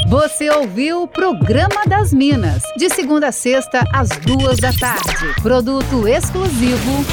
Você 0.07 0.49
ouviu 0.49 1.03
o 1.03 1.07
Programa 1.07 1.83
das 1.85 2.13
Minas, 2.13 2.63
de 2.77 2.89
segunda 2.89 3.27
a 3.27 3.31
sexta, 3.31 3.83
às 3.93 4.09
duas 4.09 4.57
da 4.57 4.71
tarde. 4.73 5.41
Produto 5.41 6.07
exclusivo. 6.07 7.05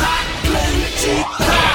Atlântica. 0.42 1.74